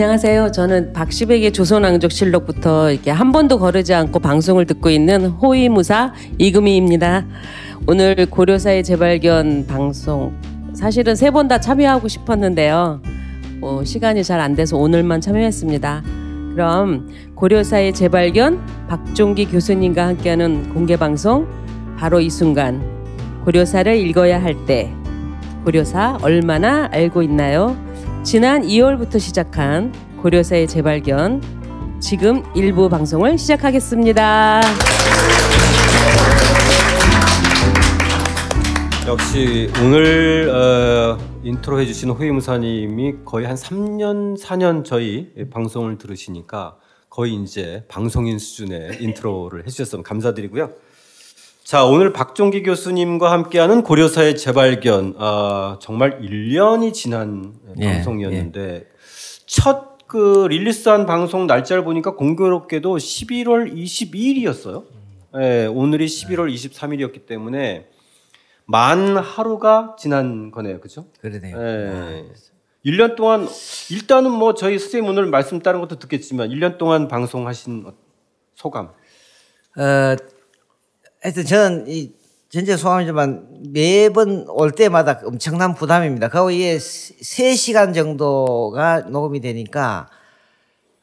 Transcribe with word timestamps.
안녕하세요. 0.00 0.52
저는 0.52 0.92
박시백의 0.92 1.52
조선왕족 1.54 2.12
실록부터 2.12 2.90
이렇게 2.92 3.10
한 3.10 3.32
번도 3.32 3.58
거르지 3.58 3.94
않고 3.94 4.18
방송을 4.18 4.66
듣고 4.66 4.90
있는 4.90 5.24
호위무사 5.24 6.12
이금희입니다. 6.36 7.24
오늘 7.86 8.26
고려사의 8.26 8.84
재발견 8.84 9.64
방송 9.66 10.34
사실은 10.74 11.16
세 11.16 11.30
번 11.30 11.48
다 11.48 11.58
참여하고 11.60 12.08
싶었는데요. 12.08 13.00
어, 13.62 13.80
시간이 13.84 14.22
잘 14.22 14.38
안 14.38 14.54
돼서 14.54 14.76
오늘만 14.76 15.22
참여했습니다. 15.22 16.02
그럼 16.52 17.08
고려사의 17.34 17.94
재발견 17.94 18.60
박종기 18.88 19.46
교수님과 19.46 20.08
함께하는 20.08 20.74
공개 20.74 20.98
방송 20.98 21.48
바로 21.96 22.20
이 22.20 22.28
순간 22.28 22.82
고려사를 23.46 23.96
읽어야 23.96 24.42
할 24.42 24.66
때 24.66 24.92
고려사 25.64 26.18
얼마나 26.20 26.86
알고 26.92 27.22
있나요? 27.22 27.74
지난 28.26 28.62
2월부터 28.62 29.20
시작한 29.20 29.94
고려사의 30.20 30.66
재발견 30.66 31.40
지금 32.00 32.42
일부 32.56 32.88
방송을 32.88 33.38
시작하겠습니다. 33.38 34.62
역시 39.06 39.70
오늘 39.80 40.50
어, 40.50 41.16
인트로 41.44 41.78
해주신 41.78 42.10
호위무사님이 42.10 43.18
거의 43.24 43.46
한 43.46 43.54
3년, 43.54 44.36
4년 44.36 44.84
저희 44.84 45.32
방송을 45.48 45.96
들으시니까 45.96 46.78
거의 47.08 47.32
이제 47.34 47.84
방송인 47.86 48.40
수준의 48.40 49.04
인트로를 49.04 49.68
해주셨으면 49.68 50.02
감사드리고요. 50.02 50.72
자, 51.66 51.84
오늘 51.84 52.12
박종기 52.12 52.62
교수님과 52.62 53.32
함께하는 53.32 53.82
고려사의 53.82 54.36
재발견, 54.36 55.16
어, 55.16 55.80
정말 55.80 56.20
1년이 56.20 56.94
지난 56.94 57.54
예, 57.80 57.94
방송이었는데 57.94 58.86
첫그 59.46 60.46
릴리스한 60.48 61.06
방송 61.06 61.48
날짜를 61.48 61.82
보니까 61.82 62.14
공교롭게도 62.14 62.98
11월 62.98 63.74
22일이었어요. 63.74 64.84
예, 65.40 65.66
오늘이 65.66 66.06
11월 66.06 66.54
23일이었기 66.54 67.26
때문에 67.26 67.88
만 68.66 69.16
하루가 69.16 69.96
지난 69.98 70.52
거네요. 70.52 70.78
그죠? 70.78 71.06
그러네요. 71.20 71.56
예. 71.60 72.26
1년 72.84 73.16
동안 73.16 73.48
일단은 73.90 74.30
뭐 74.30 74.54
저희 74.54 74.78
선생님 74.78 75.10
오늘 75.10 75.26
말씀 75.26 75.58
다른 75.58 75.80
것도 75.80 75.98
듣겠지만 75.98 76.50
1년 76.50 76.78
동안 76.78 77.08
방송하신 77.08 77.86
소감. 78.54 78.90
어, 79.76 80.35
하여튼 81.26 81.44
저는 81.44 81.84
이 81.88 82.12
전체 82.48 82.76
소감이지만 82.76 83.72
매번 83.72 84.46
올 84.48 84.70
때마다 84.70 85.20
엄청난 85.24 85.74
부담입니다. 85.74 86.28
그리고 86.28 86.52
이게 86.52 86.76
3시간 86.76 87.92
정도가 87.92 89.00
녹음이 89.08 89.40
되니까 89.40 90.08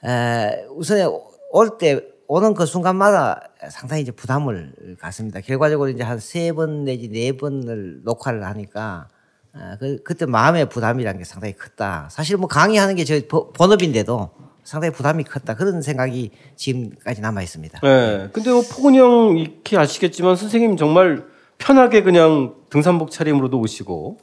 에, 0.05 0.63
우선 0.77 1.05
올때 1.51 1.99
오는 2.29 2.53
그 2.53 2.65
순간마다 2.65 3.49
상당히 3.69 4.03
이제 4.03 4.13
부담을 4.13 4.73
갖습니다. 5.01 5.41
결과적으로 5.41 5.89
이제 5.89 6.03
한 6.03 6.17
세 6.19 6.53
번 6.53 6.85
내지 6.85 7.09
네 7.09 7.33
번을 7.33 8.03
녹화를 8.05 8.45
하니까 8.45 9.09
아, 9.51 9.75
그, 9.77 10.01
그때 10.05 10.25
마음의 10.25 10.69
부담이라는 10.69 11.17
게 11.19 11.25
상당히 11.25 11.53
컸다. 11.53 12.07
사실 12.09 12.37
뭐 12.37 12.47
강의하는 12.47 12.95
게 12.95 13.03
버- 13.27 13.51
본업인데도 13.51 14.31
상당히 14.63 14.93
부담이 14.93 15.23
컸다. 15.23 15.55
그런 15.55 15.81
생각이 15.81 16.31
지금까지 16.55 17.21
남아 17.21 17.41
있습니다. 17.41 17.79
예. 17.83 18.29
근데 18.31 18.51
뭐 18.51 18.61
포근이 18.61 18.97
형 18.97 19.37
익히 19.37 19.77
아시겠지만 19.77 20.35
선생님 20.35 20.77
정말 20.77 21.25
편하게 21.57 22.01
그냥 22.01 22.55
등산복 22.69 23.11
차림으로도 23.11 23.59
오시고 23.59 24.17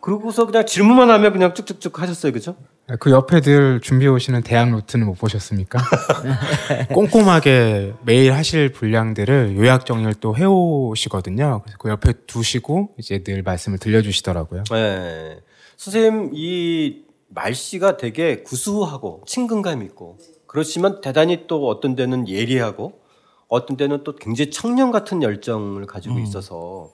그러고서 0.00 0.46
그냥 0.46 0.64
질문만 0.66 1.10
하면 1.10 1.32
그냥 1.32 1.54
쭉쭉쭉 1.54 2.00
하셨어요. 2.00 2.32
그죠? 2.32 2.56
그 3.00 3.10
옆에 3.10 3.40
늘 3.40 3.80
준비해 3.80 4.08
오시는 4.08 4.42
대학 4.42 4.70
노트는 4.70 5.06
못 5.06 5.14
보셨습니까? 5.14 5.80
꼼꼼하게 6.94 7.94
매일 8.04 8.32
하실 8.32 8.70
분량들을 8.70 9.56
요약 9.56 9.84
정리를 9.84 10.14
또 10.20 10.36
해오시거든요. 10.36 11.62
그래서 11.64 11.78
그 11.78 11.88
옆에 11.88 12.12
두시고 12.28 12.90
이제 12.98 13.24
늘 13.24 13.42
말씀을 13.42 13.78
들려주시더라고요. 13.78 14.62
예. 14.74 15.40
선생님 15.76 16.30
이 16.34 17.05
말씨가 17.28 17.96
되게 17.96 18.42
구수하고 18.42 19.22
친근감 19.26 19.82
있고 19.82 20.18
그렇지만 20.46 21.00
대단히 21.00 21.46
또 21.46 21.68
어떤 21.68 21.94
데는 21.94 22.28
예리하고 22.28 23.00
어떤 23.48 23.76
때는 23.76 24.04
또 24.04 24.16
굉장히 24.16 24.50
청년 24.50 24.90
같은 24.90 25.22
열정을 25.22 25.86
가지고 25.86 26.18
있어서 26.20 26.90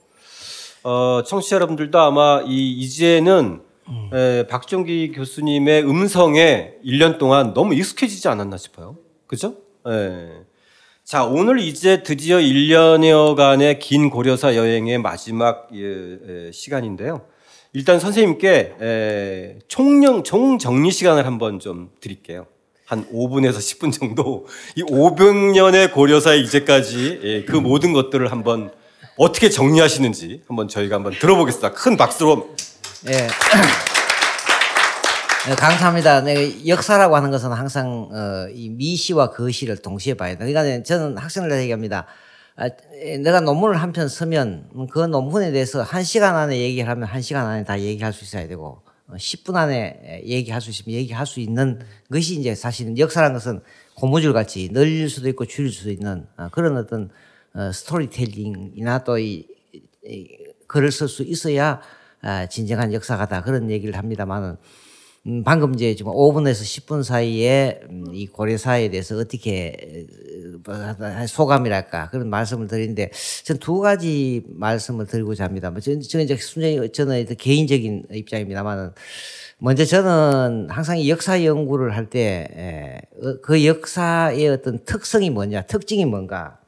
어, 0.84 1.22
청취자 1.25 1.56
여러분들도 1.56 1.98
아마 1.98 2.43
이 2.47 2.72
이제는 2.72 3.62
에, 4.12 4.47
박종기 4.47 5.12
교수님의 5.12 5.84
음성에 5.84 6.75
1년 6.84 7.19
동안 7.19 7.54
너무 7.54 7.75
익숙해지지 7.75 8.28
않았나 8.28 8.56
싶어요. 8.56 8.97
그죠? 9.26 9.56
예. 9.88 10.44
자, 11.04 11.25
오늘 11.25 11.59
이제 11.59 12.03
드디어 12.03 12.38
1년여간의 12.38 13.78
긴 13.81 14.09
고려사 14.10 14.54
여행의 14.56 14.99
마지막 14.99 15.69
예, 15.75 15.78
예, 15.78 16.53
시간인데요. 16.53 17.26
일단 17.74 17.98
선생님께 17.98 18.74
에, 18.80 19.58
총령, 19.66 20.22
총 20.24 20.58
정리 20.58 20.90
시간을 20.90 21.24
한번 21.24 21.58
좀 21.58 21.88
드릴게요. 22.00 22.46
한 22.84 23.06
5분에서 23.10 23.56
10분 23.56 23.98
정도 23.98 24.46
이 24.74 24.82
500년의 24.82 25.92
고려사의 25.92 26.42
이제까지 26.42 27.20
예, 27.22 27.44
그 27.46 27.56
모든 27.56 27.94
것들을 27.94 28.30
한번 28.30 28.70
어떻게 29.16 29.48
정리하시는지 29.48 30.42
한번 30.46 30.68
저희가 30.68 30.96
한번 30.96 31.14
들어보겠습니다. 31.18 31.72
큰 31.72 31.96
박수로 31.96 32.54
예. 33.08 33.12
네, 35.48 35.54
감사합니다. 35.56 36.20
네, 36.20 36.66
역사라고 36.66 37.16
하는 37.16 37.30
것은 37.30 37.52
항상 37.52 38.10
어, 38.12 38.48
이 38.52 38.68
미시와 38.68 39.30
거시를 39.30 39.78
동시에 39.78 40.12
봐야 40.14 40.36
돼. 40.36 40.44
그러니까 40.44 40.82
저는 40.82 41.16
학생들한테 41.16 41.62
얘기합니다. 41.62 42.06
아, 42.62 42.70
에, 42.94 43.18
내가 43.18 43.40
논문을 43.40 43.76
한 43.76 43.92
편 43.92 44.08
쓰면 44.08 44.88
그 44.90 45.00
논문에 45.00 45.50
대해서 45.52 45.82
한 45.82 46.04
시간 46.04 46.36
안에 46.36 46.58
얘기를 46.58 46.88
하면 46.88 47.04
한 47.08 47.20
시간 47.22 47.46
안에 47.46 47.64
다 47.64 47.80
얘기할 47.80 48.12
수 48.12 48.24
있어야 48.24 48.46
되고 48.46 48.82
어, 49.08 49.14
10분 49.16 49.56
안에 49.56 50.22
얘기할 50.26 50.60
수 50.60 50.70
있으면 50.70 50.94
얘기할 50.96 51.26
수 51.26 51.40
있는 51.40 51.80
것이 52.10 52.38
이제 52.38 52.54
사실은 52.54 52.96
역사라는 52.98 53.34
것은 53.34 53.60
고무줄 53.96 54.32
같이 54.32 54.68
늘릴 54.72 55.10
수도 55.10 55.28
있고 55.28 55.44
줄일 55.46 55.72
수도 55.72 55.90
있는 55.90 56.26
어, 56.36 56.48
그런 56.52 56.76
어떤 56.76 57.10
어, 57.54 57.72
스토리텔링이나 57.72 59.04
또 59.04 59.18
이 59.18 59.46
글을 60.66 60.90
쓸 60.90 61.06
수 61.08 61.22
있어야 61.22 61.80
아, 62.22 62.46
진정한 62.46 62.92
역사가다 62.92 63.42
그런 63.42 63.70
얘기를 63.70 63.96
합니다만은 63.96 64.56
음, 65.26 65.44
방금 65.44 65.74
이제 65.74 65.94
지금 65.94 66.12
5분에서 66.12 66.62
10분 66.64 67.04
사이에 67.04 67.80
음, 67.90 68.06
이 68.12 68.26
고려사에 68.26 68.90
대해서 68.90 69.16
어떻게 69.16 69.72
어, 70.66 70.94
뭐, 70.98 71.26
소감이랄까 71.26 72.10
그런 72.10 72.28
말씀을 72.28 72.66
드리는데 72.66 73.10
전 73.44 73.58
두 73.58 73.78
가지 73.80 74.42
말씀을 74.48 75.06
드리고자 75.06 75.44
합니다. 75.44 75.70
뭐 75.70 75.80
저는 75.80 76.00
저는 76.02 76.24
이제 76.24 76.36
순전히 76.36 76.90
저는 76.92 77.26
개인적인 77.38 78.06
입장입니다만은 78.12 78.90
먼저 79.58 79.84
저는 79.84 80.68
항상 80.70 80.98
이 80.98 81.08
역사 81.08 81.44
연구를 81.44 81.94
할 81.96 82.06
때 82.10 83.00
그 83.42 83.64
역사의 83.64 84.48
어떤 84.48 84.84
특성이 84.84 85.30
뭐냐, 85.30 85.62
특징이 85.62 86.04
뭔가 86.04 86.58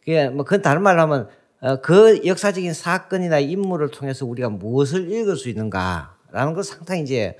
그게 0.00 0.28
뭐 0.30 0.44
그건 0.44 0.62
다른 0.62 0.82
말로 0.82 1.02
하면 1.02 1.28
어, 1.60 1.76
그 1.82 2.22
역사적인 2.24 2.72
사건이나 2.72 3.38
인물을 3.40 3.90
통해서 3.90 4.24
우리가 4.26 4.48
무엇을 4.50 5.10
읽을 5.12 5.36
수 5.36 5.48
있는가라는 5.50 6.54
걸 6.54 6.62
상당히 6.64 7.02
이제 7.02 7.36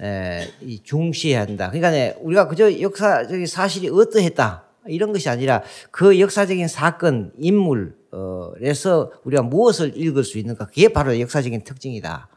에, 0.00 0.48
이 0.60 0.82
중시해야 0.82 1.40
한다. 1.42 1.68
그러니까 1.68 1.90
네, 1.90 2.16
우리가 2.20 2.48
그저 2.48 2.80
역사적인 2.80 3.46
사실이 3.46 3.88
어떠했다 3.88 4.64
이런 4.88 5.12
것이 5.12 5.28
아니라 5.28 5.62
그 5.90 6.20
역사적인 6.20 6.68
사건 6.68 7.32
인물에서 7.38 9.12
우리가 9.24 9.42
무엇을 9.42 9.96
읽을 9.96 10.24
수 10.24 10.38
있는가 10.38 10.66
그게 10.66 10.88
바로 10.88 11.18
역사적인 11.18 11.64
특징이다. 11.64 12.28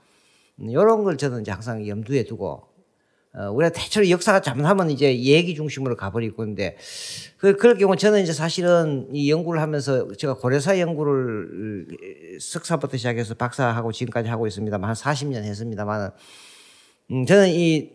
이런 0.57 1.03
걸 1.03 1.17
저는 1.17 1.41
이제 1.41 1.51
항상 1.51 1.87
염두에 1.87 2.23
두고 2.23 2.69
어, 3.31 3.51
우리가 3.51 3.71
대체로 3.71 4.09
역사가 4.09 4.41
잘못하면 4.41 4.89
이제 4.89 5.15
얘기 5.19 5.53
중심으로 5.53 5.95
가버리고 5.95 6.43
있는데 6.43 6.77
그, 7.37 7.55
그럴 7.55 7.77
경우 7.77 7.95
저는 7.95 8.23
이제 8.23 8.33
사실은 8.33 9.07
이 9.13 9.29
연구를 9.29 9.61
하면서 9.61 10.11
제가 10.13 10.33
고려사 10.33 10.79
연구를 10.79 11.85
석사부터 12.41 12.97
시작해서 12.97 13.35
박사하고 13.35 13.91
지금까지 13.91 14.29
하고 14.29 14.47
있습니다만 14.47 14.89
한 14.89 14.95
40년 14.95 15.43
했습니다만 15.43 16.11
음, 17.11 17.25
저는 17.25 17.49
이 17.49 17.91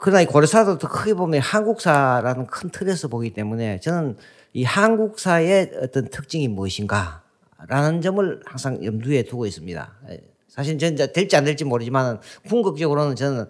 그러나 0.00 0.20
이 0.20 0.26
고려사도 0.26 0.78
더 0.78 0.88
크게 0.88 1.14
보면 1.14 1.40
한국사라는 1.40 2.46
큰 2.46 2.70
틀에서 2.70 3.08
보기 3.08 3.30
때문에 3.30 3.78
저는 3.80 4.16
이 4.52 4.64
한국사의 4.64 5.72
어떤 5.82 6.08
특징이 6.08 6.48
무엇인가라는 6.48 8.00
점을 8.02 8.40
항상 8.44 8.84
염두에 8.84 9.22
두고 9.22 9.46
있습니다. 9.46 9.92
예. 10.10 10.20
사실 10.48 10.74
이제 10.74 11.12
될지 11.12 11.36
안 11.36 11.44
될지 11.44 11.64
모르지만 11.64 12.20
궁극적으로는 12.48 13.14
저는 13.14 13.46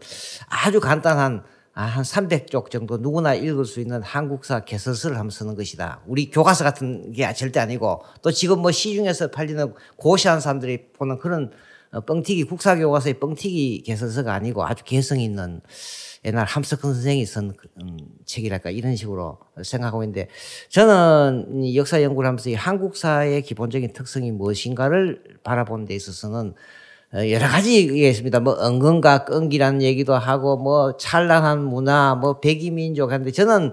아주 0.48 0.80
간단한 0.80 1.42
아, 1.72 1.84
한 1.84 2.02
300쪽 2.02 2.70
정도 2.70 2.96
누구나 2.96 3.34
읽을 3.34 3.64
수 3.64 3.80
있는 3.80 4.02
한국사 4.02 4.64
개설서를 4.64 5.16
한번 5.16 5.30
쓰는 5.30 5.54
것이다. 5.54 6.00
우리 6.06 6.28
교과서 6.28 6.64
같은 6.64 7.12
게 7.12 7.32
절대 7.32 7.60
아니고 7.60 8.02
또 8.20 8.32
지금 8.32 8.60
뭐 8.60 8.72
시중에서 8.72 9.30
팔리는 9.30 9.72
고시한 9.96 10.40
사람들이 10.40 10.88
보는 10.92 11.18
그런 11.18 11.44
어, 11.44 11.50
뻥튀기 12.06 12.44
국사교과서의 12.44 13.14
뻥튀기 13.14 13.82
개선서가 13.86 14.32
아니고 14.32 14.64
아주 14.64 14.84
개성 14.84 15.20
있는 15.20 15.60
옛날 16.24 16.44
함석헌 16.44 16.94
선생이 16.94 17.24
쓴 17.24 17.52
그, 17.56 17.68
음, 17.80 17.96
책이랄까 18.24 18.70
이런 18.70 18.96
식으로 18.96 19.38
생각하고 19.62 20.02
있는데 20.02 20.28
저는 20.68 21.62
이 21.62 21.76
역사 21.76 22.02
연구를 22.02 22.28
하면서 22.28 22.50
이 22.50 22.54
한국사의 22.54 23.42
기본적인 23.42 23.92
특성이 23.92 24.32
무엇인가를 24.32 25.38
바라보는 25.44 25.86
데 25.86 25.94
있어서는 25.94 26.54
어, 27.14 27.30
여러 27.30 27.48
가지가 27.48 28.08
있습니다. 28.08 28.40
뭐 28.40 28.58
은근과 28.60 29.24
끈기라는 29.24 29.80
얘기도 29.80 30.14
하고 30.14 30.56
뭐 30.58 30.96
찬란한 30.98 31.64
문화, 31.64 32.14
뭐 32.14 32.40
백이민족 32.40 33.12
하는데 33.12 33.30
저는 33.30 33.72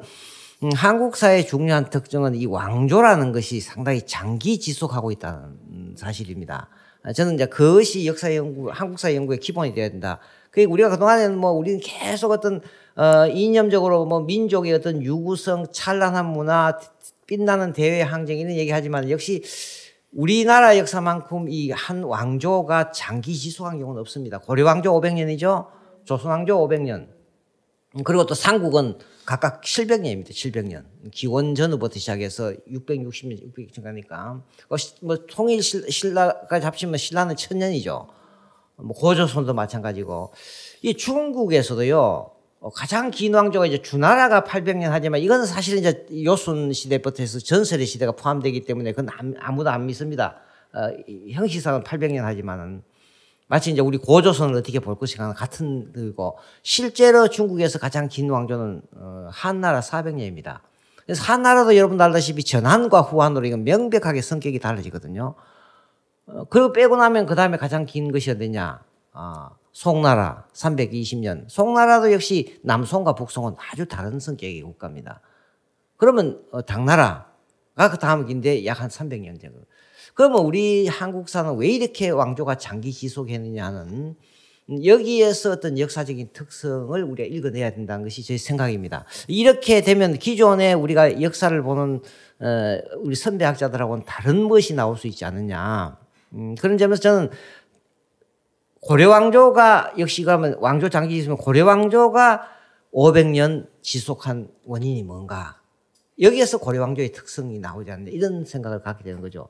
음, 0.63 0.69
한국사의 0.73 1.47
중요한 1.47 1.89
특징은 1.89 2.35
이 2.35 2.45
왕조라는 2.45 3.33
것이 3.33 3.59
상당히 3.59 4.03
장기 4.03 4.59
지속하고 4.59 5.11
있다는 5.11 5.95
사실입니다. 5.97 6.69
저는 7.13 7.35
이제 7.35 7.45
그것이 7.45 8.05
역사 8.07 8.33
연구, 8.35 8.69
한국사 8.71 9.13
연구의 9.13 9.39
기본이 9.39 9.73
되어야 9.73 9.89
된다. 9.89 10.19
그 10.51 10.63
우리가 10.63 10.89
그동안에는 10.89 11.37
뭐 11.37 11.51
우리는 11.51 11.79
계속 11.81 12.31
어떤 12.31 12.61
어 12.95 13.27
이념적으로 13.27 14.05
뭐 14.05 14.21
민족의 14.21 14.73
어떤 14.73 15.03
유구성, 15.03 15.67
찬란한 15.71 16.25
문화, 16.27 16.77
빛나는 17.27 17.73
대외 17.73 18.01
항쟁 18.01 18.39
이런 18.39 18.53
얘기하지만 18.53 19.09
역시 19.09 19.43
우리나라 20.13 20.77
역사만큼 20.77 21.47
이 21.49 21.71
한 21.71 22.03
왕조가 22.03 22.91
장기 22.91 23.35
지속한 23.35 23.79
경우는 23.79 23.99
없습니다. 24.01 24.37
고려 24.39 24.65
왕조 24.65 24.93
500년이죠. 24.99 25.67
조선 26.05 26.31
왕조 26.31 26.57
500년. 26.67 27.07
그리고 28.03 28.25
또 28.25 28.35
삼국은 28.35 28.97
각각 29.25 29.61
700년입니다. 29.61 30.29
700년. 30.29 30.83
기원 31.11 31.55
전후부터 31.55 31.97
시작해서 31.99 32.53
660년, 32.69 33.53
600년 33.53 33.83
가니까. 33.83 34.41
뭐 35.01 35.25
통일 35.27 35.63
신라까지 35.63 36.65
합치면 36.65 36.97
신라는 36.97 37.35
천년이죠. 37.35 38.07
뭐 38.77 38.95
고조선도 38.95 39.53
마찬가지고. 39.53 40.33
이 40.81 40.95
중국에서도요. 40.95 42.31
가장 42.73 43.11
긴 43.11 43.35
왕조가 43.35 43.67
이제 43.67 43.81
주나라가 43.81 44.43
800년 44.43 44.89
하지만 44.89 45.21
이거는 45.21 45.45
사실은 45.45 45.79
이제 45.79 46.05
요순 46.23 46.73
시대부터 46.73 47.21
해서 47.21 47.39
전설의 47.39 47.85
시대가 47.85 48.11
포함되기 48.11 48.65
때문에 48.65 48.91
그건 48.91 49.35
아무도 49.39 49.69
안 49.69 49.85
믿습니다. 49.85 50.41
어, 50.73 50.89
형식상은 51.31 51.83
800년 51.83 52.23
하지만은 52.23 52.83
마치 53.47 53.71
이제 53.71 53.81
우리 53.81 53.97
고조선을 53.97 54.55
어떻게 54.55 54.79
볼 54.79 54.95
것인가 54.95 55.33
같은 55.33 55.91
그고 55.93 56.37
실제로 56.63 57.27
중국에서 57.27 57.77
가장 57.79 58.07
긴 58.07 58.29
왕조는 58.29 58.81
어, 58.95 59.27
한나라 59.31 59.81
400년입니다. 59.81 60.59
그래서 61.05 61.23
한나라도 61.23 61.75
여러분 61.77 62.01
알다시피 62.01 62.43
전한과 62.43 63.01
후한으로 63.01 63.45
이건 63.45 63.63
명백하게 63.63 64.21
성격이 64.21 64.59
달라지거든요. 64.59 65.35
어, 66.27 66.43
그리고 66.49 66.73
빼고 66.73 66.95
나면 66.97 67.27
그 67.27 67.35
다음에 67.35 67.57
가장 67.57 67.85
긴 67.85 68.11
것이 68.11 68.31
어디냐? 68.31 68.83
아, 69.13 69.49
송나라 69.71 70.47
320년. 70.53 71.45
송나라도 71.47 72.11
역시 72.13 72.59
남송과 72.63 73.13
북송은 73.13 73.53
아주 73.71 73.85
다른 73.87 74.19
성격의 74.19 74.61
국가입니다. 74.63 75.21
그러면 75.97 76.41
어, 76.51 76.63
당나라가 76.63 77.27
그 77.91 77.99
다음 77.99 78.25
긴데 78.25 78.65
약 78.65 78.81
한 78.81 78.89
300년 78.89 79.39
되거 79.39 79.53
그러면 80.15 80.45
우리 80.45 80.87
한국사는 80.87 81.57
왜 81.57 81.67
이렇게 81.67 82.09
왕조가 82.09 82.55
장기 82.55 82.91
지속했느냐는 82.91 84.15
여기에서 84.83 85.51
어떤 85.51 85.77
역사적인 85.77 86.29
특성을 86.33 87.03
우리가 87.03 87.27
읽어내야 87.27 87.71
된다는 87.71 88.03
것이 88.03 88.23
제 88.23 88.37
생각입니다. 88.37 89.05
이렇게 89.27 89.81
되면 89.81 90.17
기존에 90.17 90.73
우리가 90.73 91.21
역사를 91.21 91.61
보는 91.61 92.01
어, 92.39 92.79
우리 92.99 93.15
선배학자들하고는 93.15 94.05
다른 94.05 94.47
것이 94.47 94.73
나올 94.73 94.97
수 94.97 95.07
있지 95.07 95.25
않느냐. 95.25 95.99
음, 96.33 96.55
그런 96.55 96.77
점에서 96.77 97.01
저는 97.01 97.29
고려 98.81 99.09
왕조가 99.09 99.95
역시 99.99 100.23
그러면 100.23 100.55
왕조 100.59 100.89
장기 100.89 101.17
있으면 101.17 101.37
고려 101.37 101.65
왕조가 101.65 102.47
500년 102.93 103.67
지속한 103.81 104.47
원인이 104.63 105.03
뭔가? 105.03 105.59
여기에서 106.21 106.57
고려 106.57 106.81
왕조의 106.81 107.11
특성이 107.11 107.59
나오지 107.59 107.91
않는 107.91 108.11
이런 108.11 108.45
생각을 108.45 108.81
갖게 108.81 109.03
되는 109.03 109.19
거죠. 109.21 109.49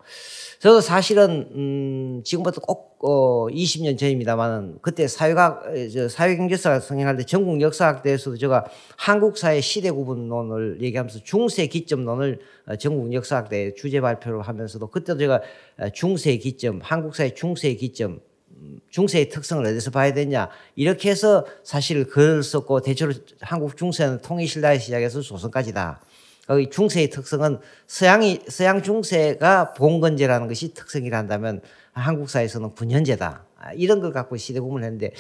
저도 0.60 0.82
사실은 0.82 1.48
음, 1.54 2.22
지금부터 2.24 2.60
꼭 2.62 2.98
어, 3.04 3.48
20년 3.50 4.00
전입니다만은 4.00 4.80
그때 4.82 5.08
사회학 5.08 5.64
사회경제사 6.10 6.80
성행할 6.80 7.18
때 7.18 7.24
전국 7.24 7.62
역사학 7.62 8.02
대에서도 8.02 8.38
제가 8.38 8.66
한국사의 8.98 9.62
시대 9.62 9.92
구분론을 9.92 10.82
얘기하면서 10.82 11.20
중세 11.24 11.68
기점론을 11.68 12.40
어, 12.68 12.76
전국 12.78 13.14
역사학 13.14 13.50
대 13.50 13.76
주제 13.76 14.02
발표를 14.02 14.42
하면서도 14.42 14.88
그때도 14.88 15.20
제가 15.20 15.42
어, 15.78 15.90
중세 15.90 16.36
기점, 16.38 16.80
한국사의 16.82 17.36
중세 17.36 17.76
기점 17.76 18.22
음, 18.58 18.80
중세의 18.90 19.30
특성을 19.30 19.64
어디서 19.64 19.92
봐야 19.92 20.14
되냐 20.14 20.50
이렇게 20.76 21.12
해서 21.12 21.46
사실 21.64 22.08
글을 22.08 22.42
썼고 22.42 22.82
대체로 22.82 23.14
한국 23.40 23.78
중세는 23.78 24.20
통일신라에 24.20 24.80
시작해서 24.80 25.22
조선까지다. 25.22 26.02
그 26.48 26.70
중세의 26.70 27.10
특성은 27.10 27.60
서양이 27.88 28.40
서양 28.48 28.84
중세가 28.84 29.74
봉건제라는 29.74 30.48
것이 30.48 30.74
특성이란다면 30.74 31.62
한국사에서는 31.94 32.76
분현제다. 32.76 33.46
아, 33.58 33.74
이런 33.74 34.00
걸 34.00 34.12
갖고 34.12 34.38
시대 34.38 34.60
구분을 34.60 34.84
했는데 34.84 35.12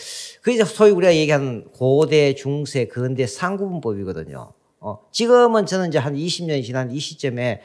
그게 0.41 0.63
소위 0.63 0.91
우리가 0.91 1.15
얘기하는 1.15 1.65
고대, 1.73 2.35
중세, 2.35 2.85
근대 2.85 3.25
상구분법이거든요. 3.25 4.53
어, 4.81 4.99
지금은 5.11 5.65
저는 5.65 5.87
이제 5.87 5.97
한 5.97 6.13
20년이 6.13 6.63
지난 6.63 6.91
이 6.91 6.99
시점에 6.99 7.61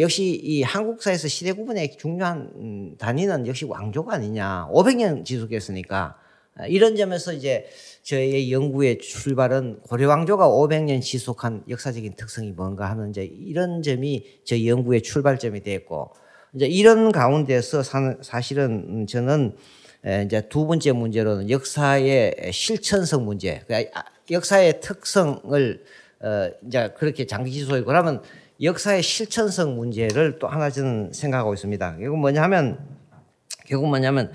역시 0.00 0.38
이 0.42 0.62
한국사에서 0.62 1.28
시대 1.28 1.52
구분의 1.52 1.96
중요한 1.96 2.50
음, 2.56 2.96
단위는 2.98 3.46
역시 3.46 3.64
왕조가 3.66 4.14
아니냐. 4.14 4.68
500년 4.72 5.24
지속했으니까 5.24 5.96
아, 5.96 6.29
이런 6.68 6.96
점에서 6.96 7.32
이제 7.32 7.66
저의 8.02 8.52
연구의 8.52 8.98
출발은 8.98 9.80
고려 9.82 10.08
왕조가 10.08 10.48
500년 10.48 11.02
지속한 11.02 11.64
역사적인 11.68 12.14
특성이 12.16 12.52
뭔가 12.52 12.88
하는 12.88 13.10
이제 13.10 13.24
이런 13.24 13.82
점이 13.82 14.24
저 14.44 14.64
연구의 14.64 15.02
출발점이 15.02 15.62
됐고 15.62 16.10
이제 16.54 16.66
이런 16.66 17.12
가운데서 17.12 17.82
사실은 18.22 19.06
저는 19.06 19.54
이제 20.24 20.48
두 20.48 20.66
번째 20.66 20.92
문제로는 20.92 21.50
역사의 21.50 22.50
실천성 22.52 23.24
문제, 23.24 23.62
그러니까 23.66 24.04
역사의 24.30 24.80
특성을 24.80 25.84
어 26.22 26.50
이제 26.66 26.90
그렇게 26.96 27.26
장기 27.26 27.52
지속이 27.52 27.82
그러면 27.84 28.22
역사의 28.62 29.02
실천성 29.02 29.76
문제를 29.76 30.38
또 30.38 30.48
하나 30.48 30.70
저는 30.70 31.12
생각하고 31.12 31.54
있습니다. 31.54 31.98
이건 32.00 32.18
뭐냐면 32.18 32.78
결국 33.66 33.88
뭐냐면 33.88 34.32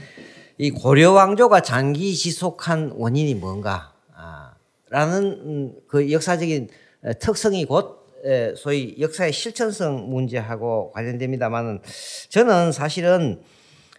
이 0.58 0.72
고려 0.72 1.12
왕조가 1.12 1.62
장기 1.62 2.16
지속한 2.16 2.94
원인이 2.96 3.36
뭔가 3.36 3.92
아, 4.16 4.54
라는 4.90 5.24
음, 5.24 5.74
그 5.88 6.12
역사적인 6.12 6.70
특성이 7.20 7.66
곧 7.66 8.06
소위 8.56 8.96
역사의 9.00 9.34
실천성 9.34 10.10
문제하고 10.10 10.92
관련됩니다만은 10.94 11.82
저는 12.30 12.72
사실은 12.72 13.40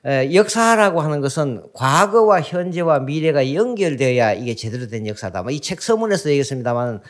역사라고 0.05 1.01
하는 1.01 1.21
것은 1.21 1.63
과거와 1.73 2.41
현재와 2.41 3.01
미래가 3.01 3.55
연결되어야 3.55 4.33
이게 4.33 4.57
제대로 4.57 4.89
된 4.89 5.07
역사다. 5.07 5.43
뭐 5.43 5.53
이책 5.53 5.81
서문에서 5.81 6.31
얘기했습니다만 6.31 7.03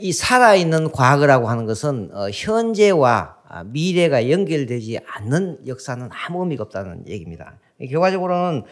이 0.00 0.12
살아있는 0.12 0.92
과거라고 0.92 1.48
하는 1.48 1.66
것은 1.66 2.10
어, 2.12 2.30
현재와 2.30 3.36
아, 3.48 3.64
미래가 3.64 4.30
연결되지 4.30 5.00
않는 5.04 5.66
역사는 5.66 6.08
아무 6.10 6.40
의미가 6.40 6.64
없다는 6.64 7.04
얘기입니다. 7.08 7.58
결과적으로는 7.88 8.64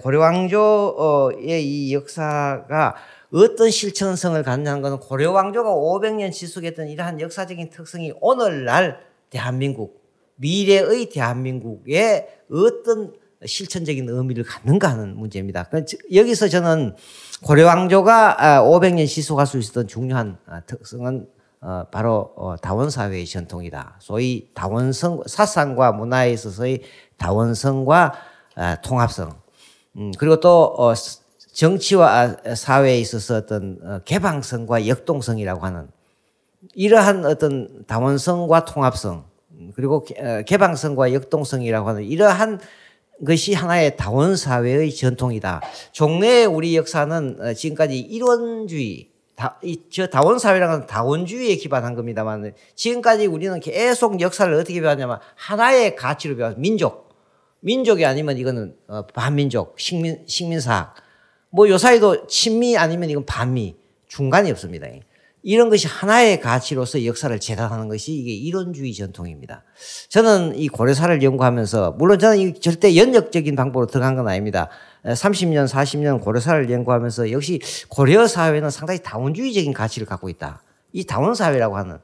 고려왕조의 0.00 1.64
이 1.64 1.94
역사가 1.94 2.96
어떤 3.32 3.70
실천성을 3.70 4.42
갖느냐는 4.42 4.82
것은 4.82 4.98
고려왕조가 4.98 5.70
500년 5.70 6.32
지속했던 6.32 6.88
이러한 6.88 7.20
역사적인 7.20 7.70
특성이 7.70 8.12
오늘날 8.20 9.00
대한민국, 9.30 10.02
미래의 10.36 11.08
대한민국에 11.10 12.28
어떤 12.50 13.12
실천적인 13.46 14.08
의미를 14.08 14.44
갖는가 14.44 14.90
하는 14.90 15.16
문제입니다. 15.16 15.70
여기서 16.12 16.48
저는 16.48 16.94
고려왕조가 17.42 18.62
500년 18.64 19.04
아, 19.04 19.06
지속할 19.06 19.46
수 19.46 19.58
있었던 19.58 19.86
중요한 19.86 20.36
아, 20.46 20.60
특성은 20.60 21.26
어, 21.62 21.84
바로 21.90 22.32
어, 22.36 22.56
다원사회의 22.56 23.26
전통이다. 23.26 23.96
소위 24.00 24.48
다원성, 24.54 25.22
사상과 25.26 25.92
문화에 25.92 26.32
있어서의 26.32 26.82
다원성과 27.18 28.04
아, 28.04 28.29
통합성. 28.82 29.40
음, 29.96 30.12
그리고 30.18 30.40
또 30.40 30.74
어, 30.78 30.94
정치와 31.52 32.36
사회에 32.54 32.98
있어서 33.00 33.36
어떤 33.36 34.02
개방성과 34.04 34.86
역동성이라고 34.86 35.64
하는 35.64 35.88
이러한 36.74 37.26
어떤 37.26 37.84
다원성과 37.86 38.64
통합성 38.66 39.24
그리고 39.74 40.06
개방성과 40.46 41.12
역동성이라고 41.12 41.88
하는 41.88 42.04
이러한 42.04 42.60
것이 43.26 43.52
하나의 43.52 43.96
다원 43.96 44.36
사회의 44.36 44.94
전통이다. 44.94 45.60
종래의 45.92 46.46
우리 46.46 46.76
역사는 46.76 47.54
지금까지 47.54 47.98
이론주의 47.98 49.10
다, 49.36 49.58
이, 49.62 49.82
저 49.90 50.06
다원 50.06 50.38
사회라는 50.38 50.86
다원주의에 50.86 51.56
기반한 51.56 51.94
겁니다만 51.94 52.52
지금까지 52.74 53.26
우리는 53.26 53.58
계속 53.60 54.20
역사를 54.20 54.52
어떻게 54.54 54.80
배웠냐면 54.80 55.18
하나의 55.34 55.96
가치로 55.96 56.36
배웠 56.36 56.58
민족 56.58 57.09
민족이 57.60 58.04
아니면 58.04 58.38
이거는 58.38 58.74
어, 58.88 59.06
반민족, 59.06 59.74
식민 59.78 60.24
식민사학. 60.26 60.94
뭐 61.50 61.68
요 61.68 61.78
사이도 61.78 62.26
친미 62.26 62.76
아니면 62.76 63.10
이건 63.10 63.26
반미 63.26 63.74
중간이 64.06 64.50
없습니다. 64.52 64.86
이런 65.42 65.70
것이 65.70 65.86
하나의 65.86 66.40
가치로서 66.40 67.04
역사를 67.06 67.38
재단하는 67.40 67.88
것이 67.88 68.12
이게 68.12 68.32
이론주의 68.32 68.92
전통입니다. 68.92 69.64
저는 70.10 70.56
이 70.56 70.68
고려사를 70.68 71.22
연구하면서 71.22 71.92
물론 71.92 72.18
저는 72.18 72.60
절대 72.60 72.94
연역적인 72.94 73.56
방법으로 73.56 73.86
들어간 73.86 74.16
건 74.16 74.28
아닙니다. 74.28 74.68
30년, 75.04 75.66
40년 75.66 76.20
고려사를 76.20 76.70
연구하면서 76.70 77.32
역시 77.32 77.58
고려 77.88 78.26
사회는 78.26 78.68
상당히 78.70 79.00
다원주의적인 79.02 79.72
가치를 79.72 80.06
갖고 80.06 80.28
있다. 80.28 80.62
이 80.92 81.04
다원 81.04 81.34
사회라고 81.34 81.76
하는 81.76 81.98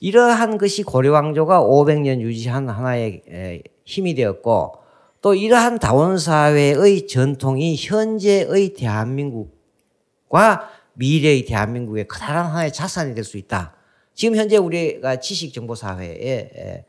이러한 0.00 0.56
것이 0.58 0.82
고려 0.84 1.12
왕조가 1.12 1.62
500년 1.62 2.20
유지한 2.20 2.68
하나의 2.68 3.64
힘이 3.84 4.14
되었고 4.14 4.74
또 5.20 5.34
이러한 5.34 5.78
다원 5.78 6.18
사회의 6.18 7.06
전통이 7.06 7.76
현재의 7.76 8.74
대한민국과 8.74 10.68
미래의 10.94 11.44
대한민국의 11.44 12.06
커다란 12.08 12.46
하나의 12.46 12.72
자산이 12.72 13.14
될 13.14 13.24
수 13.24 13.36
있다. 13.36 13.74
지금 14.14 14.36
현재 14.36 14.56
우리가 14.56 15.20
지식 15.20 15.52
정보 15.54 15.74
사회에 15.74 16.84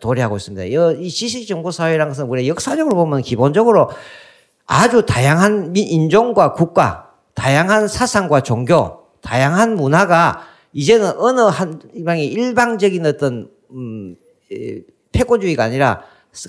도래하고 0.00 0.36
있습니다. 0.36 0.64
이 0.98 1.10
지식 1.10 1.46
정보 1.46 1.70
사회라는 1.70 2.10
것은 2.10 2.26
우리 2.26 2.48
역사적으로 2.48 2.96
보면 2.96 3.22
기본적으로 3.22 3.90
아주 4.66 5.04
다양한 5.04 5.74
인종과 5.76 6.52
국가, 6.54 7.12
다양한 7.34 7.88
사상과 7.88 8.40
종교, 8.42 9.04
다양한 9.20 9.74
문화가 9.74 10.46
이제는 10.72 11.18
어느 11.18 11.40
한 11.40 11.80
일방적인 11.94 13.04
어떤 13.04 13.50
음, 13.70 14.16
패권주의가 15.12 15.64
아니라 15.64 16.02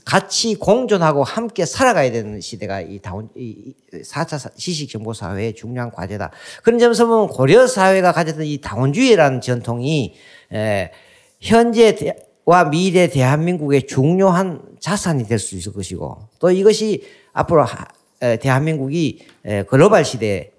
같이 0.03 0.55
공존하고 0.55 1.23
함께 1.23 1.65
살아가야 1.65 2.11
되는 2.11 2.41
시대가 2.41 2.81
이 2.81 2.99
다운 2.99 3.29
이 3.35 3.73
4차 3.93 4.55
지식 4.55 4.89
정보 4.89 5.13
사회의 5.13 5.53
중요한 5.53 5.91
과제다. 5.91 6.31
그런 6.63 6.79
점에서 6.79 7.05
보면 7.05 7.27
고려 7.27 7.67
사회가 7.67 8.11
가졌던 8.11 8.45
이 8.45 8.59
다원주의라는 8.59 9.41
전통이 9.41 10.15
에, 10.53 10.91
현재와 11.41 12.69
미래 12.71 13.07
대한민국의 13.07 13.87
중요한 13.87 14.61
자산이 14.79 15.27
될 15.27 15.39
수 15.39 15.55
있을 15.55 15.73
것이고 15.73 16.29
또 16.39 16.51
이것이 16.51 17.03
앞으로 17.33 17.63
하, 17.63 17.85
에, 18.21 18.37
대한민국이 18.37 19.19
에, 19.45 19.63
글로벌 19.63 20.03
시대에 20.03 20.51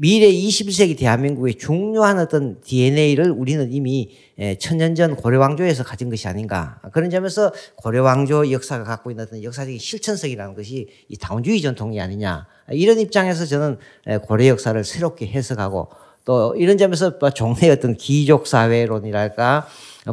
미래 0.00 0.30
21세기 0.30 0.96
대한민국의 0.96 1.56
중요한 1.56 2.20
어떤 2.20 2.60
DNA를 2.60 3.32
우리는 3.32 3.72
이미 3.72 4.10
예, 4.38 4.56
천년 4.56 4.94
전 4.94 5.16
고려왕조에서 5.16 5.82
가진 5.82 6.08
것이 6.08 6.28
아닌가. 6.28 6.80
그런 6.92 7.10
점에서 7.10 7.52
고려왕조 7.74 8.52
역사가 8.52 8.84
갖고 8.84 9.10
있는 9.10 9.24
어떤 9.24 9.42
역사적인 9.42 9.80
실천성이라는 9.80 10.54
것이 10.54 10.86
이 11.08 11.16
다원주의 11.16 11.60
전통이 11.60 12.00
아니냐. 12.00 12.46
이런 12.70 13.00
입장에서 13.00 13.44
저는 13.44 13.78
예, 14.06 14.18
고려 14.18 14.46
역사를 14.46 14.84
새롭게 14.84 15.26
해석하고 15.26 15.88
또 16.24 16.54
이런 16.56 16.78
점에서 16.78 17.18
종래의 17.18 17.72
어떤 17.72 17.96
기족 17.96 18.46
사회론이랄까 18.46 19.66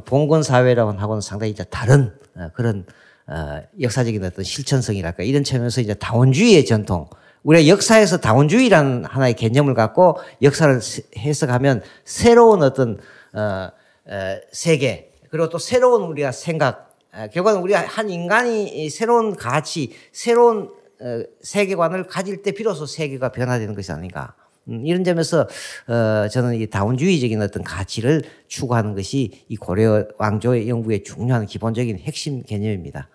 봉건 0.06 0.42
사회라고 0.42 0.94
하고는 0.94 1.22
상당히 1.22 1.52
이제 1.52 1.64
다른 1.64 2.12
어, 2.36 2.50
그런 2.56 2.88
어, 3.28 3.62
역사적인 3.80 4.24
어떤 4.24 4.44
실천성이랄까 4.44 5.22
이런 5.22 5.44
측면에서 5.44 5.82
이제 5.82 5.94
다원주의의 5.94 6.66
전통 6.66 7.08
우리가 7.46 7.68
역사에서 7.68 8.18
다원주의라는 8.18 9.06
하나의 9.06 9.36
개념을 9.36 9.76
갖고 9.76 10.18
역사를 10.42 10.80
해석하면 11.16 11.84
새로운 12.04 12.64
어떤 12.64 13.00
어, 13.34 13.70
어, 14.08 14.38
세계 14.52 15.12
그리고 15.30 15.50
또 15.50 15.58
새로운 15.60 16.04
우리가 16.04 16.32
생각 16.32 16.98
어, 17.14 17.28
결국은 17.32 17.62
우리가 17.62 17.82
한 17.82 18.10
인간이 18.10 18.90
새로운 18.90 19.36
가치 19.36 19.94
새로운 20.12 20.72
어, 21.00 21.24
세계관을 21.42 22.08
가질 22.08 22.42
때 22.42 22.52
비로소 22.52 22.88
세계가 22.88 23.32
변화되는 23.32 23.76
것이 23.76 23.92
아닌가 23.92 24.34
음, 24.68 24.84
이런 24.84 25.04
점에서 25.04 25.48
어, 25.88 26.28
저는 26.28 26.56
이 26.56 26.68
다원주의적인 26.68 27.40
어떤 27.44 27.64
가치를 27.64 28.24
추구하는 28.48 28.96
것이 28.96 29.46
이 29.50 29.56
고려 29.56 30.08
왕조의 30.18 30.68
연구의 30.68 31.04
중요한 31.04 31.46
기본적인 31.46 32.00
핵심 32.00 32.42
개념입니다. 32.42 33.08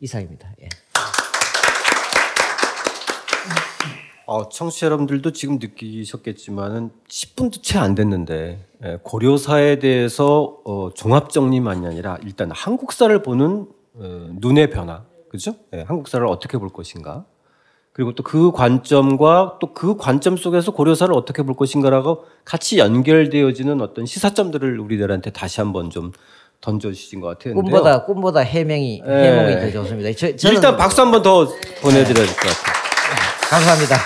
이상입니다. 0.00 0.54
예. 0.62 0.68
어, 4.26 4.48
청취자 4.48 4.86
여러분들도 4.86 5.32
지금 5.32 5.58
느끼셨겠지만은 5.60 6.90
10분도 7.08 7.62
채 7.62 7.78
안 7.78 7.94
됐는데 7.94 8.64
예, 8.84 8.98
고려사에 9.02 9.78
대해서 9.78 10.58
어, 10.64 10.90
종합 10.94 11.30
정리만이 11.30 11.86
아니라 11.86 12.16
일단 12.24 12.50
한국사를 12.50 13.22
보는 13.22 13.66
어, 13.96 14.28
눈의 14.40 14.70
변화, 14.70 15.02
그죠? 15.28 15.54
예, 15.74 15.82
한국사를 15.82 16.26
어떻게 16.26 16.56
볼 16.58 16.68
것인가? 16.70 17.24
그리고 17.92 18.12
또 18.14 18.22
그 18.24 18.50
관점과 18.50 19.58
또 19.60 19.72
그 19.74 19.96
관점 19.96 20.36
속에서 20.36 20.72
고려사를 20.72 21.14
어떻게 21.14 21.42
볼 21.42 21.54
것인가라고 21.54 22.24
같이 22.44 22.78
연결되어지는 22.78 23.80
어떤 23.82 24.06
시사점들을 24.06 24.80
우리들한테 24.80 25.30
다시 25.30 25.60
한번 25.60 25.90
좀 25.90 26.10
던져주신 26.62 27.20
것 27.20 27.28
같아요. 27.28 27.54
꿈보다 27.54 28.04
꿈보다 28.06 28.40
해명이 28.40 29.02
예. 29.06 29.12
해몽이 29.12 29.60
더 29.60 29.70
좋습니다. 29.82 30.10
저, 30.16 30.48
일단 30.50 30.76
박수 30.78 31.02
한번 31.02 31.20
더 31.22 31.46
보내드려야 31.82 32.26
될 32.26 32.34
것 32.34 32.48
같아요. 32.48 32.73
감사합니다. 33.50 33.96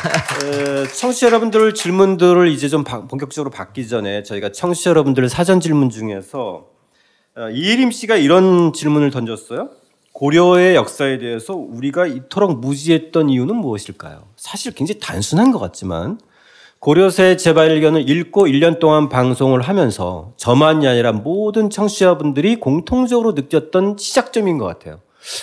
에, 0.45 0.87
청취자 0.89 1.29
여러분들 1.29 1.73
질문들을 1.75 2.49
이제 2.49 2.69
좀 2.69 2.85
바, 2.85 3.07
본격적으로 3.07 3.51
받기 3.51 3.89
전에 3.89 4.23
저희가 4.23 4.53
청취자 4.53 4.91
여러분들 4.91 5.29
사전 5.29 5.61
질문 5.61 5.91
중에서 5.91 6.67
어, 7.37 7.49
이예림 7.51 7.91
씨가 7.91 8.17
이런 8.17 8.73
질문을 8.73 9.11
던졌어요. 9.11 9.71
고려의 10.13 10.75
역사에 10.75 11.19
대해서 11.19 11.55
우리가 11.55 12.07
이토록 12.07 12.59
무지했던 12.61 13.31
이유는 13.31 13.55
무엇일까요? 13.57 14.25
사실 14.37 14.73
굉장히 14.73 14.99
단순한 15.01 15.53
것 15.53 15.61
같지만 15.61 16.19
고려세 16.81 17.37
재발견을 17.37 18.09
읽고 18.09 18.47
1년 18.47 18.81
동안 18.81 19.09
방송을 19.09 19.63
하면서 19.63 20.33
저만이 20.37 20.87
아니라 20.87 21.13
모든 21.13 21.71
청취자분들이 21.71 22.57
공통적으로 22.57 23.33
느꼈던 23.33 23.97
시작점인 23.99 24.59
것 24.59 24.67
같아요. 24.67 25.01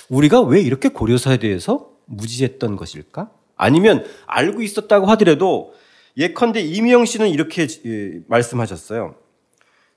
우리가 0.09 0.41
왜 0.41 0.61
이렇게 0.61 0.89
고려사에 0.89 1.37
대해서 1.37 1.87
무지했던 2.05 2.75
것일까? 2.75 3.29
아니면 3.55 4.05
알고 4.25 4.61
있었다고 4.61 5.07
하더라도 5.07 5.73
예컨대 6.17 6.61
이미영 6.61 7.05
씨는 7.05 7.29
이렇게 7.29 7.67
예, 7.85 8.19
말씀하셨어요. 8.27 9.15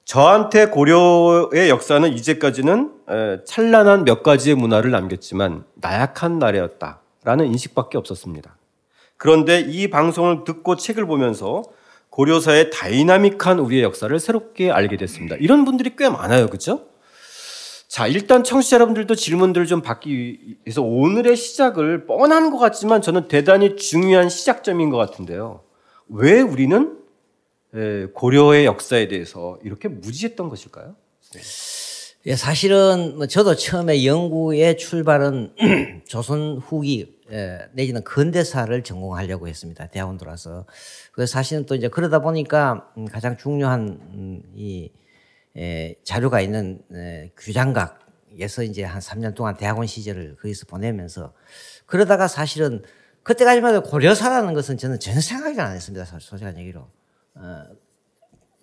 저한테 0.04 0.66
고려의 0.66 1.68
역사는 1.68 2.12
이제까지는 2.14 2.92
찬란한 3.44 4.04
몇 4.04 4.22
가지의 4.22 4.54
문화를 4.56 4.90
남겼지만 4.90 5.64
나약한 5.74 6.38
나라였다라는 6.38 7.46
인식밖에 7.46 7.98
없었습니다. 7.98 8.56
그런데 9.18 9.60
이 9.60 9.90
방송을 9.90 10.44
듣고 10.44 10.76
책을 10.76 11.04
보면서 11.04 11.62
고려사의 12.10 12.70
다이나믹한 12.70 13.58
우리의 13.58 13.82
역사를 13.82 14.18
새롭게 14.18 14.70
알게 14.70 14.96
됐습니다. 14.96 15.36
이런 15.36 15.64
분들이 15.66 15.94
꽤 15.96 16.08
많아요. 16.08 16.46
그렇죠? 16.46 16.86
자, 17.88 18.06
일단 18.06 18.44
청취자 18.44 18.76
여러분들도 18.76 19.14
질문들을 19.14 19.66
좀 19.66 19.80
받기 19.80 20.60
위해서 20.66 20.82
오늘의 20.82 21.36
시작을 21.36 22.04
뻔한 22.06 22.50
것 22.50 22.58
같지만 22.58 23.00
저는 23.00 23.28
대단히 23.28 23.76
중요한 23.76 24.28
시작점인 24.28 24.90
것 24.90 24.98
같은데요. 24.98 25.62
왜 26.08 26.42
우리는 26.42 26.98
고려의 28.12 28.66
역사에 28.66 29.08
대해서 29.08 29.58
이렇게 29.64 29.88
무지했던 29.88 30.50
것일까요? 30.50 30.96
네. 31.32 31.40
예, 32.26 32.36
사실은 32.36 33.16
뭐 33.16 33.26
저도 33.26 33.54
처음에 33.54 34.04
연구의 34.04 34.76
출발은 34.76 35.54
조선 36.06 36.58
후기 36.58 37.18
내지는 37.72 38.04
근대사를 38.04 38.82
전공하려고 38.82 39.48
했습니다. 39.48 39.86
대학원 39.86 40.18
들어와서. 40.18 40.66
그래서 41.12 41.32
사실은 41.32 41.64
또 41.64 41.74
이제 41.74 41.88
그러다 41.88 42.20
보니까 42.20 42.90
음, 42.98 43.06
가장 43.06 43.38
중요한 43.38 43.98
음, 44.12 44.42
이 44.54 44.90
에, 45.56 45.94
자료가 46.04 46.40
있는 46.40 46.80
에, 46.92 47.30
규장각에서 47.36 48.62
이제 48.62 48.84
한 48.84 49.00
3년 49.00 49.34
동안 49.34 49.56
대학원 49.56 49.86
시절을 49.86 50.36
거기서 50.36 50.66
보내면서 50.66 51.32
그러다가 51.86 52.28
사실은 52.28 52.82
그때까지만 53.22 53.74
해도 53.74 53.82
고려사라는 53.82 54.54
것은 54.54 54.78
저는 54.78 55.00
전혀 55.00 55.20
생각을 55.20 55.60
안 55.60 55.74
했습니다. 55.74 56.04
솔직한 56.04 56.56
얘기로. 56.58 56.88
어, 57.34 57.64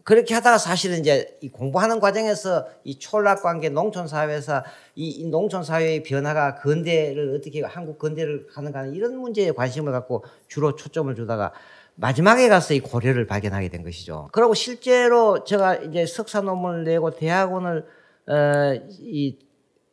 그렇게 0.06 0.36
하다가 0.36 0.60
사실은 0.60 1.00
이제 1.00 1.36
이 1.42 1.50
공부하는 1.50 2.00
과정에서 2.00 2.68
이 2.84 3.00
촌락 3.00 3.42
관계 3.42 3.70
농촌 3.70 4.08
사회에서 4.08 4.64
이, 4.94 5.10
이 5.10 5.26
농촌 5.26 5.64
사회의 5.64 6.04
변화가 6.04 6.56
근대를 6.56 7.36
어떻게 7.36 7.64
한국 7.64 7.98
근대를 7.98 8.46
가는가 8.46 8.80
하는 8.80 8.94
이런 8.94 9.18
문제에 9.18 9.52
관심을 9.52 9.92
갖고 9.92 10.24
주로 10.48 10.76
초점을 10.76 11.14
두다가 11.16 11.54
마지막에 11.96 12.50
가서 12.50 12.74
이 12.74 12.80
고려를 12.80 13.26
발견하게 13.26 13.70
된 13.70 13.84
것이죠. 13.84 14.30
그리고 14.32 14.54
실제로 14.54 15.44
제가 15.44 15.76
이제 15.76 16.06
석사 16.06 16.42
논문을 16.42 16.84
내고 16.84 17.12
대학원을 17.12 17.86
어이 18.28 19.38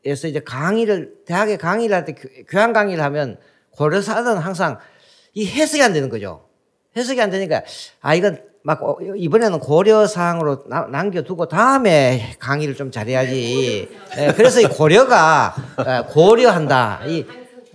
에서 0.04 0.26
이제 0.26 0.40
강의를 0.40 1.14
대학에 1.26 1.56
강의를 1.56 1.94
할 1.94 2.04
때 2.04 2.14
교양 2.48 2.72
강의를 2.72 3.04
하면 3.04 3.36
고려사는 3.70 4.36
항상 4.36 4.78
이 5.32 5.46
해석이 5.46 5.80
안 5.82 5.92
되는 5.92 6.08
거죠. 6.08 6.48
해석이 6.96 7.20
안 7.20 7.30
되니까 7.30 7.62
아 8.00 8.14
이건 8.14 8.42
막 8.64 8.82
어, 8.82 8.96
이번에는 9.16 9.60
고려 9.60 10.06
사항으로 10.08 10.64
남겨두고 10.90 11.46
다음에 11.46 12.34
강의를 12.40 12.74
좀 12.74 12.90
잘해야지. 12.90 13.88
예, 14.18 14.32
그래서 14.36 14.60
이 14.60 14.64
고려가 14.64 15.54
고려한다. 16.10 17.02
이 17.06 17.24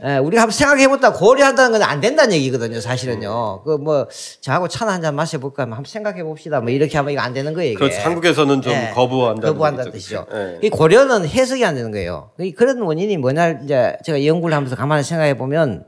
예, 0.03 0.17
우리가 0.17 0.43
한번 0.43 0.51
생각해보다 0.51 1.11
고려한다는 1.13 1.71
건 1.79 1.81
안 1.89 1.99
된다는 2.01 2.33
얘기거든요, 2.35 2.79
사실은요. 2.79 3.63
그 3.63 3.77
뭐 3.77 4.07
저하고 4.41 4.67
차나 4.67 4.93
한잔 4.93 5.15
마셔볼까 5.15 5.63
하면 5.63 5.73
한번 5.77 5.89
생각해 5.89 6.23
봅시다. 6.23 6.59
뭐 6.61 6.69
이렇게 6.69 6.97
하면 6.97 7.13
이거 7.13 7.21
안 7.21 7.33
되는 7.33 7.53
거예요. 7.53 7.75
그렇죠. 7.77 7.99
한국에서는 8.01 8.61
좀 8.61 8.73
예, 8.73 8.91
거부한다는 8.93 9.53
거부한다는. 9.53 9.91
뜻이죠. 9.91 10.25
예. 10.33 10.59
이 10.61 10.69
고려는 10.69 11.27
해석이 11.27 11.65
안 11.65 11.73
되는 11.75 11.91
거예요. 11.91 12.29
이 12.39 12.51
그런 12.51 12.79
원인이 12.81 13.17
뭐냐 13.17 13.61
이제 13.63 13.97
제가 14.05 14.23
연구를 14.25 14.55
하면서 14.55 14.75
가만히 14.75 15.03
생각해 15.03 15.35
보면 15.37 15.85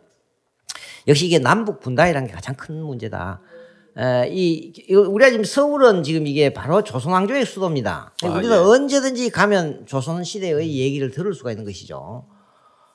역시 1.07 1.25
이게 1.27 1.37
남북 1.39 1.79
분단이라는 1.79 2.27
게 2.27 2.33
가장 2.33 2.55
큰 2.55 2.81
문제다. 2.81 3.41
에, 3.97 4.29
이 4.31 4.71
이- 4.89 4.93
우리가 4.95 5.29
지금 5.29 5.43
서울은 5.43 6.03
지금 6.03 6.25
이게 6.25 6.51
바로 6.53 6.83
조선 6.83 7.11
왕조의 7.13 7.45
수도입니다. 7.45 8.13
아, 8.23 8.27
우리가 8.27 8.55
예. 8.55 8.59
언제든지 8.59 9.29
가면 9.29 9.85
조선 9.87 10.23
시대의 10.23 10.77
얘기를 10.77 11.11
들을 11.11 11.33
수가 11.33 11.51
있는 11.51 11.65
것이죠. 11.65 12.25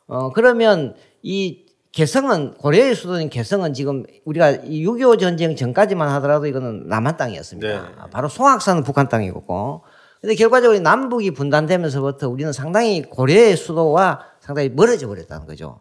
어 0.07 0.33
그러면 0.33 0.95
이 1.23 1.65
개성은 1.93 2.55
고려의 2.55 2.95
수도인 2.95 3.31
개성은 3.31 3.73
지금 3.73 4.05
우리가 4.25 4.53
6.25 4.53 5.19
전쟁 5.21 5.55
전까지만 5.55 6.09
하더라도 6.15 6.47
이거는 6.47 6.89
남한 6.89 7.17
땅이었습니다. 7.17 7.69
네. 7.69 8.11
바로 8.11 8.29
송악산은 8.29 8.83
북한 8.83 9.09
땅이고. 9.09 9.83
근데 10.21 10.35
결과적으로 10.35 10.81
남북이 10.81 11.33
분단되면서부터 11.33 12.29
우리는 12.29 12.53
상당히 12.53 13.03
고려의 13.03 13.57
수도와 13.57 14.21
상당히 14.41 14.71
멀어져 14.71 15.07
버렸다는 15.07 15.47
거죠. 15.47 15.81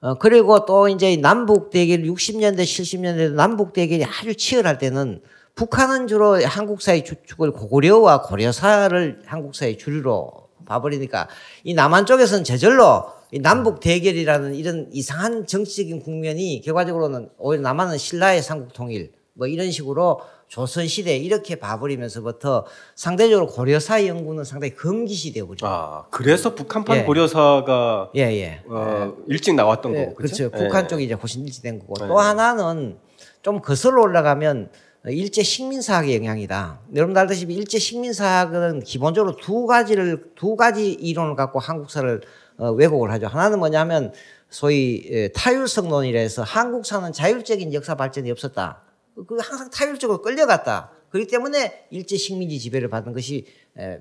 어, 0.00 0.14
그리고 0.14 0.64
또 0.64 0.88
이제 0.88 1.16
남북 1.16 1.70
대결 1.70 2.02
60년대, 2.02 2.60
70년대 2.60 3.32
남북 3.32 3.72
대결이 3.72 4.04
아주 4.04 4.36
치열할 4.36 4.78
때는 4.78 5.22
북한은 5.56 6.06
주로 6.06 6.40
한국사의 6.40 7.04
주축을 7.04 7.50
고려와 7.50 8.22
고려사를 8.22 9.22
한국사의 9.26 9.76
주류로 9.76 10.30
봐버리니까 10.66 11.26
이 11.64 11.74
남한 11.74 12.06
쪽에서는 12.06 12.44
저절로 12.44 13.06
이 13.06 13.17
남북 13.40 13.80
대결이라는 13.80 14.54
이런 14.54 14.88
이상한 14.92 15.46
정치적인 15.46 16.00
국면이 16.00 16.62
결과적으로는 16.62 17.28
오히려 17.38 17.62
남한은 17.62 17.98
신라의 17.98 18.42
삼국 18.42 18.72
통일 18.72 19.12
뭐 19.34 19.46
이런 19.46 19.70
식으로 19.70 20.20
조선 20.48 20.86
시대 20.86 21.16
이렇게 21.16 21.56
봐버리면서부터 21.56 22.64
상대적으로 22.94 23.46
고려사 23.46 24.06
연구는 24.06 24.44
상당히 24.44 24.74
금기시 24.74 25.34
되어버죠. 25.34 25.66
아 25.66 26.06
그래서 26.10 26.54
북한판 26.54 26.98
예. 26.98 27.04
고려사가 27.04 28.10
예, 28.16 28.22
예. 28.22 28.62
어, 28.66 29.14
일찍 29.28 29.54
나왔던 29.54 29.94
예, 29.94 30.04
거고 30.04 30.14
그렇죠. 30.14 30.50
북한 30.50 30.84
예. 30.84 30.88
쪽이 30.88 31.04
이제 31.04 31.14
훨씬 31.14 31.44
일치된 31.44 31.80
거고 31.80 31.94
네. 32.00 32.08
또 32.08 32.18
하나는 32.18 32.96
좀 33.42 33.60
거슬러 33.60 34.00
올라가면 34.00 34.70
일제 35.06 35.42
식민사학의 35.42 36.16
영향이다. 36.16 36.80
여러분들 36.94 37.20
알다시피 37.20 37.54
일제 37.54 37.78
식민사학은 37.78 38.80
기본적으로 38.80 39.36
두 39.36 39.66
가지를 39.66 40.32
두 40.34 40.56
가지 40.56 40.90
이론을 40.92 41.36
갖고 41.36 41.58
한국사를 41.58 42.20
어, 42.20 42.22
왜곡을 42.58 43.10
하죠. 43.12 43.26
하나는 43.26 43.58
뭐냐면 43.58 44.12
소위 44.50 45.06
예, 45.10 45.28
타율성론이라 45.28 46.18
해서 46.20 46.42
한국사는 46.42 47.12
자율적인 47.12 47.72
역사 47.74 47.94
발전이 47.94 48.30
없었다. 48.30 48.82
그 49.26 49.36
항상 49.40 49.70
타율적으로 49.70 50.22
끌려갔다. 50.22 50.90
그렇기 51.10 51.30
때문에 51.30 51.86
일제 51.90 52.16
식민지 52.16 52.58
지배를 52.58 52.88
받은 52.88 53.12
것이 53.12 53.46
에, 53.78 54.00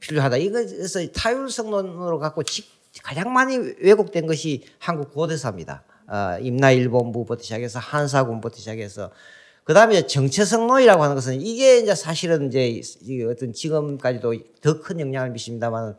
필요하다. 0.00 0.36
이것에서 0.36 1.06
타율성론으로 1.12 2.18
갖고 2.18 2.42
지- 2.42 2.64
가장 3.02 3.32
많이 3.32 3.56
왜곡된 3.80 4.26
것이 4.26 4.64
한국 4.78 5.12
고대사입니다. 5.12 5.84
아, 6.06 6.38
임나일본부부터 6.40 7.42
시작해서 7.42 7.78
한사군부터 7.78 8.56
시작해서 8.56 9.10
그 9.64 9.74
다음에 9.74 10.06
정체성론이라고 10.06 11.02
하는 11.02 11.14
것은 11.14 11.40
이게 11.42 11.78
이제 11.78 11.94
사실은 11.94 12.48
이제 12.48 12.80
이 13.02 13.22
어떤 13.24 13.52
지금까지도 13.52 14.34
더 14.62 14.80
큰 14.80 15.00
영향을 15.00 15.30
미칩니다만 15.30 15.84
어, 15.84 15.96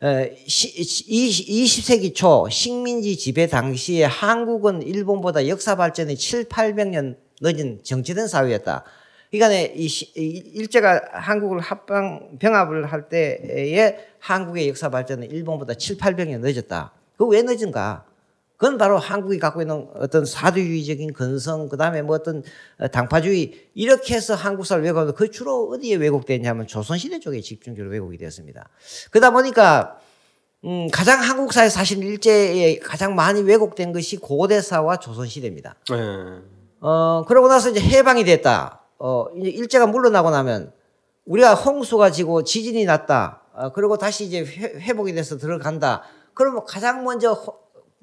20세기 0.00 2.14
초 2.14 2.48
식민지 2.50 3.18
지배 3.18 3.46
당시에 3.46 4.04
한국은 4.04 4.82
일본보다 4.82 5.46
역사 5.46 5.76
발전이 5.76 6.16
7, 6.16 6.48
800년 6.48 7.16
늦은 7.42 7.80
정체된 7.82 8.26
사회였다. 8.26 8.84
그러니까 9.30 9.72
일제가 10.14 11.02
한국을 11.12 11.60
합방 11.60 12.38
병합을 12.38 12.86
할 12.86 13.08
때에 13.08 13.98
한국의 14.18 14.68
역사 14.68 14.88
발전은 14.88 15.30
일본보다 15.30 15.74
7, 15.74 15.98
800년 15.98 16.40
늦었다. 16.40 16.92
그 17.16 17.26
왜 17.26 17.42
늦은가? 17.42 18.06
그건 18.60 18.76
바로 18.76 18.98
한국이 18.98 19.38
갖고 19.38 19.62
있는 19.62 19.88
어떤 19.94 20.26
사두주의적인 20.26 21.14
근성, 21.14 21.70
그 21.70 21.78
다음에 21.78 22.02
뭐 22.02 22.14
어떤 22.14 22.42
어, 22.78 22.88
당파주의, 22.88 23.70
이렇게 23.72 24.14
해서 24.14 24.34
한국사를 24.34 24.84
왜곡하고 24.84 25.12
그 25.14 25.30
주로 25.30 25.70
어디에 25.70 25.96
왜곡됐냐면 25.96 26.66
조선시대 26.66 27.20
쪽에 27.20 27.40
집중적으로 27.40 27.90
왜곡이 27.90 28.18
되었습니다. 28.18 28.68
그러다 29.12 29.30
보니까 29.30 29.96
음, 30.64 30.88
가장 30.92 31.22
한국사에 31.22 31.70
사실 31.70 32.04
일제에 32.04 32.80
가장 32.80 33.14
많이 33.14 33.40
왜곡된 33.40 33.94
것이 33.94 34.18
고대사와 34.18 34.98
조선시대입니다. 34.98 35.76
예. 35.92 35.96
어, 36.80 37.24
그러고 37.26 37.48
나서 37.48 37.70
이제 37.70 37.80
해방이 37.80 38.24
됐다. 38.24 38.82
어, 38.98 39.24
이제 39.38 39.48
일제가 39.48 39.86
물러나고 39.86 40.28
나면 40.28 40.74
우리가 41.24 41.54
홍수가 41.54 42.10
지고 42.10 42.44
지진이 42.44 42.84
났다. 42.84 43.40
어, 43.54 43.72
그리고 43.72 43.96
다시 43.96 44.26
이제 44.26 44.40
회, 44.44 44.80
회복이 44.80 45.14
돼서 45.14 45.38
들어간다. 45.38 46.02
그러면 46.34 46.64
가장 46.66 47.04
먼저 47.04 47.32
호- 47.32 47.58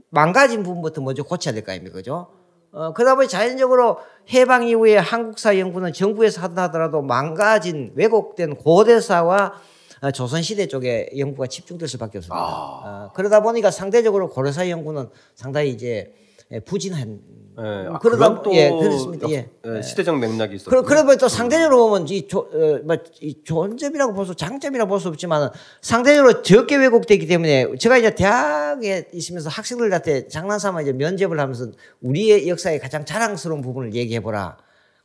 망가진 0.09 0.63
부분부터 0.63 1.01
먼저 1.01 1.23
고쳐야 1.23 1.53
될 1.53 1.63
거 1.63 1.71
아닙니까? 1.71 1.95
그죠? 1.95 2.27
어, 2.71 2.93
그러다 2.93 3.15
보니 3.15 3.27
자연적으로 3.27 3.97
해방 4.33 4.67
이후에 4.67 4.97
한국사 4.97 5.57
연구는 5.57 5.93
정부에서 5.93 6.41
하든 6.41 6.57
하더라도 6.59 7.01
망가진 7.01 7.91
왜곡된 7.95 8.55
고대사와 8.57 9.53
어, 10.01 10.11
조선시대 10.11 10.67
쪽에 10.67 11.09
연구가 11.17 11.47
집중될 11.47 11.87
수밖에 11.87 12.19
없습니다. 12.19 12.35
어, 12.39 13.11
그러다 13.15 13.41
보니까 13.41 13.71
상대적으로 13.71 14.29
고려사 14.29 14.69
연구는 14.69 15.09
상당히 15.33 15.69
이제 15.69 16.13
예, 16.51 16.59
부진한 16.59 17.19
예. 17.59 17.63
아, 17.89 17.97
그러다 17.99 18.29
그건 18.29 18.43
또 18.43 18.53
예, 18.53 18.69
그렇습니다. 18.69 19.27
예. 19.31 19.49
역- 19.65 19.77
예, 19.77 19.81
시대적 19.81 20.17
맥락이 20.19 20.55
있었고. 20.55 20.69
그러, 20.69 20.83
그러면 20.83 21.17
또 21.17 21.27
상대적으로 21.27 21.89
보면 21.89 22.07
이, 22.07 22.27
조, 22.27 22.39
어, 22.53 22.79
뭐, 22.85 22.95
이 23.19 23.43
좋은 23.43 23.77
점이라고 23.77 24.13
볼 24.13 24.25
수, 24.27 24.35
장점이라고 24.35 24.87
볼 24.87 24.99
수 24.99 25.07
없지만 25.07 25.49
상대적으로 25.81 26.43
적게 26.43 26.75
왜곡되기 26.77 27.25
때문에 27.25 27.75
제가 27.79 27.97
이제 27.97 28.13
대학에 28.13 29.07
있으면서 29.11 29.49
학생들한테 29.49 30.27
장난삼아 30.27 30.83
이제 30.83 30.93
면접을 30.93 31.39
하면서 31.39 31.71
우리의 32.01 32.47
역사의 32.47 32.79
가장 32.79 33.03
자랑스러운 33.05 33.61
부분을 33.61 33.95
얘기해 33.95 34.19
보라. 34.19 34.57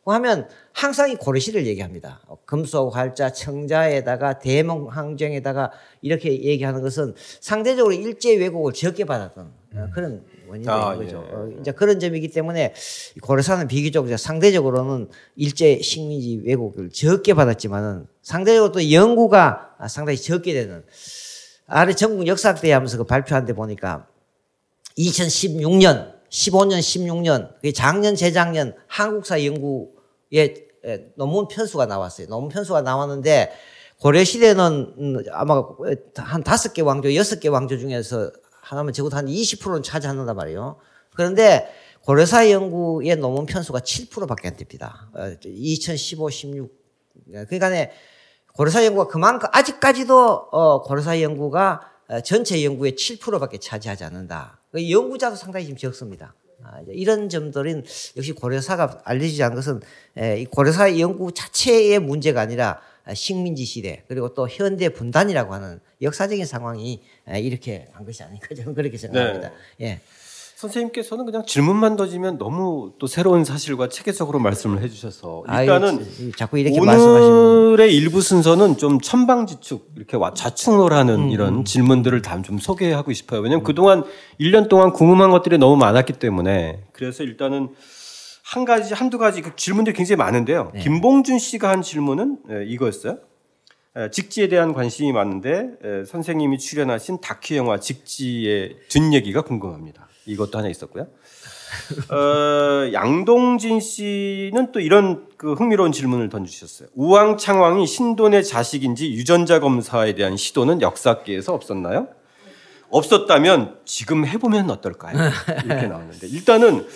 고 0.05 0.11
하면 0.14 0.48
항상 0.72 1.11
이 1.11 1.14
고려시를 1.14 1.64
얘기합니다. 1.66 2.20
어, 2.26 2.37
금속 2.44 2.94
활자 2.96 3.33
청자에다가 3.33 4.40
대몽항쟁에다가 4.40 5.70
이렇게 6.02 6.42
얘기하는 6.42 6.83
것은 6.83 7.14
상대적으로 7.40 7.94
일제 7.94 8.35
왜곡을 8.37 8.72
적게 8.72 9.05
받았던 9.05 9.52
어, 9.76 9.87
그런 9.94 10.24
원인이 10.53 10.69
아, 10.69 10.95
거죠. 10.95 11.25
예. 11.29 11.35
어, 11.35 11.51
이제 11.61 11.73
그런 11.73 11.99
점이기 11.99 12.29
때문에 12.29 12.75
이 13.17 13.21
고려사는 13.21 13.67
비교적 13.69 14.07
상대적으로는 14.19 15.09
일제 15.37 15.81
식민지 15.81 16.43
왜곡을 16.45 16.91
적게 16.91 17.33
받았지만은 17.35 18.07
상대적으로 18.21 18.73
또 18.73 18.93
연구가 18.93 19.77
아, 19.79 19.88
상당히 19.88 20.19
적게 20.19 20.53
되는 20.53 20.85
아래 21.67 21.95
전국 21.95 22.27
역사학대회 22.27 22.73
하면서 22.73 22.99
그 22.99 23.05
발표한 23.05 23.47
데 23.47 23.55
보니까 23.55 24.07
2016년, 24.99 26.12
15년, 26.29 26.79
16년, 26.81 27.55
그 27.62 27.73
작년, 27.73 28.15
재작년 28.15 28.75
한국사 28.87 29.43
연구에 29.43 30.55
에, 30.85 31.07
논문 31.17 31.49
편수가 31.49 31.87
나왔어요. 31.87 32.27
논문 32.27 32.51
편수가 32.51 32.83
나왔는데 32.83 33.53
고려 33.99 34.23
시대는 34.23 34.95
음, 34.99 35.25
아마 35.31 35.62
한 36.17 36.43
다섯 36.43 36.75
개 36.75 36.83
왕조, 36.83 37.15
여섯 37.15 37.41
개 37.41 37.49
왕조 37.49 37.79
중에서 37.79 38.33
하나면 38.62 38.92
적어도 38.92 39.16
한 39.16 39.27
20%는 39.27 39.83
차지한단 39.83 40.35
말이에요. 40.35 40.79
그런데 41.14 41.68
고려사 42.03 42.51
연구의 42.51 43.16
논문 43.16 43.46
편수가 43.46 43.81
7%밖에 43.81 44.48
안 44.48 44.57
됩니다. 44.57 45.11
어, 45.14 45.35
2015, 45.44 46.31
16. 46.31 46.83
그러니까 47.48 47.92
고려사 48.55 48.85
연구가 48.85 49.09
그만큼 49.09 49.48
아직까지도 49.53 50.48
어, 50.53 50.83
고려사 50.83 51.20
연구가 51.20 51.81
어, 52.09 52.20
전체 52.20 52.62
연구의 52.64 52.92
7%밖에 52.92 53.59
차지하지 53.59 54.05
않는다. 54.05 54.61
그 54.70 54.90
연구자도 54.90 55.37
상당히 55.37 55.66
지금 55.66 55.77
적습니다. 55.77 56.35
아, 56.64 56.81
이런 56.88 57.29
점들은 57.29 57.85
역시 58.16 58.33
고려사가 58.33 59.03
알려지지 59.05 59.42
않은 59.42 59.57
것은 59.57 59.81
고려사 60.51 60.98
연구 61.01 61.33
자체의 61.33 61.98
문제가 61.98 62.40
아니라 62.40 62.70
아, 62.70 62.81
식민지 63.15 63.65
시대 63.65 64.05
그리고 64.09 64.33
또 64.35 64.49
현대 64.49 64.88
분단이라고 64.91 65.53
하는 65.55 65.81
역사적인 66.01 66.45
상황이 66.47 67.01
에, 67.29 67.41
이렇게 67.41 67.88
간 67.93 68.05
것이 68.05 68.23
아닌가 68.23 68.47
저는 68.55 68.75
그렇게 68.75 68.97
생각합니다. 68.97 69.51
예. 69.81 70.01
선생님께서는 70.57 71.25
그냥 71.25 71.45
질문만 71.45 71.97
던지면 71.97 72.38
너무 72.38 72.93
또 73.01 73.09
새로운 73.09 73.45
사실과 73.45 73.88
체계적으로 73.88 74.38
말씀을 74.38 74.81
해주셔서 74.83 75.43
아유, 75.49 75.62
일단은 75.69 76.05
지- 76.05 76.31
자꾸 76.37 76.57
이렇게 76.57 76.79
오늘의 76.79 77.93
일부 77.97 78.21
순서는 78.21 78.77
좀 78.77 79.01
천방지축 79.01 79.91
이렇게 79.97 80.17
와- 80.17 80.35
좌충우라는 80.35 81.15
음, 81.15 81.31
이런 81.31 81.65
질문들을 81.65 82.23
다좀 82.23 82.59
소개하고 82.59 83.12
싶어요. 83.12 83.41
왜냐면 83.41 83.65
그동안 83.65 84.05
1년 84.41 84.69
동안 84.69 84.93
궁금한 84.93 85.31
것들이 85.33 85.59
너무 85.59 85.75
많았기 85.77 86.12
때문에 86.15 86.85
그래서 86.93 87.25
일단은 87.25 87.71
한 88.53 88.67
가지 88.67 88.93
한두 88.93 89.17
가지 89.17 89.41
그 89.41 89.57
질문들이 89.57 89.97
굉장히 89.97 90.19
많은데요. 90.19 90.73
네. 90.75 90.81
김봉준 90.81 91.38
씨가 91.38 91.71
한 91.71 91.81
질문은 91.81 92.38
예, 92.51 92.65
이거였어요. 92.67 93.19
에, 93.97 94.11
직지에 94.11 94.49
대한 94.49 94.75
관심이 94.75 95.11
많은데 95.11 95.71
에, 95.83 96.05
선생님이 96.05 96.59
출연하신 96.59 97.23
다큐 97.23 97.57
영화 97.57 97.81
직지의 97.81 98.77
뒷얘기가 98.91 99.41
궁금합니다. 99.41 100.07
이것도 100.27 100.59
하나 100.59 100.69
있었고요. 100.69 101.05
어, 102.11 102.93
양동진 102.93 103.81
씨는 103.81 104.73
또 104.73 104.81
이런 104.81 105.29
그 105.38 105.55
흥미로운 105.55 105.91
질문을 105.91 106.29
던지셨어요. 106.29 106.91
우왕창왕이 106.95 107.87
신돈의 107.87 108.45
자식인지 108.45 109.12
유전자 109.12 109.61
검사에 109.61 110.15
대한 110.15 110.37
시도는 110.37 110.83
역사계에서 110.83 111.55
없었나요? 111.55 112.09
없었다면 112.91 113.79
지금 113.87 114.27
해보면 114.27 114.69
어떨까요? 114.69 115.17
이렇게 115.65 115.87
나오는데 115.87 116.27
일단은 116.27 116.87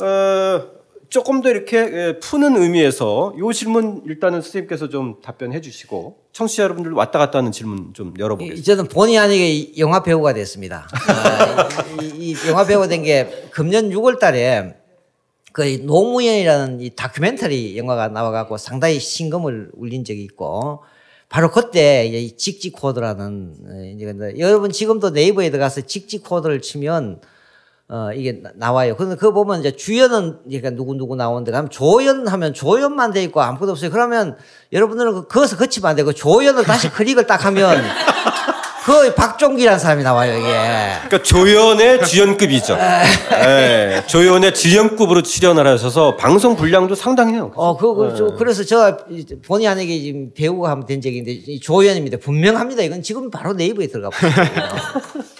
어, 0.00 0.77
조금 1.08 1.40
더 1.40 1.48
이렇게 1.48 1.78
예, 1.78 2.18
푸는 2.20 2.56
의미에서 2.56 3.34
이 3.36 3.54
질문 3.54 4.02
일단은 4.06 4.42
선생님께서 4.42 4.88
좀 4.90 5.16
답변해 5.22 5.60
주시고 5.60 6.16
청취자 6.32 6.64
여러분들 6.64 6.92
왔다 6.92 7.18
갔다 7.18 7.38
하는 7.38 7.50
질문 7.50 7.94
좀 7.94 8.12
열어보겠습니다. 8.18 8.60
이- 8.60 8.62
저는 8.62 8.88
본의 8.88 9.16
아니게 9.18 9.50
이 9.50 9.78
영화 9.78 10.02
배우가 10.02 10.34
됐습니다. 10.34 10.86
아, 10.92 11.68
이, 12.02 12.32
이 12.32 12.48
영화 12.48 12.64
배우가 12.66 12.88
된게 12.88 13.48
금년 13.50 13.88
6월 13.90 14.18
달에 14.18 14.74
그 15.52 15.62
노무현이라는 15.82 16.80
이 16.82 16.90
다큐멘터리 16.94 17.78
영화가 17.78 18.08
나와갖고 18.08 18.58
상당히 18.58 19.00
신금을 19.00 19.70
울린 19.74 20.04
적이 20.04 20.22
있고 20.24 20.82
바로 21.30 21.50
그때 21.50 22.06
이 22.06 22.36
직직 22.36 22.72
코드라는 22.74 23.54
어, 23.64 24.38
여러분 24.38 24.70
지금도 24.70 25.10
네이버에 25.10 25.50
들어가서 25.50 25.82
직직 25.82 26.22
코드를 26.22 26.60
치면 26.60 27.20
어 27.90 28.10
이게 28.14 28.32
나- 28.42 28.50
나와요. 28.54 28.96
근데 28.96 29.14
그거 29.16 29.32
보면 29.32 29.60
이제 29.60 29.74
주연은 29.74 30.40
이게 30.48 30.68
누구 30.70 30.94
누구 30.94 31.16
나오는데 31.16 31.52
그럼 31.52 31.68
조연 31.70 32.28
하면 32.28 32.52
조연만 32.52 33.12
돼 33.14 33.22
있고 33.22 33.40
아무것도 33.40 33.72
없어요. 33.72 33.90
그러면 33.90 34.36
여러분들은 34.74 35.12
그- 35.14 35.26
그것을 35.28 35.56
거치면 35.56 35.88
안 35.90 35.96
되고 35.96 36.12
조연을 36.12 36.64
다시 36.64 36.90
클릭을 36.92 37.26
딱 37.26 37.46
하면 37.46 37.82
그 38.84 39.14
박종기라는 39.14 39.78
사람이 39.78 40.02
나와요 40.02 40.36
이게. 40.36 40.48
그러니까 41.08 41.22
조연의 41.22 42.04
주연급이죠. 42.06 42.76
예, 43.46 44.02
조연의 44.06 44.52
주연급으로 44.54 45.22
출연을 45.22 45.66
하셔서 45.66 46.16
방송 46.16 46.56
분량도 46.56 46.94
상당해요. 46.94 47.52
어, 47.54 47.76
그, 47.78 47.94
그, 47.94 48.14
저- 48.16 48.34
그래서 48.36 48.64
제가 48.64 48.98
이제 49.10 49.36
본의 49.46 49.66
아니게 49.66 49.98
지금 49.98 50.30
배우가 50.34 50.70
하면 50.70 50.84
된 50.86 51.00
적인데, 51.00 51.30
이 51.32 51.60
조연입니다. 51.60 52.18
분명합니다. 52.18 52.82
이건 52.82 53.02
지금 53.02 53.30
바로 53.30 53.52
네이버에 53.54 53.86
들어가 53.88 54.08
보세요. 54.10 54.32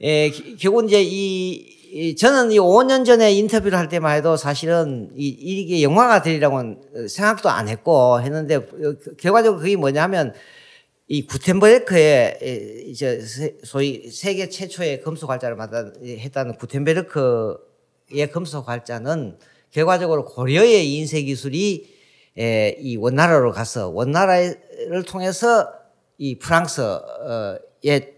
예, 0.00 0.28
기- 0.30 0.56
결국 0.56 0.84
이제 0.86 1.02
이, 1.02 1.52
이 1.92 2.16
저는 2.16 2.50
이 2.52 2.58
5년 2.58 3.04
전에 3.04 3.32
인터뷰를 3.32 3.78
할 3.78 3.88
때만 3.88 4.16
해도 4.16 4.36
사실은 4.36 5.10
이, 5.16 5.28
이게 5.28 5.82
영화가 5.82 6.22
되리라고는 6.22 7.08
생각도 7.08 7.48
안 7.48 7.68
했고 7.68 8.20
했는데, 8.20 8.56
어, 8.56 8.64
결과적으로 9.18 9.60
그게 9.60 9.76
뭐냐면, 9.76 10.34
이 11.06 11.26
구텐베르크의 11.26 12.38
에, 12.42 12.82
이제 12.86 13.20
세- 13.20 13.56
소위 13.62 14.08
세계 14.10 14.48
최초의 14.48 15.02
금속 15.02 15.30
활자를 15.30 15.56
받아 15.56 15.92
했다는 16.02 16.56
구텐베르크의 16.56 18.30
금속 18.32 18.68
활자는 18.68 19.36
결과적으로 19.70 20.24
고려의 20.24 20.92
인쇄 20.94 21.20
기술이 21.22 21.86
에, 22.38 22.76
이 22.80 22.96
원나라로 22.96 23.52
가서 23.52 23.90
원나라를 23.90 25.02
통해서 25.06 25.68
이 26.16 26.38
프랑스의 26.38 27.58
에, 27.86 28.13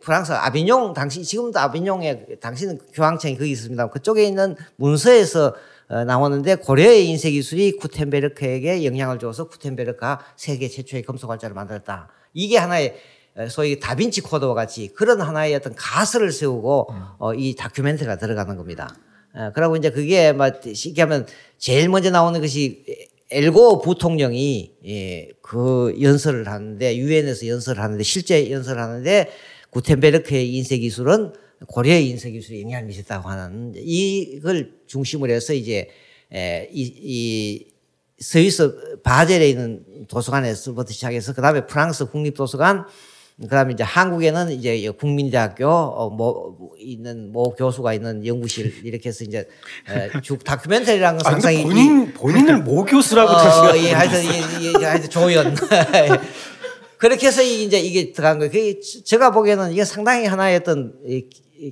프랑스 0.00 0.32
아비뇽 0.32 0.94
당시 0.94 1.22
지금도 1.22 1.58
아비뇽에 1.58 2.36
당시는 2.40 2.78
교황청이 2.92 3.36
거기 3.36 3.50
있습니다. 3.50 3.90
그쪽에 3.90 4.24
있는 4.24 4.56
문서에서 4.76 5.54
어, 5.88 6.04
나오는데 6.04 6.56
고려의 6.56 7.08
인쇄 7.08 7.30
기술이 7.30 7.72
구텐베르크에게 7.78 8.84
영향을 8.84 9.18
줘서 9.18 9.48
구텐베르크가 9.48 10.20
세계 10.36 10.68
최초의 10.68 11.02
금속 11.02 11.30
활자를 11.30 11.54
만들었다. 11.54 12.08
이게 12.34 12.58
하나의 12.58 12.96
어, 13.36 13.48
소위 13.48 13.80
다빈치 13.80 14.20
코드와 14.20 14.54
같이 14.54 14.88
그런 14.88 15.20
하나의 15.22 15.54
어떤 15.54 15.74
가설을 15.74 16.30
세우고 16.30 16.88
어, 17.18 17.34
이 17.34 17.54
다큐멘터리가 17.54 18.16
들어가는 18.16 18.56
겁니다. 18.56 18.94
어, 19.34 19.50
그러고 19.54 19.76
이제 19.76 19.90
그게 19.90 20.32
막 20.32 20.60
쉽게 20.74 21.02
하면 21.02 21.26
제일 21.56 21.88
먼저 21.88 22.10
나오는 22.10 22.38
것이 22.40 22.84
엘고 23.30 23.82
부통령이 23.82 24.72
예, 24.86 25.28
그 25.42 25.94
연설을 26.00 26.48
하는데 26.48 26.96
유엔에서 26.96 27.46
연설을 27.46 27.82
하는데 27.82 28.02
실제 28.02 28.50
연설을 28.50 28.82
하는데 28.82 29.30
구텐베르크의 29.70 30.54
인쇄 30.54 30.78
기술은 30.78 31.32
고려의 31.66 32.08
인쇄 32.08 32.30
기술에 32.30 32.62
영향을 32.62 32.86
미쳤다고 32.86 33.28
하는 33.28 33.72
이걸 33.76 34.72
중심으로 34.86 35.32
해서 35.32 35.52
이제 35.52 35.88
에, 36.32 36.68
이, 36.72 36.92
이 36.96 37.66
스위스 38.20 39.00
바젤에 39.02 39.48
있는 39.48 40.06
도서관에서부터 40.08 40.92
시작해서 40.92 41.32
그 41.32 41.40
다음에 41.40 41.66
프랑스 41.66 42.06
국립도서관 42.06 42.86
그다음에 43.40 43.72
이제 43.72 43.84
한국에는 43.84 44.50
이제 44.50 44.90
국민대학교 44.90 45.68
어, 45.68 46.10
뭐 46.10 46.56
있는 46.76 47.30
모 47.30 47.54
교수가 47.54 47.94
있는 47.94 48.26
연구실 48.26 48.80
이렇게 48.84 49.10
해서 49.10 49.22
이제 49.22 49.48
에, 49.88 50.20
쭉 50.22 50.42
다큐멘터리라는 50.42 51.18
건 51.18 51.26
아, 51.26 51.30
상당히 51.30 51.62
본인 51.62 52.12
본인을 52.12 52.64
모 52.64 52.84
교수라고 52.84 53.30
어, 53.30 53.70
드시는 53.70 53.88
예, 53.88 53.92
하여튼, 53.92 54.24
예, 54.24 54.72
예, 54.80 54.84
하여튼 54.84 55.08
조연. 55.08 55.54
그렇게 56.98 57.28
해서 57.28 57.42
이제 57.42 57.78
이게 57.78 58.12
들어간 58.12 58.38
거예요. 58.38 58.50
제가 59.04 59.30
보기에는 59.30 59.72
이게 59.72 59.84
상당히 59.84 60.26
하나의 60.26 60.56
어떤 60.56 60.92
이 61.06 61.26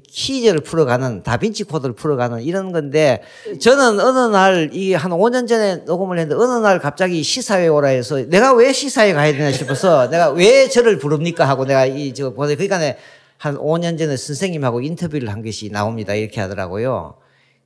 키즈를 0.08 0.60
풀어가는 0.60 1.22
다빈치 1.22 1.62
코드를 1.64 1.94
풀어가는 1.94 2.42
이런 2.42 2.72
건데 2.72 3.22
저는 3.60 4.00
어느 4.00 4.18
날 4.32 4.70
이 4.72 4.94
한 4.94 5.12
5년 5.12 5.46
전에 5.46 5.76
녹음을 5.86 6.18
했는데 6.18 6.42
어느 6.42 6.60
날 6.60 6.80
갑자기 6.80 7.22
시사회 7.22 7.68
오라 7.68 7.88
해서 7.88 8.16
내가 8.26 8.52
왜 8.54 8.72
시사회 8.72 9.12
가야 9.12 9.32
되나 9.32 9.52
싶어서 9.52 10.08
내가 10.10 10.30
왜 10.30 10.68
저를 10.68 10.98
부릅니까 10.98 11.48
하고 11.48 11.64
내가 11.64 11.86
이 11.86 12.12
저 12.14 12.32
보내 12.34 12.56
그러니까 12.56 12.98
한 13.38 13.56
5년 13.56 13.96
전에 13.98 14.16
선생님하고 14.16 14.80
인터뷰를 14.80 15.28
한 15.28 15.44
것이 15.44 15.70
나옵니다 15.70 16.14
이렇게 16.14 16.40
하더라고요. 16.40 17.14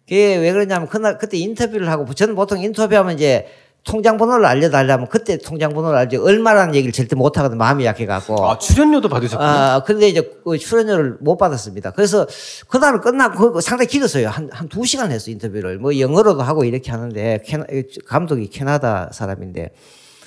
그게 0.07 0.37
왜 0.37 0.53
그러냐면 0.53 0.89
그날 0.89 1.17
그때 1.17 1.39
인터뷰를 1.39 1.89
하고 1.89 2.13
저는 2.13 2.35
보통 2.35 2.61
인터뷰하면 2.63 3.15
이제 3.15 3.47
통장 3.85 4.17
번호를 4.19 4.45
알려달라면 4.45 5.09
그때 5.09 5.39
통장 5.39 5.73
번호를 5.73 5.97
알지 5.99 6.17
얼마라는 6.19 6.75
얘기를 6.75 6.93
절대 6.93 7.17
못 7.17 7.39
하거든 7.39 7.57
마음이 7.59 7.85
약해갖고. 7.85 8.49
아 8.51 8.59
출연료도 8.59 9.09
받으셨군요. 9.09 9.49
아, 9.49 9.83
근데 9.85 10.09
이제 10.09 10.31
그 10.45 10.59
출연료를 10.59 11.17
못 11.21 11.37
받았습니다. 11.37 11.93
그래서 11.93 12.27
그날은 12.69 13.01
끝나고 13.01 13.53
그 13.53 13.61
상당히 13.61 13.89
길었어요. 13.89 14.29
한, 14.29 14.49
한 14.53 14.69
두 14.69 14.85
시간 14.85 15.11
했어, 15.11 15.31
인터뷰를. 15.31 15.79
뭐 15.79 15.99
영어로도 15.99 16.43
하고 16.43 16.65
이렇게 16.65 16.91
하는데, 16.91 17.43
캐나, 17.45 17.65
감독이 18.07 18.49
캐나다 18.49 19.09
사람인데, 19.13 19.71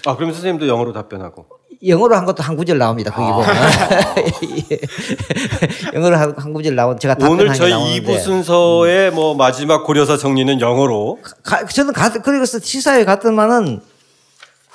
아 0.05 0.15
그럼 0.17 0.31
선생님도 0.33 0.67
영어로 0.67 0.91
답변하고. 0.91 1.45
영어로 1.85 2.15
한 2.15 2.25
것도 2.25 2.41
한 2.43 2.55
구절 2.55 2.77
나옵니다. 2.77 3.11
거기 3.11 3.31
보면. 3.31 3.47
영어로 5.93 6.17
한, 6.17 6.33
한 6.37 6.53
구절 6.53 6.75
나온, 6.75 6.97
제가 6.97 7.15
오늘 7.29 7.53
저희. 7.53 7.73
2부 7.73 8.19
순서의 8.19 9.11
뭐 9.11 9.35
마지막 9.35 9.83
고려사 9.83 10.17
정리는 10.17 10.61
영어로. 10.61 11.19
가, 11.43 11.65
저는 11.65 11.93
가, 11.93 12.09
그래서 12.09 12.59
시사회 12.59 13.03
갔더만은 13.03 13.81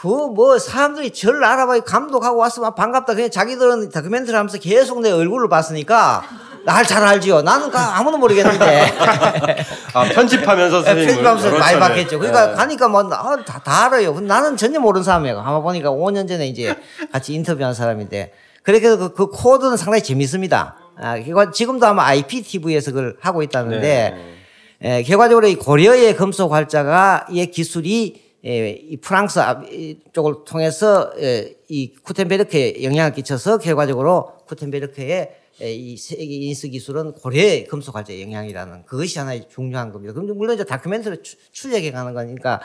그뭐 0.01 0.61
사람들이 0.61 1.11
저를 1.11 1.43
알아봐요 1.45 1.81
감독하고 1.81 2.39
왔으면 2.39 2.77
반갑다 2.77 3.15
그냥 3.15 3.33
자기들은 3.33 3.91
다큐멘터리 3.91 4.37
하면서 4.37 4.57
계속 4.59 5.01
내 5.01 5.11
얼굴을 5.11 5.49
봤으니까 5.49 6.23
날 6.65 6.85
잘 6.85 7.03
알지요 7.03 7.43
나는 7.43 7.71
가, 7.71 7.99
아무도 7.99 8.19
모르겠는데 8.19 8.83
아 9.95 10.05
편집하면서 10.05 10.83
선생님. 10.83 11.07
편집하면서 11.07 11.49
여러 11.49 11.59
많이. 11.59 11.79
봤겠죠 11.79 12.19
그러니까 12.19 12.47
네. 12.49 12.55
가니까 12.55 12.89
뭐다 12.89 13.45
다 13.45 13.87
알아요 13.87 14.15
근데 14.15 14.29
나는 14.29 14.57
전혀 14.57 14.79
모르는 14.81 15.03
사람이에요 15.05 15.39
아마 15.41 15.61
보니까 15.61 15.91
5년 15.91 16.29
전에 16.29 16.47
이제 16.49 16.75
같이 17.13 17.35
인터뷰한 17.35 17.75
사람인데 17.75 18.33
그렇게 18.63 18.87
해서 18.87 18.97
그, 18.99 19.13
그 19.15 19.27
코드는 19.29 19.77
상당히 19.77 20.03
재밌습니다 20.03 20.77
아, 21.01 21.19
결과 21.21 21.51
지금도 21.51 21.87
아마 21.87 22.05
IPTV에서 22.07 22.91
그걸 22.93 23.17
하고 23.21 23.43
있다는데 23.43 23.81
네. 24.81 24.99
에, 24.99 25.03
결과적으로 25.05 25.47
이 25.49 25.55
고려의 25.57 26.17
금속 26.17 26.53
활자가의 26.53 27.51
기술이 27.53 28.23
에, 28.45 28.71
이 28.71 28.97
프랑스 29.01 29.39
앞- 29.41 29.65
이 29.73 29.99
쪽을 30.13 30.45
통해서 30.47 31.11
에, 31.21 31.53
이 31.69 31.93
쿠텐베르크에 32.03 32.83
영향을 32.85 33.13
끼쳐서 33.13 33.59
결과적으로 33.59 34.33
쿠텐베르크의 34.49 35.11
에, 35.11 35.31
이 35.61 35.97
세계 35.97 36.23
인수 36.25 36.69
기술은 36.69 37.13
고려의 37.15 37.65
금속 37.67 37.97
활자의 37.97 38.23
영향이라는 38.23 38.85
그것이 38.87 39.19
하나의 39.19 39.47
중요한 39.53 39.91
겁니다. 39.93 40.15
그럼 40.15 40.37
물론 40.37 40.55
이제 40.55 40.63
다큐멘터리 40.65 41.21
추- 41.23 41.37
추적해 41.51 41.91
가는 41.91 42.15
거니까 42.15 42.61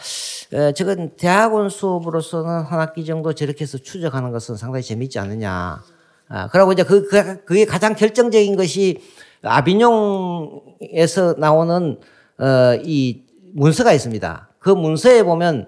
에, 0.53 0.73
저건 0.73 1.15
대학원 1.17 1.69
수업으로서는 1.69 2.49
한 2.61 2.79
학기 2.79 3.03
정도 3.03 3.33
저렇게 3.33 3.61
해서 3.63 3.79
추적하는 3.79 4.31
것은 4.31 4.55
상당히 4.57 4.83
재밌지 4.83 5.17
않느냐. 5.17 5.81
아, 6.29 6.47
그러고 6.49 6.71
이제 6.73 6.83
그, 6.83 7.07
그, 7.07 7.43
그게 7.45 7.65
가장 7.65 7.95
결정적인 7.95 8.55
것이 8.55 8.99
아비뇽에서 9.41 11.35
나오는, 11.37 11.99
어, 12.39 12.45
이 12.83 13.23
문서가 13.53 13.91
있습니다. 13.93 14.49
그 14.59 14.69
문서에 14.69 15.23
보면 15.23 15.67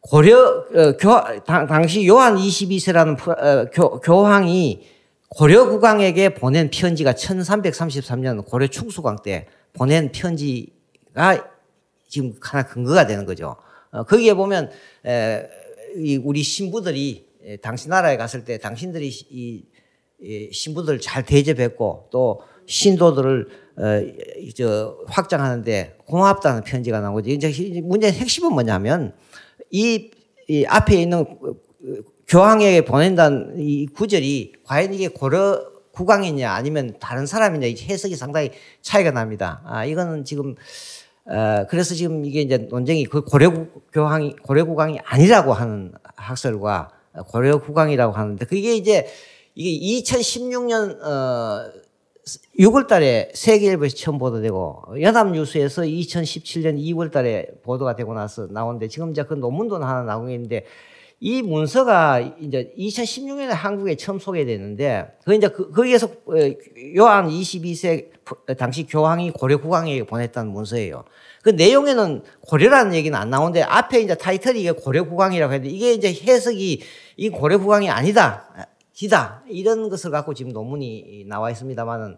고려, 0.00 0.38
어, 0.74 0.96
교, 0.98 1.42
당, 1.44 1.66
당시 1.66 2.06
요한 2.06 2.36
22세라는 2.36 3.16
프- 3.18 3.32
어, 3.32 3.66
교, 3.72 4.00
교황이 4.00 4.82
고려 5.28 5.68
국왕에게 5.68 6.34
보낸 6.34 6.70
편지가 6.70 7.12
1333년 7.12 8.44
고려 8.46 8.66
충수광 8.66 9.16
때 9.22 9.46
보낸 9.72 10.10
편지가 10.10 11.48
지금 12.08 12.34
하나 12.40 12.66
근거가 12.66 13.06
되는 13.06 13.26
거죠. 13.26 13.56
어, 13.90 14.04
거기에 14.04 14.34
보면 14.34 14.70
에, 15.06 15.46
이 15.96 16.16
우리 16.16 16.42
신부들이 16.42 17.26
에, 17.44 17.56
당신 17.58 17.90
나라에 17.90 18.16
갔을 18.16 18.44
때 18.44 18.58
당신들이 18.58 19.08
이, 19.08 19.64
이 20.20 20.48
신부들 20.52 21.00
잘 21.00 21.24
대접했고 21.24 22.08
또 22.10 22.40
신도들을 22.66 23.48
어, 23.76 23.82
이- 24.40 24.52
저 24.54 24.98
확장하는데 25.06 25.98
고맙다는 26.06 26.64
편지가 26.64 27.00
나오고 27.00 27.20
이제 27.20 27.80
문제의 27.82 28.14
핵심은 28.14 28.52
뭐냐면 28.52 29.14
이, 29.70 30.10
이 30.48 30.64
앞에 30.66 31.00
있는 31.02 31.18
어, 31.20 31.26
교황에게 32.28 32.84
보낸다는 32.84 33.54
이 33.58 33.86
구절이 33.86 34.52
과연 34.64 34.92
이게 34.92 35.08
고려 35.08 35.66
국왕이냐 35.92 36.52
아니면 36.52 36.94
다른 37.00 37.26
사람이냐 37.26 37.66
이 37.66 37.74
해석이 37.74 38.14
상당히 38.16 38.50
차이가 38.82 39.10
납니다. 39.10 39.62
아 39.64 39.86
이거는 39.86 40.24
지금 40.24 40.54
어, 41.24 41.66
그래서 41.68 41.94
지금 41.94 42.24
이게 42.24 42.42
이제 42.42 42.58
논쟁이 42.58 43.06
그 43.06 43.22
고려 43.22 43.50
교황이 43.92 44.36
고려 44.36 44.64
국왕이 44.66 45.00
아니라고 45.04 45.54
하는 45.54 45.92
학설과 46.16 46.90
고려 47.28 47.58
국왕이라고 47.58 48.12
하는데 48.12 48.44
그게 48.44 48.76
이제 48.76 49.06
이게 49.54 50.02
2016년 50.02 51.02
어 51.02 51.72
6월 52.58 52.86
달에 52.86 53.30
세계일보에서 53.34 53.96
처음 53.96 54.18
보도되고 54.18 55.00
연합뉴스에서 55.00 55.82
2017년 55.82 56.78
2월 56.78 57.10
달에 57.10 57.46
보도가 57.62 57.96
되고 57.96 58.12
나서 58.12 58.46
나오는데 58.50 58.88
지금 58.88 59.12
이제 59.12 59.22
그 59.22 59.32
논문도 59.32 59.76
하나 59.76 60.02
나오고 60.02 60.28
있는데 60.30 60.66
이 61.20 61.42
문서가 61.42 62.20
이제 62.20 62.72
2016년에 62.78 63.48
한국에 63.48 63.96
처음 63.96 64.18
소개됐는데 64.20 65.18
그 65.24 65.34
이제 65.34 65.48
그, 65.48 65.70
거기에서 65.72 66.06
어, 66.06 66.32
요한 66.96 67.28
22세 67.28 68.10
당시 68.56 68.86
교황이 68.86 69.32
고려 69.32 69.56
국왕에게 69.60 70.04
보냈다는 70.04 70.52
문서예요. 70.52 71.04
그 71.42 71.50
내용에는 71.50 72.22
고려라는 72.42 72.94
얘기는 72.94 73.18
안 73.18 73.30
나오는데 73.30 73.62
앞에 73.62 74.00
이제 74.00 74.14
타이틀이 74.14 74.60
이게 74.60 74.70
고려 74.70 75.08
국왕이라고 75.08 75.52
했는데 75.52 75.74
이게 75.74 75.92
이제 75.92 76.12
해석이 76.12 76.82
이 77.16 77.28
고려 77.30 77.58
국왕이 77.58 77.90
아니다. 77.90 78.68
기다. 78.92 79.42
이런 79.48 79.88
것을 79.88 80.10
갖고 80.10 80.34
지금 80.34 80.52
논문이 80.52 81.24
나와 81.26 81.50
있습니다만은 81.50 82.16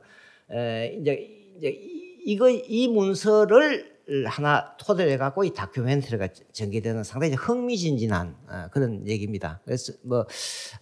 에, 0.53 0.97
이제 1.01 1.29
이제 1.57 1.69
이- 1.69 2.01
이거 2.27 2.51
이 2.51 2.89
문서를 2.89 3.90
하나 4.27 4.75
토대로 4.77 5.09
해갖고 5.13 5.45
이 5.45 5.55
다큐멘터리가 5.55 6.29
전개되는 6.53 7.05
상당히 7.05 7.35
흥미진진한 7.35 8.35
어, 8.49 8.67
그런 8.73 9.07
얘기입니다. 9.07 9.61
그래서 9.65 9.93
뭐 10.03 10.27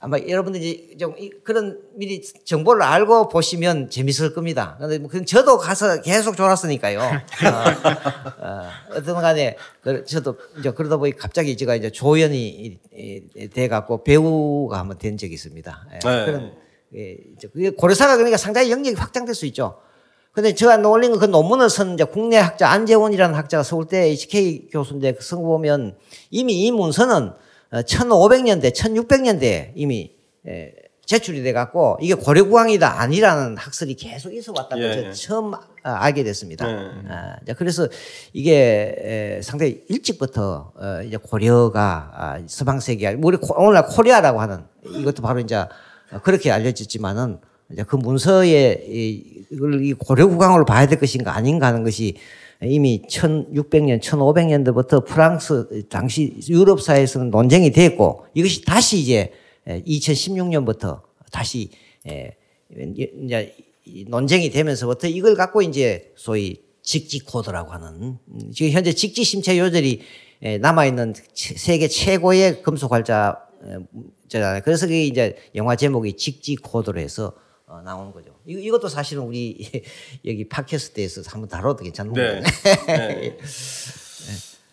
아마 0.00 0.18
여러분들이 0.18 0.96
좀 0.98 1.14
이- 1.18 1.30
그런 1.44 1.78
미리 1.94 2.22
정보를 2.22 2.80
알고 2.82 3.28
보시면 3.28 3.90
재밌을 3.90 4.32
겁니다. 4.32 4.76
근데 4.80 4.98
뭐 4.98 5.10
저도 5.26 5.58
가서 5.58 6.00
계속 6.00 6.36
졸았으니까요. 6.36 7.00
어, 7.00 8.46
어, 8.46 8.68
어떤 8.96 9.14
간에 9.20 9.56
그 9.82 10.04
저도 10.06 10.36
이제 10.58 10.70
그러다 10.70 10.96
보니 10.96 11.12
갑자기 11.16 11.56
제가 11.56 11.74
이제 11.74 11.90
조연이 11.90 12.78
돼갖고 13.52 14.04
배우가 14.04 14.78
한번 14.78 14.96
된 14.98 15.18
적이 15.18 15.34
있습니다. 15.34 15.86
예, 15.92 15.98
네. 15.98 16.24
그런 16.24 16.52
예, 16.94 17.70
고려사가 17.76 18.16
그러니까 18.16 18.38
상당히 18.38 18.70
영역이 18.70 18.96
확장될 18.96 19.34
수 19.34 19.44
있죠. 19.46 19.80
근데 20.32 20.54
제가 20.54 20.76
올린 20.88 21.18
그 21.18 21.24
논문을 21.24 21.68
쓴 21.68 21.94
이제 21.94 22.04
국내 22.04 22.36
학자 22.36 22.68
안재원이라는 22.70 23.34
학자가 23.34 23.62
서울대 23.62 24.04
HK 24.10 24.68
교수인데 24.70 25.12
그 25.14 25.22
쓴거 25.24 25.42
보면 25.42 25.96
이미 26.30 26.64
이 26.66 26.70
문서는 26.70 27.32
1500년대, 27.72 28.72
1600년대에 28.74 29.72
이미 29.74 30.12
예, 30.46 30.72
제출이 31.04 31.42
돼 31.42 31.52
갖고 31.52 31.96
이게 32.00 32.14
고려국왕이다 32.14 33.00
아니라는 33.00 33.56
학설이 33.56 33.94
계속 33.94 34.32
있어 34.32 34.52
왔다는 34.56 34.82
예, 34.84 34.88
걸 34.88 34.96
예. 34.98 35.02
제가 35.02 35.12
처음 35.14 35.54
아- 35.54 35.60
알게 35.82 36.22
됐습니다. 36.22 36.66
네. 36.66 36.88
아, 37.08 37.36
그래서 37.56 37.88
이게 38.32 38.94
에, 39.38 39.42
상당히 39.42 39.82
일찍부터 39.88 40.72
어, 40.76 41.02
이제 41.04 41.16
고려가 41.16 42.10
아, 42.14 42.38
서방 42.46 42.78
세계 42.80 43.08
우리 43.20 43.38
코- 43.38 43.60
오늘날 43.60 43.86
코리아라고 43.86 44.40
하는 44.40 44.64
이것도 44.84 45.22
바로 45.22 45.40
이제 45.40 45.64
그렇게 46.22 46.50
알려졌지만은 46.52 47.40
이제 47.72 47.82
그 47.82 47.96
문서에 47.96 48.84
이, 49.50 49.54
이걸 49.54 49.84
이 49.84 49.92
고려 49.92 50.26
국왕으로 50.26 50.64
봐야 50.64 50.86
될 50.86 50.98
것인가 50.98 51.34
아닌가 51.34 51.66
하는 51.66 51.84
것이 51.84 52.16
이미 52.62 53.02
1600년, 53.08 54.00
1500년대부터 54.00 55.04
프랑스 55.06 55.86
당시 55.88 56.38
유럽 56.48 56.82
사회에서는 56.82 57.30
논쟁이 57.30 57.70
됐고 57.70 58.26
이것이 58.34 58.64
다시 58.64 58.98
이제 58.98 59.32
2016년부터 59.66 61.02
다시 61.30 61.70
에, 62.08 62.36
이제 63.24 63.54
이 63.84 64.04
논쟁이 64.08 64.50
되면서부터 64.50 65.06
이걸 65.06 65.34
갖고 65.34 65.62
이제 65.62 66.12
소위 66.16 66.62
직지 66.82 67.20
코드라고 67.20 67.70
하는 67.72 68.18
음, 68.28 68.52
지금 68.52 68.72
현재 68.72 68.92
직지 68.92 69.24
심체 69.24 69.58
요절이 69.58 70.00
남아 70.60 70.86
있는 70.86 71.14
세계 71.34 71.88
최고의 71.88 72.62
금속 72.62 72.92
활자 72.92 73.36
잖아요. 74.28 74.60
그래서 74.64 74.86
그게 74.86 75.04
이제 75.04 75.36
영화 75.54 75.74
제목이 75.74 76.16
직지 76.16 76.56
코드로 76.56 77.00
해서 77.00 77.34
어, 77.68 77.82
나오는 77.84 78.12
거죠. 78.12 78.30
이, 78.46 78.52
이것도 78.52 78.88
사실은 78.88 79.22
우리 79.24 79.68
여기 80.24 80.48
팟캐스트에서 80.48 81.22
한번 81.28 81.48
다뤄도 81.48 81.84
괜찮은 81.84 82.12
네. 82.14 82.22
거예요. 82.22 82.42
네. 82.86 83.38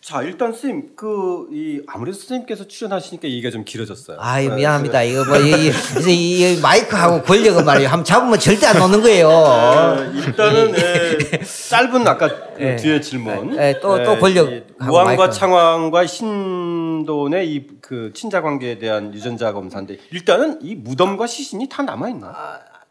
자 0.00 0.22
일단 0.22 0.52
선생님 0.52 0.94
그 0.94 1.48
이 1.50 1.80
아무래도 1.88 2.16
선생님께서 2.16 2.68
출연하시니까 2.68 3.26
얘기가 3.28 3.50
좀 3.50 3.64
길어졌어요. 3.64 4.18
아유 4.20 4.52
미안합니다. 4.54 5.02
이거 5.02 5.24
뭐 5.24 5.36
이, 5.38 5.72
이, 6.08 6.54
이 6.56 6.60
마이크하고 6.60 7.22
권력은 7.24 7.64
말이에요. 7.64 7.88
한번 7.88 8.04
잡으면 8.04 8.38
절대 8.38 8.66
안 8.66 8.78
놓는 8.78 9.02
거예요. 9.02 9.28
어, 9.28 9.96
일단은 10.14 10.74
예, 10.76 11.40
짧은 11.42 12.06
아까 12.06 12.28
그 12.54 12.62
예. 12.62 12.76
뒤에 12.76 13.00
질문. 13.00 13.56
예, 13.58 13.80
또- 13.82 14.02
또 14.04 14.16
권력 14.18 14.48
마이크. 14.78 15.28
창왕과 15.30 16.06
신돈의 16.06 17.52
이 17.52 17.66
그 17.80 18.12
친자 18.14 18.42
관계에 18.42 18.78
대한 18.78 19.12
유전자 19.14 19.52
검사인데 19.52 19.98
일단은 20.12 20.58
이 20.62 20.74
무덤과 20.76 21.26
시신이 21.26 21.68
다 21.68 21.82
남아 21.82 22.08
있나? 22.10 22.32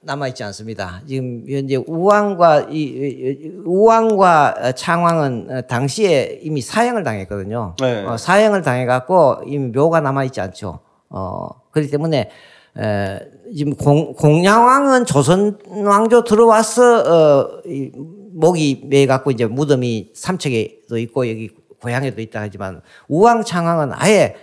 남아 0.06 0.28
있지 0.30 0.44
않습니다. 0.44 1.02
지금 1.08 1.44
현재 1.50 1.76
우왕과 1.78 2.68
이- 2.70 2.84
이 2.84 3.52
우왕과 3.66 4.74
창왕은 4.74 5.48
어, 5.50 5.62
당시에 5.64 6.40
이미 6.44 6.62
사형을 6.62 7.04
당했거든요. 7.04 7.76
네. 7.82 8.04
어, 8.06 8.16
사형을 8.16 8.62
당해갖고 8.62 9.42
이미 9.48 9.72
묘가 9.72 10.02
남아 10.02 10.24
있지 10.26 10.42
않죠. 10.42 10.80
어 11.10 11.48
그렇기 11.72 11.90
때문에 11.92 12.30
에, 12.78 13.20
지금 13.56 13.74
공, 13.76 14.14
공양왕은 14.14 15.06
조선 15.06 15.58
왕조 15.68 16.24
들어와서 16.24 17.00
어, 17.00 17.62
이 17.66 17.92
목이 18.34 18.84
매갖고 18.88 19.32
이제 19.32 19.46
무덤이 19.46 20.12
삼척에도 20.14 20.98
있고 21.00 21.28
여기 21.30 21.50
고향에도 21.82 22.22
있다 22.22 22.42
하지만 22.42 22.82
우왕 23.08 23.44
창왕은 23.44 23.92
아예 23.94 24.36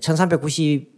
1390 0.00 0.88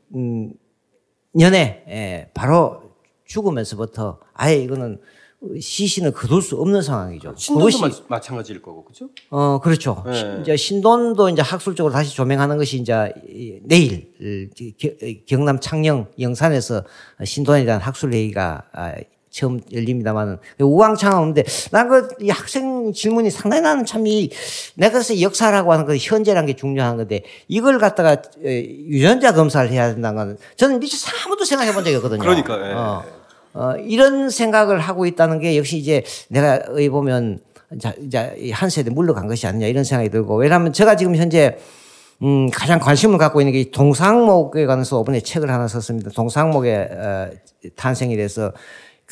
년에 1.35 1.85
예, 1.89 2.31
바로 2.35 2.92
죽으면서부터 3.37 4.19
아예 4.35 4.57
이거는 4.57 4.99
시신을 5.61 6.13
거둘 6.13 6.41
수 6.41 6.55
없는 6.57 6.83
상황이죠. 6.83 7.35
신돈도 7.37 7.67
그것이 7.79 8.03
마, 8.09 8.17
마찬가지일 8.17 8.63
거고 8.63 8.85
그죠? 8.85 9.09
어 9.31 9.59
그렇죠. 9.61 10.05
네. 10.07 10.15
시- 10.15 10.25
이제 10.43 10.57
신돈도 10.57 11.31
이제 11.31 11.43
학술적으로 11.43 11.93
다시 11.93 12.15
조명하는 12.15 12.59
것이 12.59 12.77
이제 12.79 13.13
이- 13.29 13.59
내일 13.65 14.13
이- 14.21 14.73
겨- 14.79 14.91
경남 15.27 15.59
창녕 15.59 16.07
영산에서 16.21 16.85
신돈에 17.25 17.65
대한 17.65 17.81
학술 17.81 18.13
회의가 18.13 18.63
아, 18.73 18.95
처음 19.31 19.61
열립니다만은 19.73 20.37
우왕창 20.61 21.13
하는데 21.17 21.43
난그이 21.73 22.29
학생 22.29 22.93
질문이 22.93 23.31
상당히 23.31 23.63
나는 23.63 23.85
참 23.87 24.07
이 24.07 24.31
내가 24.77 24.93
그래서 24.93 25.21
역사라고 25.21 25.73
하는 25.73 25.87
그 25.87 25.97
현재라는 25.97 26.47
게 26.47 26.55
중요한 26.55 26.97
건데 26.99 27.25
이걸 27.49 27.79
갖다가 27.81 28.13
에, 28.45 28.63
유전자 28.87 29.33
검사를 29.33 29.69
해야 29.71 29.93
된다는 29.93 30.17
건 30.17 30.39
저는 30.57 30.79
미처 30.79 30.97
아무도 31.27 31.45
생각해 31.45 31.73
본 31.73 31.83
적이 31.83 31.97
없거든요. 31.97 32.21
그러니까, 32.21 32.69
예. 32.69 32.75
어. 32.75 33.22
어, 33.55 33.75
이런 33.77 34.31
생각을 34.31 34.81
하고 34.81 35.07
있다는 35.07 35.39
게 35.39 35.57
역시 35.57 35.79
이제 35.79 36.03
내가 36.29 36.61
의 36.69 36.89
보면 36.89 37.41
자, 37.81 37.95
이한 38.39 38.71
세대 38.71 38.91
물러간 38.91 39.27
것이 39.27 39.47
아니냐 39.47 39.67
이런 39.67 39.85
생각이 39.85 40.11
들고 40.11 40.37
왜냐하면 40.37 40.73
제가 40.73 40.97
지금 40.97 41.17
현재 41.17 41.59
음, 42.23 42.49
가장 42.51 42.79
관심을 42.79 43.19
갖고 43.19 43.41
있는 43.41 43.53
게 43.53 43.71
동상목에 43.71 44.67
관해서 44.67 45.01
이번에 45.01 45.21
책을 45.21 45.51
하나 45.51 45.67
썼습니다. 45.69 46.11
동상목의 46.11 46.89
어, 46.93 47.31
탄생에 47.77 48.17
대해서 48.17 48.53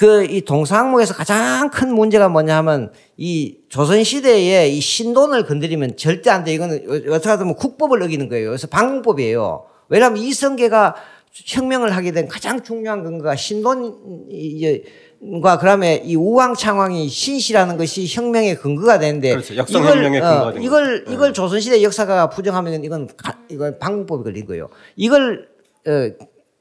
그 0.01 0.25
이 0.25 0.41
동상목에서 0.41 1.13
가장 1.13 1.69
큰 1.69 1.93
문제가 1.95 2.31
뭐냐 2.31 2.57
하면 2.57 2.91
이 3.19 3.59
조선 3.69 4.03
시대에 4.03 4.67
이 4.69 4.81
신돈을 4.81 5.47
건드리면 5.47 5.99
절대 5.99 6.31
안 6.31 6.43
돼. 6.43 6.55
이거는 6.55 6.87
어떻게 7.11 7.29
하면 7.29 7.55
국법을 7.55 8.03
어기는 8.03 8.31
거예요. 8.31 8.49
그래서 8.49 8.67
방법이에요. 8.67 9.67
왜냐하면 9.91 10.23
이성계가 10.23 10.95
혁명을 11.33 11.95
하게 11.95 12.13
된 12.13 12.29
가장 12.29 12.63
중요한 12.63 13.05
근거가 13.05 13.37
신돈과 13.37 13.93
그다음에 15.59 16.03
이 16.05 16.17
우왕창왕이 16.17 17.09
신시라는 17.09 17.77
것이 17.77 18.07
혁명의 18.09 18.57
근거가 18.57 18.99
되는데 18.99 19.31
그렇죠. 19.33 19.57
역성혁명의 19.57 20.19
이걸, 20.19 20.31
근거가 20.31 20.47
어, 20.49 20.53
된 20.53 20.63
이걸 20.63 21.05
거죠. 21.05 21.15
이걸 21.15 21.33
조선시대 21.33 21.83
역사가 21.83 22.31
부정하면 22.31 22.85
이건 22.85 23.09
가, 23.17 23.39
이건 23.49 23.79
방법이 23.79 24.25
걸린 24.25 24.47
거예요. 24.47 24.69
이걸 24.97 25.49
어, 25.87 25.91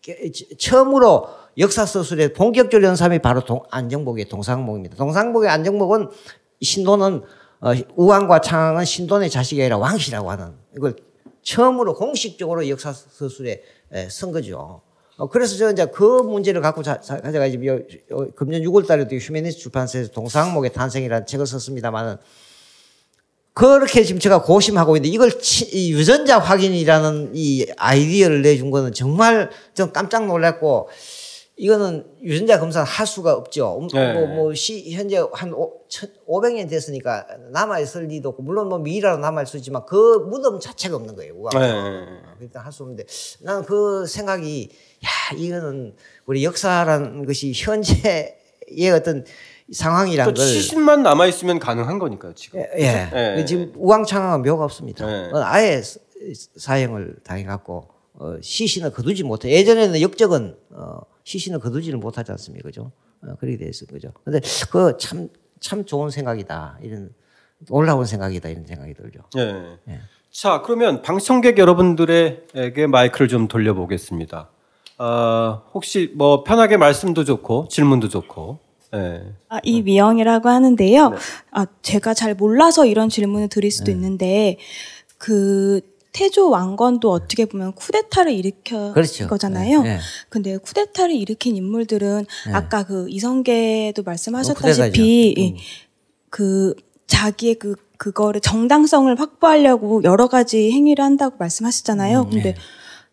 게- 0.01 0.31
처음으로 0.57 1.27
역사 1.57 1.85
서술의 1.85 2.33
본격적 2.33 2.83
연삼이 2.83 3.19
바로 3.19 3.43
동, 3.43 3.63
안정복의 3.71 4.25
동상목입니다. 4.25 4.95
동상복의 4.97 5.49
안정복은 5.49 6.09
신도는 6.61 7.23
어, 7.61 7.73
우왕과 7.95 8.39
창왕은 8.41 8.85
신돈의 8.85 9.29
자식이 9.29 9.61
아니라 9.61 9.77
왕씨라고 9.79 10.29
하는 10.31 10.53
이걸 10.77 10.95
처음으로 11.41 11.95
공식적으로 11.95 12.69
역사 12.69 12.93
서술에 12.93 13.51
에, 13.51 13.61
쓴 14.09 14.31
거죠. 14.31 14.81
어, 15.17 15.27
그래서 15.27 15.57
저 15.57 15.71
이제 15.71 15.85
그 15.87 16.03
문제를 16.21 16.61
갖고 16.61 16.81
자, 16.81 17.01
자, 17.01 17.19
가져가 17.19 17.49
지금 17.49 17.65
요- 17.65 17.79
요- 18.11 18.31
금년 18.35 18.61
6월 18.61 18.87
달에도 18.87 19.15
휴메니스트 19.15 19.61
출판사에서 19.63 20.11
동상목의 20.11 20.71
탄생이라는 20.73 21.25
책을 21.25 21.45
썼습니다만은 21.45 22.17
그렇게 23.53 24.03
지금 24.03 24.19
제가 24.21 24.43
고심하고 24.43 24.95
있는데 24.95 25.13
이걸 25.13 25.37
치, 25.41 25.65
이 25.65 25.91
유전자 25.91 26.39
확인이라는 26.39 27.31
이 27.33 27.65
아이디어를 27.75 28.41
내준 28.41 28.71
거는 28.71 28.93
정말 28.93 29.49
좀 29.73 29.91
깜짝 29.91 30.25
놀랐고 30.27 30.87
이거는 31.61 32.05
유전자 32.21 32.57
검사는 32.57 32.87
할 32.87 33.05
수가 33.05 33.33
없죠. 33.33 33.79
음, 33.81 33.87
네. 33.93 34.13
뭐, 34.13 34.27
뭐, 34.27 34.53
시, 34.53 34.93
현재 34.93 35.21
한 35.33 35.53
오, 35.53 35.73
500년 36.25 36.69
됐으니까 36.69 37.27
남아있을 37.51 38.05
리도 38.07 38.29
없고, 38.29 38.43
물론 38.43 38.69
뭐 38.69 38.77
미라로 38.79 39.17
남아있을 39.17 39.45
수 39.51 39.57
있지만 39.57 39.85
그 39.85 40.25
무덤 40.29 40.61
자체가 40.61 40.95
없는 40.95 41.15
거예요. 41.17 41.33
우와. 41.35 41.49
네. 41.53 42.05
일단 42.39 42.63
할 42.63 42.71
수 42.71 42.83
없는데 42.83 43.03
나는 43.41 43.63
그 43.63 44.05
생각이 44.07 44.69
야 45.03 45.35
이거는 45.37 45.95
우리 46.25 46.45
역사라는 46.45 47.25
것이 47.25 47.51
현재의 47.53 48.89
어떤 48.95 49.25
상황이란 49.69 50.33
또걸 50.33 50.47
70만 50.47 51.01
남아 51.01 51.25
있으면 51.27 51.59
가능한 51.59 51.99
거니까요, 51.99 52.33
지금. 52.35 52.61
예, 52.61 53.09
예. 53.13 53.33
그 53.35 53.45
지금 53.45 53.73
우왕창왕한 53.75 54.43
묘가 54.43 54.63
없습니다. 54.63 55.05
예. 55.11 55.29
어, 55.33 55.41
아예 55.43 55.81
사- 55.81 55.99
사형을 56.55 57.17
당해갖고 57.25 57.87
어, 58.19 58.37
시신을 58.41 58.91
거두지 58.91 59.23
못해. 59.23 59.49
예전에는 59.49 60.01
역적은 60.01 60.55
어, 60.71 60.99
시신을 61.23 61.59
거두지를 61.59 61.97
못하지 61.97 62.31
않습니까, 62.31 62.67
그죠? 62.67 62.91
어, 63.23 63.35
그렇게 63.39 63.57
돼 63.57 63.67
있어, 63.69 63.85
그죠? 63.85 64.11
근데 64.23 64.39
그참참 64.39 65.85
좋은 65.85 66.09
생각이다 66.09 66.79
이런 66.83 67.11
올라온 67.69 68.05
생각이다 68.05 68.49
이런 68.49 68.65
생각이 68.65 68.93
들죠. 68.93 69.21
예. 69.37 69.99
자, 70.31 70.61
그러면 70.63 71.01
방청객 71.01 71.57
여러분들에게 71.57 72.87
마이크를 72.87 73.27
좀 73.29 73.47
돌려보겠습니다. 73.47 74.49
어, 74.99 75.63
혹시 75.73 76.11
뭐 76.15 76.43
편하게 76.43 76.75
말씀도 76.77 77.23
좋고 77.23 77.67
질문도 77.69 78.09
좋고. 78.09 78.59
예. 78.95 79.33
아, 79.47 79.59
이 79.63 79.81
미영이라고 79.81 80.49
하는데요. 80.49 81.13
아, 81.51 81.65
제가 81.81 82.13
잘 82.13 82.35
몰라서 82.35 82.85
이런 82.85 83.07
질문을 83.07 83.47
드릴 83.47 83.71
수도 83.71 83.91
있는데 83.91 84.57
그 85.17 85.81
태조 86.19 86.49
왕건도 86.49 87.09
어떻게 87.09 87.45
보면 87.45 87.71
쿠데타를 87.75 88.33
일으켜 88.33 88.91
그렇죠. 88.91 89.27
거잖아요. 89.27 89.83
예, 89.85 89.89
예. 89.91 89.99
근데 90.27 90.57
쿠데타를 90.57 91.15
일으킨 91.15 91.55
인물들은 91.55 92.25
아까 92.51 92.83
그 92.83 93.09
이성계도. 93.09 94.03
말씀하셨다시피 94.03 95.35
예, 95.37 95.55
그 96.29 96.73
자기의 97.07 97.55
그 97.55 97.75
그거를 97.97 98.41
정당성을 98.41 99.17
확보하려고 99.17 100.03
여러 100.03 100.27
가지 100.27 100.71
행위를 100.71 101.03
한다고 101.03 101.37
말씀하셨잖아요. 101.39 102.29
근데 102.29 102.55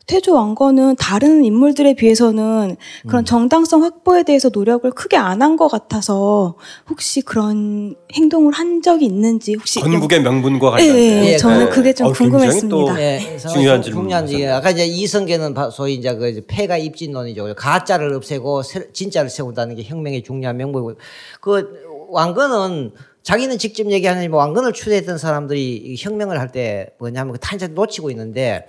태조 0.06 0.34
왕건은 0.34 0.94
다른 0.96 1.44
인물들에 1.44 1.94
비해서는 1.94 2.76
그런 3.08 3.24
정당성 3.24 3.82
확보에 3.82 4.22
대해서 4.22 4.50
노력을 4.52 4.88
크게 4.92 5.16
안 5.16 5.42
한 5.42 5.56
것 5.56 5.66
같아서 5.68 6.54
혹시 6.88 7.22
그런 7.22 7.96
행동을 8.14 8.52
한 8.52 8.82
적이 8.82 9.06
있는지 9.06 9.54
혹시 9.54 9.80
건국의 9.80 10.22
명분과 10.22 10.66
예, 10.66 10.70
관련된. 10.70 11.24
예, 11.24 11.32
예, 11.32 11.36
저는 11.36 11.70
그- 11.70 11.74
그게 11.76 11.92
좀 11.92 12.06
어, 12.08 12.12
궁금했습니다. 12.12 12.68
또- 12.68 13.00
예, 13.00 13.36
중요한 13.36 13.82
중요한 13.82 13.82
질문입니다. 13.82 14.26
지 14.26 14.46
아까 14.46 14.70
이제 14.70 14.86
이성계는 14.86 15.54
바- 15.54 15.70
소위 15.70 15.94
이제 15.94 16.14
그 16.14 16.28
이제 16.28 16.42
폐가 16.46 16.76
입진론이죠. 16.78 17.54
가짜를 17.56 18.12
없애고 18.14 18.62
새- 18.62 18.92
진짜를 18.92 19.28
세운다는 19.28 19.74
게 19.74 19.82
혁명의 19.82 20.22
중요한 20.22 20.56
명분이고 20.56 20.94
그 21.40 21.68
왕건은 22.10 22.92
자기는 23.24 23.58
직접 23.58 23.90
얘기하는 23.90 24.30
뭐 24.30 24.38
왕건을 24.38 24.72
추대했던 24.72 25.18
사람들이 25.18 25.76
이 25.76 25.96
혁명을 25.98 26.38
할 26.38 26.52
때 26.52 26.90
뭐냐면 27.00 27.32
그 27.32 27.40
탄전 27.40 27.74
놓치고 27.74 28.10
있는데 28.10 28.66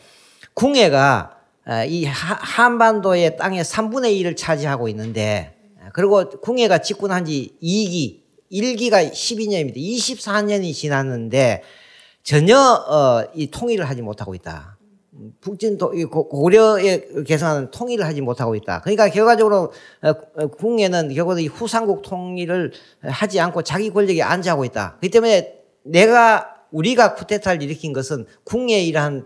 궁예가 0.58 1.38
아, 1.66 1.84
이 1.84 2.06
하- 2.06 2.40
한반도의 2.40 3.38
땅의 3.38 3.64
3분의 3.64 4.20
1을 4.22 4.36
차지하고 4.36 4.90
있는데 4.90 5.54
아, 5.80 5.90
그리고 5.94 6.28
궁예가 6.30 6.80
집권한 6.80 7.26
지 7.26 7.56
2기, 7.62 8.22
1기가 8.52 9.12
12년입니다. 9.12 9.78
24년이 9.78 10.74
지났는데 10.74 11.62
전혀 12.24 12.58
어, 12.58 13.24
이 13.36 13.52
통일을 13.52 13.88
하지 13.88 14.02
못하고 14.02 14.34
있다. 14.34 14.78
북진 15.42 15.78
고려에 15.78 17.04
개성하는 17.28 17.70
통일을 17.70 18.06
하지 18.06 18.22
못하고 18.22 18.56
있다. 18.56 18.82
그러니까 18.82 19.10
결과적으로 19.10 19.72
어, 20.02 20.10
어, 20.10 20.48
궁예는 20.48 21.14
결국은 21.14 21.40
이 21.40 21.48
후삼국 21.48 22.02
통일을 22.02 22.72
하지 23.02 23.40
않고 23.40 23.62
자기 23.62 23.92
권력에 23.92 24.24
안지하고 24.24 24.66
있다. 24.66 24.96
그렇기 25.00 25.10
때문에 25.10 25.54
내가 25.84 26.58
우리가 26.72 27.16
쿠데타를 27.16 27.62
일으킨 27.62 27.94
것은 27.94 28.26
궁예이란 28.44 29.18
에, 29.20 29.22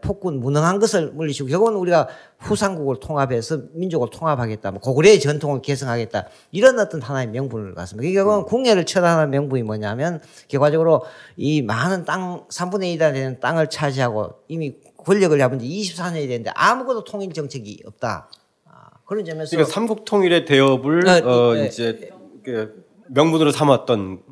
폭군 0.00 0.38
무능한 0.38 0.78
것을 0.78 1.10
물리치고 1.12 1.48
결국은 1.48 1.74
우리가 1.74 2.08
후삼국을 2.38 3.00
통합해서 3.00 3.58
민족을 3.72 4.08
통합하겠다. 4.10 4.70
뭐 4.70 4.80
고구려의 4.80 5.18
전통을 5.20 5.60
개성하겠다. 5.60 6.28
이런 6.52 6.78
어떤 6.78 7.02
하나의 7.02 7.28
명분을 7.28 7.74
갖습니다. 7.74 8.12
결국은 8.12 8.44
궁예를 8.44 8.86
처단하는 8.86 9.30
명분이 9.30 9.64
뭐냐면 9.64 10.20
결과적으로 10.48 11.04
이 11.36 11.62
많은 11.62 12.04
땅 12.04 12.44
3분의 12.48 12.96
1이나 12.96 13.12
되는 13.12 13.40
땅을 13.40 13.70
차지하고 13.70 14.34
이미 14.48 14.76
권력을 14.98 15.36
잡은 15.36 15.58
지 15.58 15.66
24년이 15.66 16.28
됐는데 16.28 16.50
아무것도 16.54 17.04
통일 17.04 17.32
정책이 17.32 17.82
없다. 17.86 18.28
아, 18.66 18.88
그런 19.04 19.24
점에서 19.24 19.50
그러니까 19.50 19.72
삼국 19.72 20.04
통일의 20.04 20.44
대업을 20.44 21.08
어, 21.08 21.28
어, 21.28 21.56
예, 21.56 21.66
이제 21.66 22.10
그 22.44 22.84
명분으로 23.08 23.50
삼았던 23.50 24.22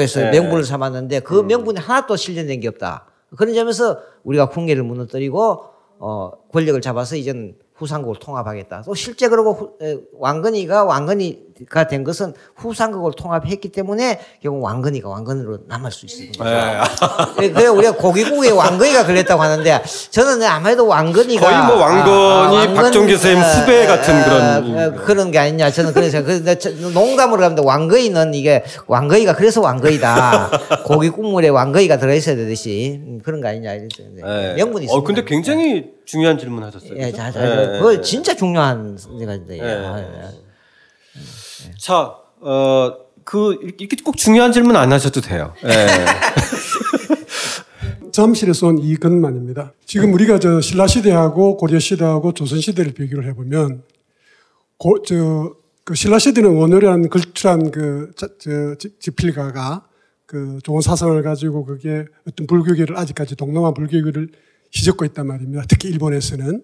해서 0.00 0.20
그렇죠? 0.20 0.40
명분을 0.40 0.64
삼았는데 0.64 1.20
그 1.20 1.42
명분이 1.42 1.78
하나도 1.78 2.16
실현된 2.16 2.60
게 2.60 2.68
없다. 2.68 3.06
그런 3.36 3.54
점에서 3.54 3.98
우리가 4.24 4.48
궁예를 4.48 4.82
무너뜨리고 4.82 5.64
어, 5.98 6.30
권력을 6.52 6.80
잡아서 6.80 7.16
이제는 7.16 7.56
후삼국을 7.76 8.16
통합하겠다. 8.20 8.82
또 8.86 8.94
실제 8.94 9.26
그러고 9.28 9.76
왕건이가 10.20 10.84
왕건이가 10.84 11.88
된 11.88 12.04
것은 12.04 12.32
후삼국을 12.54 13.12
통합했기 13.16 13.70
때문에 13.70 14.20
결국 14.40 14.62
왕건이가 14.62 15.08
왕건으로 15.08 15.58
남을 15.66 15.90
수 15.90 16.06
거죠. 16.38 16.48
예. 16.48 16.80
예, 17.42 17.50
그래 17.50 17.66
우리가 17.66 17.96
고기국에 17.96 18.50
왕건이가 18.50 19.06
그랬다고 19.06 19.42
하는데 19.42 19.82
저는 20.10 20.42
아무래도 20.44 20.86
왕건이가 20.86 21.40
거의 21.44 21.66
뭐 21.66 21.76
왕건이 21.84 22.56
왕건- 22.56 22.74
박정기 22.76 23.12
선생님 23.16 23.42
어, 23.42 23.46
후배 23.48 23.86
같은 23.86 24.20
어, 24.20 24.24
그런. 24.24 24.96
그런 25.04 25.30
게 25.32 25.38
아니냐 25.40 25.70
저는 25.72 25.92
그래서 25.92 26.22
저- 26.56 26.70
농담으로 26.70 27.42
하는데 27.42 27.60
왕거이는 27.60 28.34
이게 28.34 28.62
왕거이가 28.86 29.34
그래서 29.34 29.60
왕거이다 29.60 30.50
고기 30.86 31.08
국물에 31.10 31.48
왕거이가 31.48 31.96
들어있어야 31.98 32.36
되듯이 32.36 33.00
음, 33.04 33.20
그런 33.24 33.40
거 33.40 33.48
아니냐 33.48 33.72
이랬는데 33.72 34.22
예. 34.24 34.54
명분이 34.54 34.84
있습니다. 34.84 34.94
어, 34.96 35.02
근데 35.02 35.24
굉장히 35.24 35.92
중요한 36.04 36.38
질문 36.38 36.62
하셨어요. 36.64 36.96
예? 36.98 37.12
자, 37.12 37.30
자, 37.30 37.74
예, 37.74 37.78
그거 37.78 37.94
예. 37.94 38.00
진짜 38.00 38.34
중요한 38.34 38.96
생각인데. 38.98 39.58
예. 39.58 39.62
아, 39.62 39.98
예. 40.00 41.70
자, 41.78 42.16
어, 42.40 42.96
그 43.24 43.54
이렇게 43.78 43.96
꼭 44.04 44.16
중요한 44.16 44.52
질문 44.52 44.76
안 44.76 44.92
하셔도 44.92 45.20
돼요. 45.20 45.54
예. 45.64 45.70
잠실에서 48.12 48.68
온 48.68 48.78
이근만입니다. 48.78 49.72
지금 49.86 50.12
우리가 50.12 50.38
저 50.38 50.60
신라 50.60 50.86
시대하고 50.86 51.56
고려 51.56 51.78
시대하고 51.78 52.32
조선 52.32 52.60
시대를 52.60 52.92
비교를 52.92 53.26
해보면 53.30 53.82
고, 54.78 55.02
저, 55.02 55.54
그 55.84 55.94
신라 55.94 56.18
시대는 56.18 56.54
원효란 56.54 57.08
걸출한 57.08 57.70
그 57.70 58.10
자- 58.16 58.28
저, 58.38 58.74
지- 58.76 58.90
지필가가 59.00 59.86
그 60.26 60.58
좋은 60.62 60.80
사상을 60.80 61.20
가지고 61.22 61.64
그게 61.64 62.04
어떤 62.28 62.46
불교계를 62.46 62.96
아직까지 62.96 63.36
동남아 63.36 63.72
불교계를 63.72 64.28
휘젓고 64.74 65.04
있단 65.06 65.26
말입니다. 65.26 65.64
특히 65.68 65.88
일본에서는. 65.88 66.62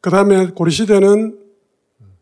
그 0.00 0.10
다음에 0.10 0.48
고려 0.50 0.70
시대는 0.70 1.38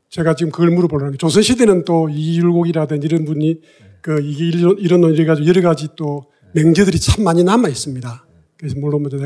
제가 0.09 0.35
지금 0.35 0.51
그걸 0.51 0.71
물어보려는 0.71 1.13
게 1.13 1.19
조선 1.19 1.43
시대는 1.43 1.85
또 1.85 2.09
이율곡이라든지 2.09 3.07
이런 3.07 3.25
분이 3.25 3.61
그 4.01 4.21
이런 4.21 4.77
이런 4.79 5.01
논리 5.03 5.25
가지고 5.25 5.47
여러 5.47 5.61
가지 5.63 5.89
또 5.97 6.25
명제들이 6.55 6.99
참 6.99 7.23
많이 7.23 7.45
남아 7.45 7.69
있습니다. 7.69 8.27
그래서 8.57 8.75
물론 8.79 9.03
뭐 9.03 9.11
저- 9.11 9.19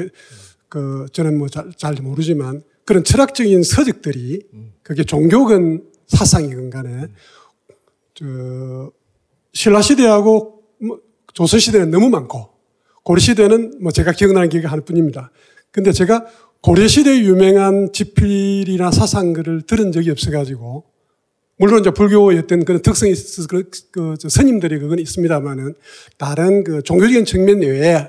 그 0.69 1.07
저는 1.13 1.39
뭐잘 1.39 1.95
모르지만 2.03 2.63
그런 2.85 3.03
철학적인 3.05 3.63
서적들이 3.63 4.43
그게 4.83 5.05
종교건 5.05 5.85
사상이건 6.09 6.71
간에 6.71 7.07
저 8.15 8.91
신라 9.53 9.81
시대하고 9.81 10.63
뭐 10.81 11.01
조선 11.33 11.61
시대는 11.61 11.91
너무 11.91 12.11
많고 12.11 12.51
고려 13.05 13.21
시대는 13.21 13.79
뭐 13.83 13.91
제가 13.93 14.13
기억나는 14.13 14.49
게 14.49 14.61
하나뿐입니다. 14.61 15.31
근데 15.75 15.91
제가 15.91 16.25
고려 16.61 16.87
시대에 16.87 17.19
유명한 17.19 17.93
지필이나 17.93 18.93
사상글을 18.93 19.63
들은 19.63 19.91
적이 19.91 20.13
없어가지고 20.13 20.85
물론 21.57 21.81
이제 21.81 21.91
불교의 21.91 22.39
어떤 22.39 22.65
그런 22.65 22.81
특성이 22.81 23.11
있어서 23.11 23.49
그, 23.49 23.69
그, 23.91 24.15
저 24.17 24.29
스님들이 24.29 24.79
그건 24.79 25.01
있습니다만은 25.01 25.75
다른 26.17 26.63
그 26.63 26.81
종교적인 26.83 27.25
측면 27.25 27.61
외에 27.61 28.09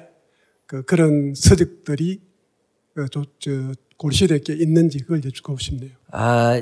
그 0.68 0.84
그런 0.84 1.34
서적들이 1.36 2.22
그 2.94 3.08
저, 3.12 3.24
저 3.40 3.72
고려 3.98 4.14
시대에 4.14 4.40
있는지 4.48 5.00
그걸 5.00 5.24
여쭙고 5.26 5.58
싶네요. 5.58 5.92
아, 6.12 6.62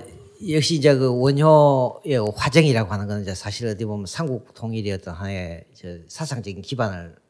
역시 0.50 0.76
이제 0.76 0.96
그 0.96 1.20
원효의 1.20 2.32
화정이라고 2.34 2.94
하는 2.94 3.08
건 3.08 3.24
이제 3.24 3.36
사실 3.36 3.68
어디 3.68 3.84
보면 3.84 4.06
삼국 4.06 4.48
어떤 4.58 5.14
하나의 5.14 5.66
저 5.74 5.98
사상적인 6.08 6.62
기반을 6.62 7.16
어, 7.16 7.23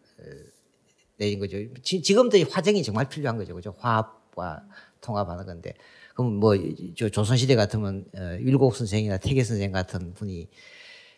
내린 1.18 1.40
거죠. 1.40 1.58
지, 1.82 2.02
지금도 2.02 2.38
이 2.38 2.44
화정이 2.44 2.84
정말 2.84 3.08
필요한 3.10 3.38
거죠. 3.38 3.56
그죠? 3.56 3.74
화합과 3.78 4.64
통합하는 5.02 5.46
건데 5.46 5.74
그럼 6.16 6.36
뭐 6.36 6.56
저 6.98 7.10
조선시대 7.10 7.56
같으면 7.56 8.06
어, 8.16 8.38
율곡 8.40 8.76
선생이나 8.76 9.18
태계 9.18 9.44
선생 9.44 9.72
같은 9.72 10.14
분이 10.14 10.48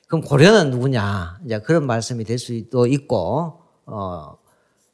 그럼 0.08 0.22
고려는 0.22 0.72
누구냐 0.72 1.40
이제 1.46 1.60
그런 1.60 1.86
말씀이 1.86 2.24
될 2.24 2.38
수도 2.40 2.88
있고 2.88 3.62
어. 3.86 4.38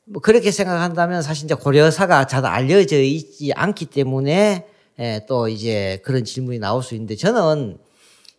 뭐 0.05 0.21
그렇게 0.21 0.51
생각한다면 0.51 1.21
사실 1.21 1.45
이제 1.45 1.55
고려사가 1.55 2.27
잘 2.27 2.45
알려져 2.45 2.97
있지 2.97 3.53
않기 3.53 3.85
때문에 3.85 4.67
예, 4.99 5.25
또 5.27 5.47
이제 5.47 6.01
그런 6.03 6.25
질문이 6.25 6.59
나올 6.59 6.83
수 6.83 6.95
있는데 6.95 7.15
저는 7.15 7.77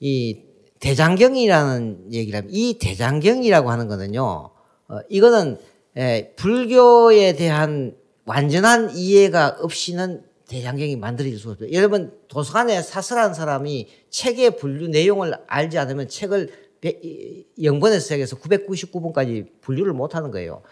이 0.01 0.43
대장경이라는 0.81 2.13
얘기를 2.13 2.39
하면 2.39 2.51
이 2.53 2.79
대장경이라고 2.79 3.71
하는 3.71 3.89
거는요. 3.89 4.51
어, 4.89 4.99
이거는 5.09 5.59
예, 5.97 6.33
불교에 6.37 7.35
대한 7.35 7.95
완전한 8.25 8.97
이해가 8.97 9.59
없이는 9.61 10.23
대장경이 10.49 10.97
만들어질 10.97 11.39
수가 11.39 11.53
없어요. 11.53 11.73
여러분 11.73 12.13
도서관에 12.29 12.83
사설한 12.83 13.35
사람이 13.35 13.89
책의 14.11 14.57
분류 14.57 14.89
내용을 14.89 15.35
알지 15.47 15.79
않으면 15.79 16.09
책을 16.09 16.51
0번에서 16.83 18.01
시작해서 18.01 18.37
999번까지 18.39 19.47
분류를 19.61 19.93
못 19.93 20.15
하는 20.15 20.31
거예요. 20.31 20.63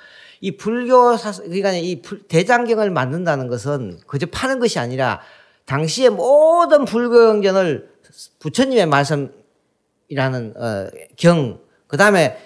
이 0.41 0.57
불교 0.57 1.17
사 1.17 1.33
그러니까 1.33 1.73
이 1.73 2.03
대장경을 2.29 2.91
만든다는 2.91 3.49
것은 3.49 4.01
그저 4.07 4.27
파는 4.27 4.59
것이 4.59 4.79
아니라 4.79 5.21
당시의 5.67 6.11
모든 6.11 6.85
불교 6.85 7.33
경전을 7.33 7.91
부처님의 8.41 8.87
말씀이라는 8.87 10.55
어, 10.57 10.89
경, 11.17 11.61
그 11.87 11.97
다음에 11.97 12.37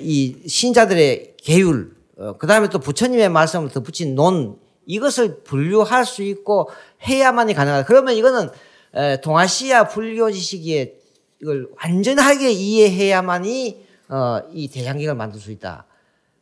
이 0.00 0.36
신자들의 0.46 1.34
계율, 1.36 1.93
어, 2.16 2.36
그 2.36 2.46
다음에 2.46 2.68
또 2.68 2.78
부처님의 2.78 3.28
말씀을 3.28 3.70
덧붙인 3.70 4.14
논, 4.14 4.56
이것을 4.86 5.42
분류할 5.44 6.04
수 6.04 6.22
있고 6.22 6.68
해야만이 7.02 7.54
가능하다. 7.54 7.86
그러면 7.86 8.14
이거는 8.14 8.48
에, 8.94 9.20
동아시아 9.20 9.88
불교 9.88 10.30
지식에 10.30 11.00
이걸 11.42 11.68
완전하게 11.82 12.52
이해해야만이 12.52 13.84
어, 14.08 14.40
이 14.52 14.68
대장경을 14.68 15.14
만들 15.14 15.40
수 15.40 15.50
있다. 15.50 15.86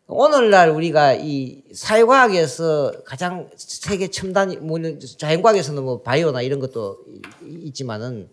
오늘날 0.08 0.70
우리가 0.70 1.14
이 1.14 1.62
사회과학에서 1.72 2.92
가장 3.04 3.48
세계 3.56 4.08
첨단, 4.08 4.54
뭐 4.66 4.78
자연과학에서는 5.16 5.82
뭐 5.82 6.02
바이오나 6.02 6.42
이런 6.42 6.60
것도 6.60 6.98
있지만은 7.46 8.28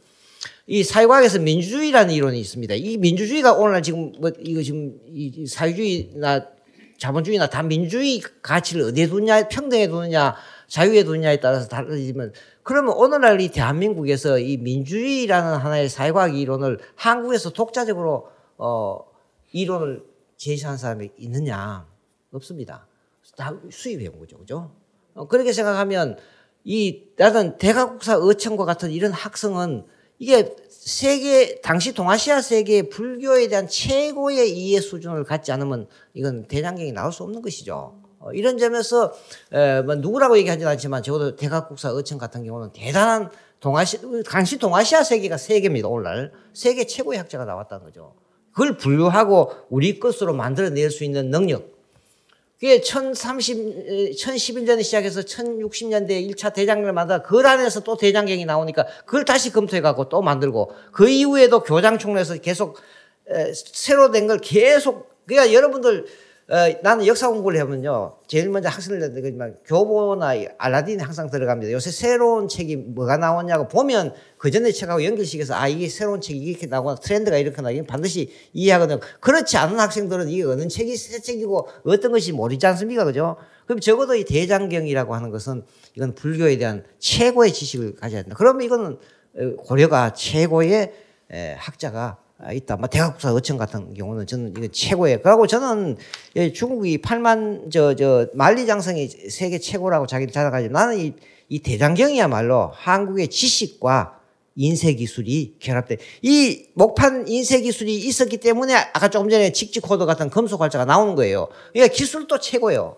이 0.68 0.84
사회과학에서 0.84 1.40
민주주의라는 1.40 2.14
이론이 2.14 2.40
있습니다. 2.40 2.74
이 2.76 2.98
민주주의가 2.98 3.54
오늘날 3.54 3.82
지금 3.82 4.12
뭐 4.20 4.32
이거 4.42 4.62
지금 4.62 5.00
이 5.08 5.48
사회주의나 5.48 6.48
자본주의나 7.00 7.48
다 7.48 7.64
민주주의 7.64 8.22
가치를 8.42 8.84
어디에 8.84 9.08
두느냐, 9.08 9.48
평등에 9.48 9.88
두느냐, 9.88 10.36
자유에 10.68 11.04
두느냐에 11.04 11.40
따라서 11.40 11.68
다르지만 11.68 12.34
그러면 12.62 12.94
오늘날 12.96 13.42
이 13.42 13.50
대한민국에서 13.50 14.38
이 14.38 14.58
민주주의라는 14.58 15.58
하나의 15.58 15.90
사회과학 15.90 16.38
이론을 16.38 16.80
한국에서 16.96 17.52
독자적으로 17.52 18.28
어 18.58 19.00
이론을 19.54 20.04
제시한 20.38 20.78
사람이 20.78 21.10
있느냐? 21.18 21.88
없습니다. 22.32 22.86
다 23.36 23.56
수입해 23.72 24.08
온 24.08 24.20
거죠. 24.20 24.38
그죠? 24.38 24.72
어, 25.14 25.28
그렇게 25.28 25.54
생각하면 25.54 26.18
이 26.64 27.06
나는 27.18 27.58
대가국사 27.58 28.18
어천과 28.18 28.66
같은 28.66 28.92
이런 28.92 29.12
학성은 29.12 29.86
이게 30.20 30.54
세계 30.70 31.62
당시 31.62 31.94
동아시아 31.94 32.42
세계 32.42 32.90
불교에 32.90 33.48
대한 33.48 33.68
최고의 33.68 34.52
이해 34.52 34.82
수준을 34.82 35.24
갖지 35.24 35.52
않으면 35.52 35.88
이건 36.14 36.46
대장경이 36.48 36.92
나올 36.92 37.12
수 37.12 37.24
없는 37.24 37.42
것이죠. 37.42 37.96
어, 38.20 38.32
이런 38.34 38.58
점에서 38.58 39.14
에, 39.54 39.82
뭐 39.82 39.96
누구라고 39.96 40.38
얘기하지 40.38 40.66
않지만 40.66 41.04
적어도 41.04 41.38
대각국사 41.38 41.94
어천 41.94 42.18
같은 42.18 42.44
경우는 42.44 42.74
대단한 42.74 43.30
동아시 43.62 44.00
당시 44.26 44.58
동아시아 44.58 45.04
세계가 45.04 45.38
세계입니다. 45.38 45.88
오늘날 45.88 46.34
세계 46.54 46.86
최고의 46.86 47.18
학자가 47.20 47.46
나왔다는 47.46 47.86
거죠. 47.86 48.14
그걸 48.52 48.76
분류하고 48.76 49.52
우리 49.70 50.00
것으로 50.00 50.34
만들어낼 50.34 50.92
수 50.92 51.06
있는 51.06 51.30
능력. 51.30 51.79
그게 52.60 52.82
1030, 52.82 54.12
1011년에 54.18 54.84
시작해서 54.84 55.22
1060년대에 55.22 56.30
1차 56.30 56.54
대장경을 56.54 56.92
만들어 56.92 57.24
그 57.24 57.40
안에서 57.40 57.80
또 57.82 57.96
대장경이 57.96 58.44
나오니까 58.44 58.86
그걸 59.06 59.24
다시 59.24 59.54
검토해갖고 59.54 60.10
또 60.10 60.22
만들고 60.22 60.74
그 60.92 61.08
이후에도 61.08 61.64
교장총회에서 61.64 62.36
계속 62.42 62.78
새로 63.54 64.12
된 64.12 64.28
걸 64.28 64.40
계속 64.40 65.10
그러니까 65.26 65.54
여러분들 65.54 66.06
어, 66.52 66.56
나는 66.82 67.06
역사 67.06 67.30
공부를 67.30 67.60
해보면요. 67.60 68.16
제일 68.26 68.50
먼저 68.50 68.70
학생들 68.70 69.34
막 69.34 69.54
교보나 69.66 70.34
알라딘에 70.58 71.04
항상 71.04 71.30
들어갑니다. 71.30 71.72
요새 71.72 71.92
새로운 71.92 72.48
책이 72.48 72.76
뭐가 72.76 73.18
나왔냐고 73.18 73.68
보면 73.68 74.16
그 74.40 74.50
전에 74.50 74.72
책하고 74.72 75.04
연결시켜서 75.04 75.54
아 75.54 75.68
이게 75.68 75.88
새로운 75.88 76.22
책이 76.22 76.40
이렇게 76.40 76.66
나오거나 76.66 76.96
트렌드가 77.02 77.38
이렇게 77.38 77.62
나오면 77.62 77.86
반드시 77.86 78.34
이해하거든요. 78.54 79.00
그렇지 79.20 79.58
않은 79.58 79.80
학생들은 79.80 80.30
이게 80.30 80.44
어느 80.44 80.68
책이 80.68 80.98
새 80.98 81.20
책이고 81.20 81.68
어떤 81.86 82.12
것이 82.12 82.32
모르지 82.32 82.66
않습니까? 82.66 83.06
그죠? 83.06 83.38
그럼 83.68 83.80
적어도 83.80 84.16
이 84.16 84.24
대장경이라고 84.24 85.14
하는 85.14 85.30
것은 85.30 85.64
이건 85.96 86.16
불교에 86.16 86.58
대한 86.58 86.84
최고의 86.98 87.54
지식을 87.54 87.98
가져야 87.98 88.24
된다. 88.24 88.36
그러면 88.36 88.64
이거는 88.64 88.98
고려가 89.60 90.14
최고의 90.14 90.94
학자가 91.58 92.02
아, 92.02 92.29
있다. 92.54 92.78
뭐 92.78 92.88
대각국사 92.88 93.34
의천 93.34 93.58
같은 93.58 93.94
경우는 93.94 94.26
저는 94.26 94.54
이거 94.58 94.68
최고예요. 94.72 95.22
그리고 95.22 95.46
저는 95.46 95.98
중국이 96.54 97.00
8만 97.00 97.72
저 97.72 97.94
저 97.94 98.28
만리장성이 98.34 99.08
세계 99.08 99.60
최고라고 99.60 100.08
자기를 100.08 100.32
자랑하지 100.32 100.70
나는 100.70 100.98
이, 101.00 101.14
이 101.50 101.60
대장경이야말로 101.60 102.72
한국의 102.74 103.28
지식과 103.28 104.20
인쇄 104.56 104.94
기술이 104.94 105.56
결합돼. 105.60 105.98
이 106.22 106.68
목판 106.74 107.28
인쇄 107.28 107.62
기술이 107.62 107.96
있었기 107.96 108.38
때문에 108.38 108.74
아까 108.74 109.10
조금 109.10 109.30
전에 109.30 109.52
직지 109.52 109.82
코드 109.82 110.06
같은 110.06 110.30
금속 110.30 110.62
활자가 110.62 110.86
나오는 110.86 111.16
거예요. 111.16 111.48
그러니까 111.74 111.94
기술도 111.94 112.40
최고예요. 112.40 112.98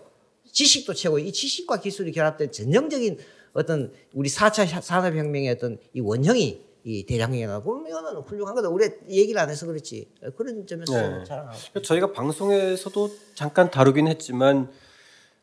지식도 0.50 0.94
최고. 0.94 1.18
이 1.18 1.32
지식과 1.32 1.80
기술이 1.80 2.12
결합된 2.12 2.52
전형적인 2.52 3.18
어떤 3.54 3.92
우리 4.12 4.28
4차 4.28 4.82
산업혁명의 4.82 5.50
어떤 5.50 5.78
이 5.94 6.00
원형이 6.00 6.71
이 6.84 7.06
대장경이나 7.06 7.62
그러면 7.62 8.16
훌륭한 8.26 8.54
거다. 8.54 8.68
우리 8.68 8.88
얘기를 9.08 9.40
안 9.40 9.48
해서 9.48 9.66
그렇지. 9.66 10.08
그런 10.36 10.66
점에서 10.66 10.92
네. 10.92 11.24
자랑하고. 11.24 11.82
저희가 11.82 12.12
방송에서도 12.12 13.10
잠깐 13.34 13.70
다루긴 13.70 14.08
했지만 14.08 14.68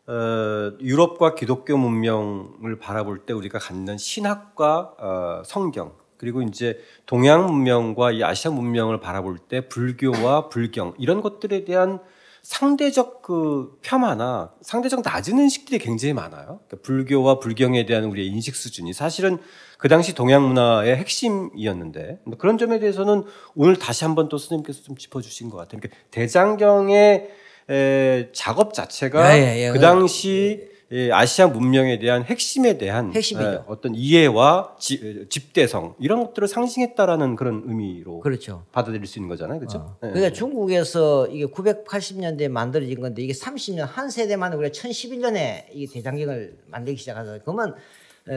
어, 0.08 0.74
유럽과 0.82 1.36
기독교 1.36 1.78
문명을 1.78 2.80
바라볼 2.80 3.26
때 3.26 3.34
우리가 3.34 3.60
갖는 3.60 3.98
신학과 3.98 4.96
어, 4.98 5.44
성경 5.46 5.94
그리고 6.18 6.42
이제 6.42 6.80
동양 7.06 7.46
문명과 7.46 8.12
이 8.12 8.24
아시아 8.24 8.52
문명을 8.52 9.00
바라볼 9.00 9.38
때 9.38 9.70
불교와 9.70 10.50
불경 10.50 10.94
이런 10.98 11.22
것들에 11.22 11.64
대한 11.64 12.00
상대적 12.44 13.22
그 13.22 13.78
폄하나 13.82 14.52
상대적 14.62 15.02
낮은 15.04 15.38
인식들이 15.38 15.78
굉장히 15.80 16.14
많아요. 16.14 16.62
그러니까 16.68 16.78
불교와 16.82 17.40
불경에 17.40 17.86
대한 17.86 18.06
우리의 18.06 18.28
인식 18.28 18.56
수준이 18.56 18.94
사실은 18.94 19.38
그 19.78 19.88
당시 19.88 20.14
동양 20.14 20.48
문화의 20.48 20.96
핵심이었는데 20.98 22.22
뭐 22.26 22.38
그런 22.38 22.58
점에 22.58 22.80
대해서는 22.80 23.24
오늘 23.56 23.78
다시 23.78 24.04
한번 24.04 24.30
또 24.30 24.38
스님께서 24.38 24.84
좀 24.84 24.98
짚어주신 24.98 25.50
것 25.50 25.58
같아요. 25.58 25.80
그러니까 25.80 26.00
대장경의 26.12 27.30
에, 27.70 28.30
작업 28.34 28.74
자체가 28.74 29.38
예, 29.38 29.42
예, 29.42 29.68
예. 29.68 29.72
그 29.72 29.80
당시 29.80 30.60
예, 30.62 30.79
아시아 31.12 31.48
문명에 31.48 32.00
대한 32.00 32.24
핵심에 32.24 32.80
대한 32.80 33.14
에, 33.16 33.60
어떤 33.68 33.94
이해와 33.94 34.76
지, 34.80 35.28
집대성 35.30 35.94
이런 36.00 36.24
것들을 36.26 36.48
상징했다라는 36.48 37.36
그런 37.36 37.64
의미로 37.68 38.20
그렇죠. 38.22 38.64
받아들일 38.72 39.06
수 39.06 39.20
있는 39.20 39.30
거잖아요, 39.30 39.60
그렇죠? 39.60 39.78
어. 39.78 39.98
네. 40.02 40.10
그러니까 40.12 40.34
중국에서 40.34 41.28
이게 41.28 41.46
980년대에 41.46 42.50
만들어진 42.50 43.00
건데 43.00 43.22
이게 43.22 43.34
30년 43.34 43.82
한 43.86 44.10
세대 44.10 44.36
만에 44.36 44.56
우리가 44.56 44.72
1011년에 44.72 45.66
이 45.74 45.86
대장경을 45.86 46.58
만들기 46.66 47.00
시작하잖아요. 47.00 47.42
그러면 47.44 47.76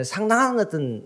상당한 0.04 0.60
어떤 0.60 1.04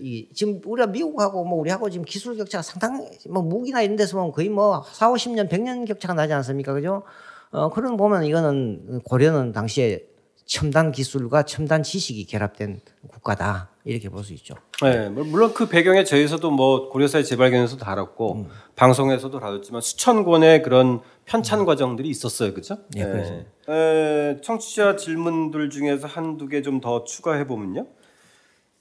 이 0.00 0.28
지금 0.34 0.60
우리가 0.64 0.88
미국하고 0.88 1.44
뭐 1.44 1.60
우리하고 1.60 1.90
지금 1.90 2.04
기술 2.04 2.36
격차가 2.36 2.62
상당히 2.62 3.08
뭐 3.28 3.42
무기나 3.42 3.82
이런 3.82 3.94
데서 3.94 4.16
보면 4.16 4.32
거의 4.32 4.48
뭐 4.48 4.84
4, 4.92 5.10
50년, 5.10 5.48
100년 5.48 5.86
격차가 5.86 6.14
나지 6.14 6.32
않습니까? 6.32 6.72
그죠? 6.72 7.04
어, 7.50 7.70
그런 7.70 7.96
보면 7.96 8.24
이거는 8.24 9.00
고려는 9.04 9.52
당시에 9.52 10.07
첨단 10.52 10.92
기술과 10.92 11.42
첨단 11.42 11.82
지식이 11.82 12.24
결합된 12.26 12.80
국가다. 13.08 13.68
이렇게 13.84 14.08
볼 14.08 14.24
수 14.24 14.32
있죠. 14.32 14.54
네, 14.82 15.08
뭐 15.10 15.22
물론 15.24 15.52
그 15.52 15.68
배경에 15.68 16.04
저희에서도 16.04 16.50
뭐 16.50 16.88
고려사의 16.88 17.24
재발견에서도 17.24 17.84
다뤘고 17.84 18.32
음. 18.34 18.48
방송에서도 18.74 19.38
다뤘지만 19.38 19.82
수천 19.82 20.24
권의 20.24 20.62
그런 20.62 21.00
편찬 21.26 21.60
음. 21.60 21.64
과정들이 21.66 22.08
있었어요, 22.08 22.52
그렇죠? 22.52 22.78
네, 22.94 23.04
그렇죠. 23.04 23.44
네. 23.66 24.40
청취자 24.42 24.96
질문들 24.96 25.68
중에서 25.68 26.06
한두 26.06 26.48
개 26.48 26.62
좀 26.62 26.80
더 26.80 27.04
추가해 27.04 27.46
보면요. 27.46 27.86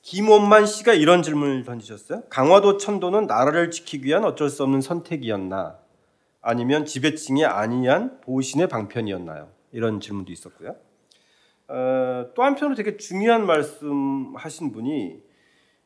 김원만 0.02 0.66
씨가 0.66 0.94
이런 0.94 1.22
질문을 1.22 1.64
던지셨어요. 1.66 2.24
강화도 2.30 2.78
천도는 2.78 3.28
나라를 3.28 3.72
지키기 3.72 4.06
위한 4.06 4.24
어쩔 4.24 4.50
수 4.50 4.64
없는 4.64 4.80
선택이었나? 4.80 5.76
아니면 6.42 6.86
지배층이 6.86 7.44
아니한 7.44 8.22
보신의 8.22 8.70
방편이었나요? 8.70 9.50
이런 9.74 10.00
질문도 10.00 10.32
있었고요. 10.32 10.76
어, 11.70 12.26
또 12.36 12.44
한편으로 12.44 12.76
되게 12.76 12.98
중요한 12.98 13.46
말씀하신 13.46 14.72
분이 14.72 15.16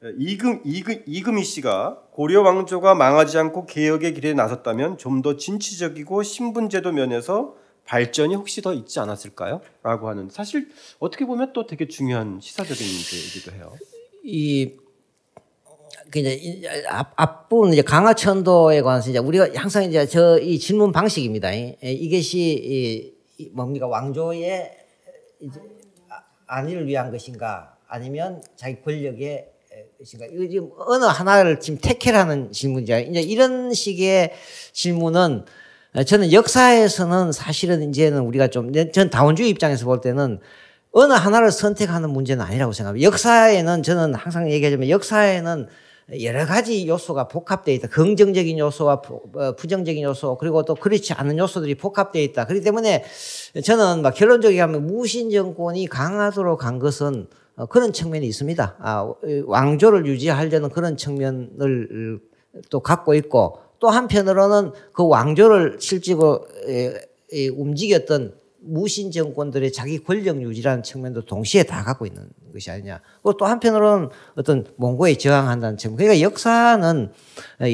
어, 0.04 0.08
이금 0.18 0.62
이금 0.64 1.04
이금희 1.06 1.44
씨가 1.44 2.04
고려 2.12 2.42
왕조가 2.42 2.96
망하지 2.96 3.38
않고 3.38 3.66
개혁의 3.66 4.14
길에 4.14 4.34
나섰다면 4.34 4.98
좀 4.98 5.22
더 5.22 5.38
진취적이고 5.38 6.24
신분제도 6.24 6.92
면에서 6.92 7.56
발전이 7.86 8.36
혹시 8.36 8.62
더 8.62 8.74
있지 8.74 9.00
않았을까요?라고 9.00 10.08
하는 10.08 10.30
사실 10.30 10.70
어떻게 11.00 11.26
보면 11.26 11.52
또 11.54 11.66
되게 11.66 11.88
중요한 11.88 12.40
시사적인 12.42 12.86
문제이기도 12.86 13.52
해요. 13.54 13.74
이 14.24 14.74
그냥 16.12 16.34
이 16.34 16.62
앞, 16.90 17.14
앞부분 17.16 17.74
이제 17.74 17.82
강화천도에 17.82 18.82
관해서 18.82 19.10
이제 19.10 19.20
우리가 19.20 19.48
항상 19.56 19.84
이제 19.84 20.06
저 20.06 20.40
이 20.40 20.60
질문 20.60 20.92
방식입니다. 20.92 21.54
이- 21.54 21.76
이것이 21.84 22.40
이, 22.40 23.14
이 23.44 23.50
뭡니까 23.54 23.88
왕조의 23.88 24.78
이제 25.42 25.60
아- 26.10 26.24
안위를 26.48 26.88
위한 26.88 27.12
것인가 27.12 27.76
아니면 27.88 28.42
자기 28.56 28.82
권력의 28.82 29.48
것인가 29.98 30.26
이거 30.26 30.48
지금 30.50 30.70
어느 30.78 31.06
하나를 31.06 31.60
지금 31.60 31.80
택해라는 31.82 32.52
질문이죠. 32.52 32.98
이제 33.00 33.22
이런 33.22 33.74
식의 33.74 34.34
질문은 34.74 35.46
저는 36.06 36.32
역사에서는 36.32 37.32
사실은 37.32 37.90
이제는 37.90 38.22
우리가 38.22 38.48
좀 38.48 38.72
전 38.94 39.10
다원주의 39.10 39.50
입장에서 39.50 39.86
볼 39.86 40.00
때는 40.02 40.40
어느 40.94 41.14
하나를 41.14 41.52
선택하는 41.52 42.10
문제는 42.10 42.44
아니라고 42.44 42.74
생각합니다. 42.74 43.06
역사에는 43.06 43.84
저는 43.84 44.14
항상 44.16 44.50
얘기하자면 44.52 44.90
역사에는 44.90 45.68
여러 46.20 46.46
가지 46.46 46.88
요소가 46.88 47.28
복합되어 47.30 47.74
있다. 47.76 47.88
긍정적인 47.88 48.58
요소와 48.60 49.02
부- 49.02 49.22
어, 49.36 49.56
부정적인 49.56 50.04
요소 50.04 50.38
그리고 50.40 50.64
또 50.66 50.76
그렇지 50.76 51.14
않은 51.14 51.38
요소들이 51.38 51.76
복합되어 51.76 52.22
있다. 52.22 52.46
그렇기 52.48 52.64
때문에 52.64 53.06
저는 53.64 54.02
막 54.02 54.12
결론적으로 54.14 54.60
하면 54.62 54.88
무신 54.88 55.30
정권이 55.30 55.88
강화도로 55.88 56.58
간 56.58 56.80
것은 56.80 57.28
어, 57.56 57.66
그런 57.68 57.94
측면이 57.94 58.28
있습니다. 58.28 58.76
아, 58.80 59.14
왕조를 59.46 60.06
유지하려는 60.06 60.70
그런 60.70 60.98
측면을 60.98 62.20
또 62.70 62.82
갖고 62.82 63.14
있고 63.14 63.60
또 63.80 63.90
한편으로는 63.90 64.72
그 64.92 65.08
왕조를 65.08 65.78
실제로 65.80 66.46
움직였던 67.56 68.34
무신 68.64 69.12
정권들의 69.12 69.72
자기 69.74 70.04
권력 70.04 70.42
유지라는 70.42 70.84
측면도 70.84 71.26
동시에 71.26 71.64
다 71.64 71.84
갖고 71.84 72.06
있는 72.06 72.30
것이 72.54 72.70
아니냐. 72.70 73.02
그리고 73.22 73.38
또 73.38 73.46
한편으로는 73.46 74.10
어떤 74.36 74.66
몽고에 74.76 75.16
저항한다는 75.16 75.78
측면. 75.78 75.98
그러니까 75.98 76.22
역사는 76.22 77.12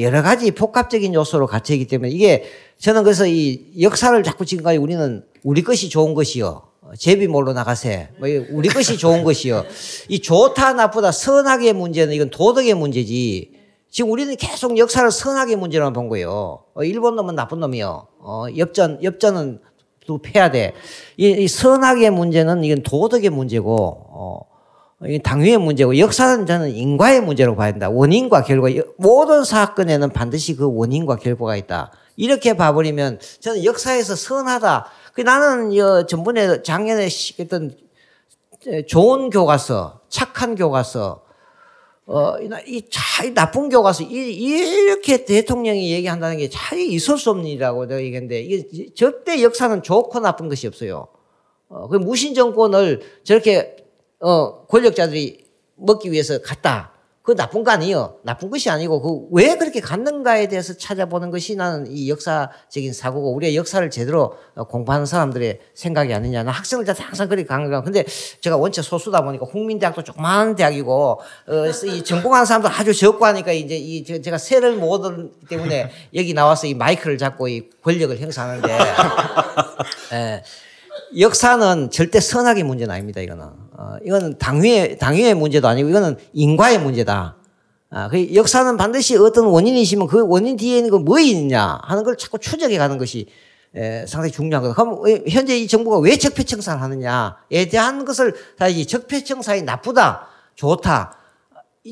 여러 0.00 0.22
가지 0.22 0.50
복합적인 0.50 1.12
요소로 1.14 1.46
갇혀 1.46 1.74
있기 1.74 1.86
때문에 1.86 2.10
이게 2.10 2.44
저는 2.78 3.04
그래서 3.04 3.26
이 3.26 3.82
역사를 3.82 4.20
자꾸 4.22 4.46
지금까지 4.46 4.78
우리는 4.78 5.24
우리 5.42 5.62
것이 5.62 5.88
좋은 5.88 6.14
것이요. 6.14 6.62
제비 6.98 7.26
몰로 7.26 7.52
나가세. 7.52 8.08
뭐 8.18 8.28
우리 8.50 8.68
것이 8.68 8.96
좋은 8.96 9.24
것이요. 9.24 9.64
이 10.08 10.20
좋다 10.20 10.72
나쁘다 10.72 11.12
선악의 11.12 11.74
문제는 11.74 12.14
이건 12.14 12.30
도덕의 12.30 12.74
문제지. 12.74 13.52
지금 13.90 14.10
우리는 14.10 14.34
계속 14.36 14.78
역사를 14.78 15.10
선악의 15.10 15.56
문제로만 15.56 15.92
본 15.92 16.08
거예요. 16.08 16.64
어, 16.74 16.82
일본 16.84 17.16
놈은 17.16 17.34
나쁜 17.34 17.60
놈이요. 17.60 18.06
어, 18.20 18.46
엽전 18.56 19.02
엽전은 19.02 19.60
또 20.08 20.16
패야 20.16 20.50
돼. 20.50 20.72
이, 21.18 21.28
이 21.28 21.46
선악의 21.46 22.10
문제는 22.10 22.64
이건 22.64 22.82
도덕의 22.82 23.28
문제고, 23.28 23.76
어, 23.76 24.40
이 25.06 25.18
당위의 25.18 25.58
문제고, 25.58 25.98
역사는 25.98 26.46
저는 26.46 26.70
인과의 26.70 27.20
문제로 27.20 27.54
봐야 27.54 27.70
된다. 27.70 27.90
원인과 27.90 28.42
결과. 28.44 28.70
모든 28.96 29.44
사건에는 29.44 30.08
반드시 30.10 30.56
그 30.56 30.66
원인과 30.66 31.16
결과가 31.16 31.56
있다. 31.56 31.92
이렇게 32.16 32.56
봐버리면 32.56 33.20
저는 33.40 33.64
역사에서 33.64 34.16
선하다. 34.16 34.86
그 35.12 35.20
나는 35.20 35.76
여 35.76 36.06
전번에 36.06 36.62
작년에 36.62 37.06
어떤 37.40 37.76
좋은 38.86 39.28
교과서, 39.28 40.00
착한 40.08 40.54
교과서, 40.54 41.20
어, 42.10 42.38
이, 42.40 42.48
나- 42.48 42.60
이, 42.66 42.82
차, 42.90 43.22
이 43.24 43.34
나쁜 43.34 43.68
교과서, 43.68 44.02
이, 44.02 44.08
이렇게 44.08 45.26
대통령이 45.26 45.92
얘기한다는 45.92 46.38
게참 46.38 46.78
있을 46.78 47.18
수 47.18 47.28
없는 47.30 47.44
일이라고 47.46 47.86
내가 47.86 48.00
얘기했는데, 48.00 48.40
이게 48.40 48.86
절대 48.94 49.42
역사는 49.42 49.82
좋고 49.82 50.18
나쁜 50.20 50.48
것이 50.48 50.66
없어요. 50.66 51.08
어, 51.68 51.86
그 51.88 51.96
무신 51.96 52.32
정권을 52.32 53.02
저렇게, 53.24 53.76
어, 54.20 54.64
권력자들이 54.68 55.44
먹기 55.76 56.10
위해서 56.10 56.40
갔다. 56.40 56.94
그 57.28 57.36
나쁜 57.36 57.62
거 57.62 57.70
아니에요. 57.70 58.16
나쁜 58.22 58.48
것이 58.48 58.70
아니고, 58.70 59.02
그 59.02 59.28
왜 59.36 59.56
그렇게 59.58 59.80
갔는가에 59.80 60.48
대해서 60.48 60.72
찾아보는 60.72 61.30
것이 61.30 61.56
나는 61.56 61.86
이 61.86 62.08
역사적인 62.08 62.94
사고고, 62.94 63.34
우리가 63.34 63.54
역사를 63.54 63.90
제대로 63.90 64.32
어, 64.54 64.64
공부하는 64.64 65.04
사람들의 65.04 65.60
생각이 65.74 66.14
아니냐. 66.14 66.42
나 66.44 66.52
학생들한테 66.52 67.02
항상 67.02 67.28
그렇게 67.28 67.46
강조하고, 67.46 67.84
근데 67.84 68.06
제가 68.40 68.56
원체 68.56 68.80
소수다 68.80 69.20
보니까 69.24 69.44
국민대학도 69.44 70.04
조그마한 70.04 70.56
대학이고, 70.56 71.20
어, 71.48 71.66
이 71.86 72.02
전공하는 72.02 72.46
사람도 72.46 72.70
아주 72.70 72.94
적고 72.94 73.26
하니까 73.26 73.52
이제 73.52 73.76
이 73.76 74.02
제- 74.04 74.22
제가 74.22 74.38
세를 74.38 74.76
못 74.76 75.04
얻기 75.04 75.48
때문에 75.50 75.90
여기 76.14 76.32
나와서 76.32 76.66
이 76.66 76.72
마이크를 76.72 77.18
잡고 77.18 77.48
이 77.48 77.68
권력을 77.82 78.18
행사하는데, 78.18 78.68
예. 80.14 80.42
역사는 81.20 81.90
절대 81.90 82.20
선악의 82.20 82.62
문제는 82.62 82.94
아닙니다. 82.94 83.20
이거는 83.20 83.44
어, 83.80 83.96
이거는 84.04 84.38
당위의 84.38 84.98
당위의 84.98 85.34
문제도 85.34 85.68
아니고 85.68 85.88
이거는 85.88 86.16
인과의 86.32 86.80
문제다. 86.80 87.36
아, 87.90 88.08
그 88.08 88.34
역사는 88.34 88.76
반드시 88.76 89.16
어떤 89.16 89.46
원인이 89.46 89.80
있으면 89.80 90.08
그 90.08 90.26
원인 90.26 90.56
뒤에 90.56 90.78
있는 90.78 90.90
거 90.90 90.98
뭐 90.98 91.20
있느냐 91.20 91.78
하는 91.84 92.02
걸 92.02 92.16
자꾸 92.16 92.38
추적해 92.40 92.76
가는 92.76 92.98
것이 92.98 93.26
에, 93.76 94.04
상당히 94.06 94.32
중요한 94.32 94.62
거다. 94.62 94.74
그럼 94.74 94.98
왜- 95.04 95.22
현재 95.28 95.56
이 95.56 95.68
정부가 95.68 95.98
왜 95.98 96.16
적폐청산을 96.18 96.82
하느냐에 96.82 97.68
대한 97.70 98.04
것을 98.04 98.34
다시 98.58 98.84
적폐청산이 98.84 99.62
나쁘다, 99.62 100.26
좋다, 100.56 101.14
이 101.14 101.27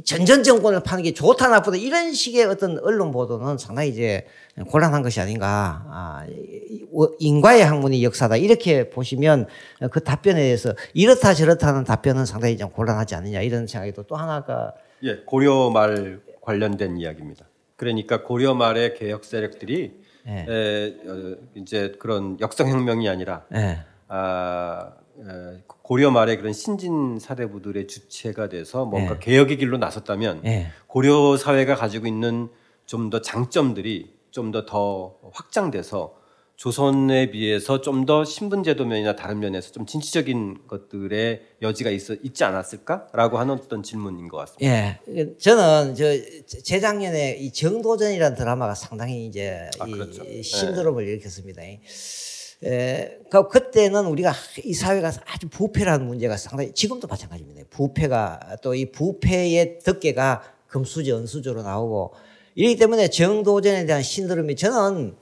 전전 0.04 0.42
정권을 0.42 0.80
파는 0.82 1.04
게 1.04 1.12
좋다 1.12 1.48
나쁘다 1.48 1.76
이런 1.76 2.12
식의 2.12 2.44
어떤 2.44 2.78
언론 2.80 3.10
보도는 3.10 3.58
상당히 3.58 3.90
이제 3.90 4.26
곤란한 4.68 5.02
것이 5.02 5.20
아닌가. 5.20 5.84
아, 5.88 6.26
인과의 7.18 7.64
학문이 7.64 8.02
역사다 8.04 8.36
이렇게 8.36 8.90
보시면 8.90 9.46
그 9.90 10.02
답변에 10.02 10.40
대해서 10.40 10.74
이렇다 10.94 11.34
저렇다는 11.34 11.84
답변은 11.84 12.26
상당히 12.26 12.56
좀 12.56 12.70
곤란하지 12.70 13.14
않느냐 13.14 13.42
이런 13.42 13.66
생각이 13.66 13.92
또, 13.92 14.02
또 14.02 14.16
하나가 14.16 14.72
예, 15.02 15.16
고려 15.16 15.70
말 15.70 16.20
관련된 16.40 16.96
이야기입니다. 16.96 17.46
그러니까 17.76 18.22
고려 18.22 18.54
말의 18.54 18.94
개혁 18.94 19.24
세력들이 19.24 19.92
예. 20.28 20.46
에, 20.48 20.96
어, 21.08 21.36
이제 21.54 21.94
그런 21.98 22.38
역성혁명이 22.40 23.08
아니라 23.08 23.44
예. 23.54 23.84
아, 24.08 24.92
에, 24.92 25.05
고려 25.66 26.10
말의 26.10 26.38
그런 26.38 26.52
신진 26.52 27.18
사대부들의 27.18 27.86
주체가 27.86 28.48
돼서 28.48 28.84
뭔가 28.84 29.14
예. 29.14 29.18
개혁의 29.20 29.56
길로 29.58 29.78
나섰다면 29.78 30.42
예. 30.44 30.68
고려 30.86 31.36
사회가 31.36 31.74
가지고 31.76 32.06
있는 32.06 32.48
좀 32.86 33.10
더 33.10 33.20
장점들이 33.20 34.14
좀더더 34.30 35.16
확장돼서 35.32 36.14
조선에 36.56 37.30
비해서 37.30 37.80
좀 37.82 38.06
더 38.06 38.24
신분제도 38.24 38.84
면이나 38.86 39.14
다른 39.16 39.40
면에서 39.40 39.72
좀 39.72 39.84
진취적인 39.86 40.66
것들의 40.68 41.42
여지가 41.62 41.90
있어 41.90 42.14
있지 42.22 42.44
않았을까라고 42.44 43.38
하는 43.38 43.54
어떤 43.54 43.82
질문인 43.82 44.28
것 44.28 44.36
같습니다. 44.38 44.66
예, 44.66 45.36
저는 45.38 45.94
저 45.94 46.04
재작년에 46.62 47.36
이 47.38 47.52
정도전이라는 47.52 48.36
드라마가 48.36 48.74
상당히 48.74 49.26
이제 49.26 49.68
아, 49.80 49.86
이 49.86 49.92
그렇죠. 49.92 50.24
신드롬을 50.42 51.06
일으켰습니다. 51.08 51.62
에, 52.64 53.18
그 53.30 53.48
그때는 53.48 54.06
우리가 54.06 54.32
이 54.64 54.72
사회가 54.72 55.12
아주 55.26 55.48
부패라는 55.48 56.06
문제가 56.06 56.36
상당히 56.36 56.72
지금도 56.72 57.06
마찬가지입니다. 57.06 57.62
부패가 57.70 58.56
또 58.62 58.74
이 58.74 58.86
부패의 58.90 59.80
덮개가 59.84 60.42
금수저, 60.68 61.16
은수저로 61.18 61.62
나오고 61.62 62.12
이렇기 62.54 62.76
때문에 62.76 63.08
정도전에 63.08 63.84
대한 63.86 64.02
신드롬이 64.02 64.56
저는 64.56 65.14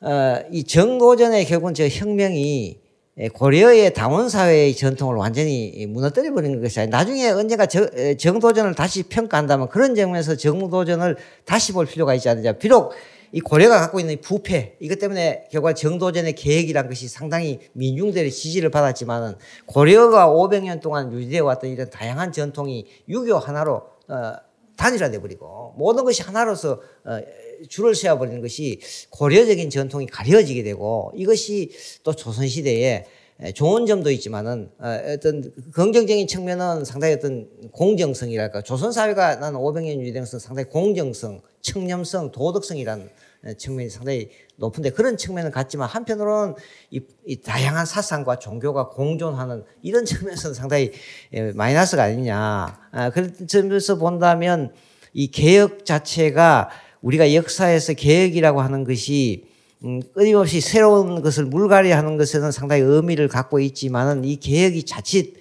어, 0.00 0.38
이 0.50 0.64
정도전의 0.64 1.44
결국은 1.46 1.74
저 1.74 1.86
혁명이 1.86 2.78
예, 3.16 3.28
고려의 3.28 3.94
당원 3.94 4.28
사회의 4.28 4.74
전통을 4.74 5.14
완전히 5.14 5.86
무너뜨려 5.88 6.34
버리는 6.34 6.60
것이 6.60 6.80
아니라 6.80 6.98
나중에 6.98 7.28
언젠가 7.30 7.66
저- 7.66 7.88
에, 7.94 8.16
정도전을 8.16 8.74
다시 8.74 9.04
평가한다면 9.04 9.68
그런 9.68 9.94
점에서 9.94 10.36
정도전을 10.36 11.16
다시 11.44 11.72
볼 11.72 11.86
필요가 11.86 12.12
있지 12.16 12.28
않느냐. 12.28 12.54
비록 12.54 12.92
이 13.34 13.40
고려가 13.40 13.80
갖고 13.80 13.98
있는 13.98 14.14
이 14.14 14.16
부패 14.18 14.76
이것 14.78 15.00
때문에 15.00 15.48
결과 15.50 15.74
정도전의 15.74 16.36
계획이란 16.36 16.88
것이 16.88 17.08
상당히 17.08 17.58
민중들의 17.72 18.30
지지를 18.30 18.70
받았지만은 18.70 19.34
고려가 19.66 20.28
500년 20.28 20.80
동안 20.80 21.12
유지되어 21.12 21.44
왔던 21.44 21.68
이런 21.68 21.90
다양한 21.90 22.30
전통이 22.30 22.86
유교 23.08 23.36
하나로 23.36 23.82
어, 24.06 24.34
단일화돼 24.76 25.20
버리고 25.20 25.74
모든 25.76 26.04
것이 26.04 26.22
하나로서 26.22 26.80
어, 27.04 27.20
줄을 27.68 27.96
세워 27.96 28.18
버리는 28.18 28.40
것이 28.40 28.78
고려적인 29.10 29.68
전통이 29.68 30.06
가려지게 30.06 30.62
되고 30.62 31.10
이것이 31.16 31.72
또 32.04 32.14
조선 32.14 32.46
시대에 32.46 33.04
에, 33.40 33.52
좋은 33.52 33.86
점도 33.86 34.12
있지만은 34.12 34.70
어, 34.78 34.96
어떤 35.12 35.52
긍정적인 35.72 36.28
측면은 36.28 36.84
상당히 36.84 37.14
어떤 37.14 37.48
공정성이랄까. 37.72 38.62
조선 38.62 38.92
사회가 38.92 39.36
나는 39.36 39.58
500년 39.58 39.98
유지된 39.98 40.22
것은 40.22 40.38
상당히 40.38 40.68
공정성, 40.68 41.40
청렴성, 41.60 42.30
도덕성이라는 42.30 43.10
측면이 43.58 43.90
상당히 43.90 44.30
높은데 44.56 44.90
그런 44.90 45.16
측면은 45.16 45.50
같지만 45.50 45.88
한편으로는 45.88 46.54
이, 46.90 47.00
이 47.26 47.40
다양한 47.40 47.84
사상과 47.84 48.38
종교가 48.38 48.88
공존하는 48.88 49.64
이런 49.82 50.04
측면에서는 50.04 50.54
상당히 50.54 50.92
예, 51.32 51.52
마이너스가 51.52 52.04
아니냐. 52.04 52.78
아, 52.90 53.10
그런 53.10 53.46
점에서 53.46 53.96
본다면 53.96 54.72
이 55.12 55.30
개혁 55.30 55.84
자체가 55.84 56.70
우리가 57.02 57.34
역사에서 57.34 57.92
개혁이라고 57.92 58.60
하는 58.62 58.84
것이 58.84 59.46
음, 59.84 60.00
끊임없이 60.14 60.60
새로운 60.60 61.20
것을 61.20 61.44
물갈이하는 61.44 62.16
것에는 62.16 62.50
상당히 62.50 62.82
의미를 62.82 63.28
갖고 63.28 63.60
있지만은 63.60 64.24
이 64.24 64.36
개혁이 64.36 64.84
자칫 64.84 65.34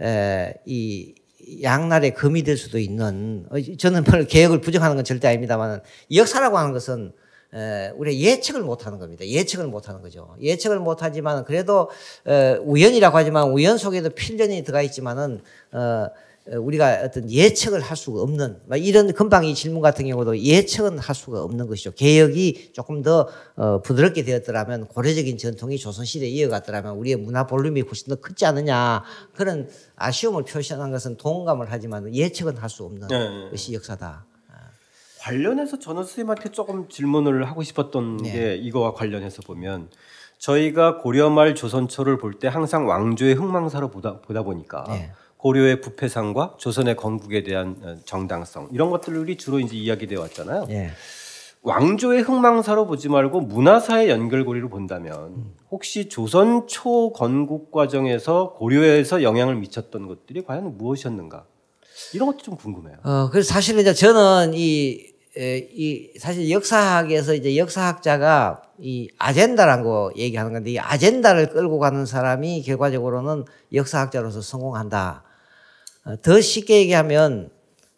에, 0.00 0.54
이 0.64 1.14
양날의 1.62 2.14
금이 2.14 2.44
될 2.44 2.56
수도 2.56 2.78
있는 2.78 3.46
어, 3.50 3.56
저는 3.78 4.04
별 4.04 4.24
개혁을 4.26 4.60
부정하는 4.60 4.94
건 4.94 5.04
절대 5.04 5.26
아닙니다만 5.26 5.80
역사라고 6.14 6.56
하는 6.56 6.72
것은 6.72 7.10
에, 7.10 7.18
우리가 7.96 8.16
예측을 8.18 8.62
못하는 8.62 8.98
겁니다. 8.98 9.26
예측을 9.26 9.66
못하는 9.66 10.02
거죠. 10.02 10.36
예측을 10.40 10.78
못하지만 10.80 11.44
그래도 11.44 11.90
에, 12.26 12.56
우연이라고 12.56 13.16
하지만 13.16 13.50
우연 13.50 13.78
속에도 13.78 14.10
필연이 14.10 14.62
들어가 14.64 14.82
있지만은 14.82 15.40
어, 15.72 16.08
우리가 16.50 17.02
어떤 17.04 17.30
예측을 17.30 17.80
할 17.80 17.94
수가 17.94 18.22
없는 18.22 18.60
이런 18.76 19.12
금방 19.12 19.44
이 19.44 19.54
질문 19.54 19.82
같은 19.82 20.06
경우도 20.06 20.38
예측은 20.38 20.98
할 20.98 21.14
수가 21.14 21.42
없는 21.42 21.66
것이죠. 21.66 21.92
개혁이 21.92 22.70
조금 22.72 23.02
더 23.02 23.28
어, 23.56 23.82
부드럽게 23.82 24.24
되었더라면 24.24 24.86
고려적인 24.86 25.36
전통이 25.36 25.76
조선시대에 25.76 26.28
이어갔더라면 26.28 26.96
우리의 26.96 27.16
문화 27.16 27.46
볼륨이 27.46 27.82
훨씬 27.82 28.08
더 28.08 28.16
크지 28.16 28.46
않느냐 28.46 29.02
그런 29.34 29.68
아쉬움을 29.96 30.44
표시하는 30.44 30.90
것은 30.90 31.16
동감을 31.18 31.66
하지만 31.68 32.14
예측은 32.14 32.56
할 32.56 32.68
수 32.70 32.84
없는 32.84 33.08
네. 33.08 33.50
것이 33.50 33.74
역사다. 33.74 34.27
관련해서 35.20 35.78
저는 35.78 36.02
선생님한테 36.02 36.50
조금 36.50 36.88
질문을 36.88 37.44
하고 37.44 37.62
싶었던 37.62 38.18
네. 38.18 38.32
게 38.32 38.54
이거와 38.56 38.94
관련해서 38.94 39.42
보면 39.42 39.90
저희가 40.38 40.98
고려 40.98 41.30
말 41.30 41.54
조선초를 41.54 42.18
볼 42.18 42.38
때 42.38 42.46
항상 42.48 42.88
왕조의 42.88 43.34
흥망사로 43.34 43.88
보다, 43.90 44.20
보다 44.20 44.42
보니까 44.42 44.84
네. 44.88 45.10
고려의 45.36 45.80
부패상과 45.80 46.54
조선의 46.58 46.96
건국에 46.96 47.42
대한 47.42 47.76
어, 47.82 47.96
정당성 48.04 48.68
이런 48.72 48.90
것들이 48.90 49.36
주로 49.36 49.58
이제 49.60 49.76
이야기되어 49.76 50.20
왔잖아요. 50.20 50.66
예. 50.70 50.90
왕조의 51.62 52.22
흥망사로 52.22 52.86
보지 52.86 53.08
말고 53.08 53.40
문화사의 53.40 54.08
연결고리로 54.08 54.68
본다면 54.68 55.52
혹시 55.70 56.08
조선 56.08 56.68
초 56.68 57.12
건국 57.12 57.72
과정에서 57.72 58.52
고려에서 58.52 59.24
영향을 59.24 59.56
미쳤던 59.56 60.06
것들이 60.06 60.44
과연 60.44 60.78
무엇이었는가 60.78 61.44
이런 62.14 62.26
것도 62.26 62.38
좀 62.38 62.56
궁금해요. 62.56 62.98
어, 63.02 63.30
그래서 63.30 63.52
사실은 63.52 63.80
이제 63.80 63.92
저는 63.92 64.52
이, 64.54 65.12
에, 65.36 65.58
이, 65.58 66.10
사실 66.18 66.50
역사학에서 66.50 67.34
이제 67.34 67.56
역사학자가 67.56 68.62
이 68.80 69.08
아젠다라는 69.18 69.84
거 69.84 70.12
얘기하는 70.16 70.52
건데 70.52 70.72
이 70.72 70.78
아젠다를 70.78 71.50
끌고 71.50 71.78
가는 71.78 72.06
사람이 72.06 72.62
결과적으로는 72.62 73.44
역사학자로서 73.72 74.40
성공한다. 74.40 75.24
어, 76.04 76.20
더 76.22 76.40
쉽게 76.40 76.80
얘기하면 76.80 77.50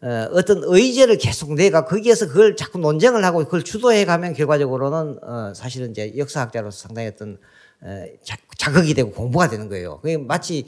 어, 0.02 0.28
어떤 0.32 0.62
의제를 0.64 1.18
계속 1.18 1.54
내가 1.54 1.84
거기에서 1.84 2.26
그걸 2.26 2.56
자꾸 2.56 2.78
논쟁을 2.78 3.24
하고 3.24 3.44
그걸 3.44 3.62
주도해 3.62 4.06
가면 4.06 4.32
결과적으로는 4.32 5.18
어, 5.22 5.52
사실은 5.54 5.90
이제 5.90 6.14
역사학자로서 6.16 6.88
상당히 6.88 7.08
어떤 7.08 7.38
자극이 8.58 8.92
되고 8.92 9.10
공부가 9.10 9.48
되는 9.48 9.70
거예요. 9.70 10.00
그게 10.00 10.18
마치 10.18 10.66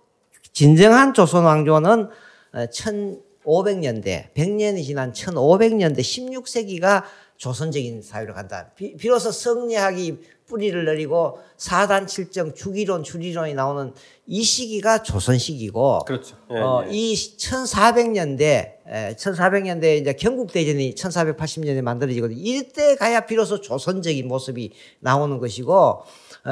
진정한 0.59 1.13
조선 1.13 1.45
왕조는 1.45 2.09
1500년대 2.53 4.33
100년이 4.33 4.83
지난 4.83 5.13
1500년대 5.13 5.99
16세기가 5.99 7.03
조선적인 7.37 8.01
사회로 8.01 8.33
간다. 8.33 8.69
비, 8.75 8.97
비로소 8.97 9.31
성리학이 9.31 10.17
뿌리를 10.47 10.83
내리고 10.83 11.39
사단 11.55 12.07
칠정 12.07 12.55
주기론 12.55 13.03
주리론이 13.03 13.53
나오는 13.53 13.93
이 14.27 14.43
시기가 14.43 15.01
조선 15.01 15.37
시기고 15.37 15.99
그렇죠. 15.99 16.35
예, 16.51 16.57
어, 16.57 16.83
예. 16.85 16.91
이 16.91 17.13
1400년대, 17.13 19.15
1400년대 19.15 20.01
이제 20.01 20.11
경국 20.19 20.51
대전이 20.51 20.93
1480년에 20.95 21.81
만들어지거든요. 21.81 22.37
이때 22.37 22.97
가야 22.97 23.21
비로소 23.21 23.61
조선적인 23.61 24.27
모습이 24.27 24.73
나오는 24.99 25.37
것이고, 25.37 25.73
어, 25.73 26.03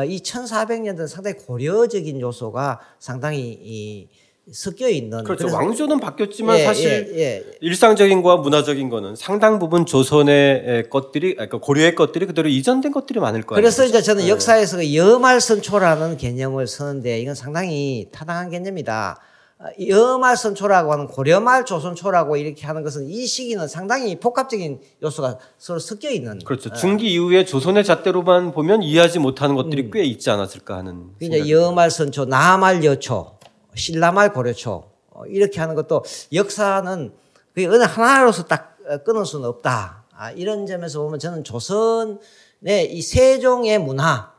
이 0.08 0.20
1400년대는 0.20 1.08
상당히 1.08 1.38
고려적인 1.38 2.20
요소가 2.22 2.80
상당히 3.00 3.58
이, 3.62 4.08
섞여 4.52 4.88
있는. 4.88 5.24
그렇죠. 5.24 5.54
왕조는 5.54 6.00
바뀌었지만 6.00 6.60
예, 6.60 6.64
사실 6.64 7.12
예, 7.16 7.20
예. 7.20 7.46
일상적인 7.60 8.22
거와 8.22 8.38
문화적인 8.38 8.90
거는 8.90 9.16
상당 9.16 9.60
부분 9.60 9.86
조선의 9.86 10.90
것들이 10.90 11.34
그러니까 11.34 11.58
고려의 11.58 11.96
것들이 11.96 12.26
그대로 12.26 12.48
이전된 12.48 12.94
것들이 12.94 13.20
많을 13.20 13.42
거예요. 13.42 13.62
그래서 13.62 13.84
이제 13.84 14.02
저는 14.02 14.24
네. 14.24 14.30
역사에서 14.30 14.78
그 14.78 14.96
여말선초라는 14.96 16.18
개념을 16.18 16.68
쓰는데 16.68 17.20
이건 17.20 17.36
상당히 17.36 18.08
타당한 18.12 18.50
개념이다. 18.50 19.20
어, 19.60 19.66
여말 19.88 20.38
선초라고 20.38 20.92
하는 20.92 21.08
고려말 21.08 21.66
조선초라고 21.66 22.38
이렇게 22.38 22.68
하는 22.68 22.84
것은 22.84 23.10
이 23.10 23.26
시기는 23.26 23.68
상당히 23.68 24.20
복합적인 24.20 24.82
요소가 25.02 25.40
서로 25.58 25.80
섞여 25.80 26.10
있는. 26.12 26.40
그렇죠. 26.46 26.72
중기 26.74 27.12
이후에 27.14 27.44
조선의 27.44 27.84
잣대로만 27.84 28.52
보면 28.52 28.84
이해하지 28.84 29.18
못하는 29.18 29.56
것들이 29.56 29.84
음. 29.84 29.92
꽤 29.92 30.04
있지 30.04 30.30
않았을까 30.30 30.78
하는. 30.78 31.10
이제 31.20 31.32
생각이 31.32 31.52
여말 31.52 31.90
선초, 31.90 32.26
나말 32.26 32.84
여초, 32.84 33.38
신라말 33.74 34.32
고려초 34.34 34.84
어, 35.10 35.26
이렇게 35.26 35.60
하는 35.60 35.74
것도 35.74 36.04
역사는 36.34 37.14
그 37.56 37.66
어느 37.66 37.84
하나로서 37.84 38.46
딱 38.46 38.78
어, 38.88 38.98
끊을 39.00 39.26
수는 39.26 39.50
없다. 39.50 40.04
아, 40.16 40.32
이런 40.32 40.68
점에서 40.68 41.02
보면 41.02 41.18
저는 41.18 41.44
조선의 41.44 42.92
이 42.92 43.02
세종의 43.02 43.80
문화 43.80 44.37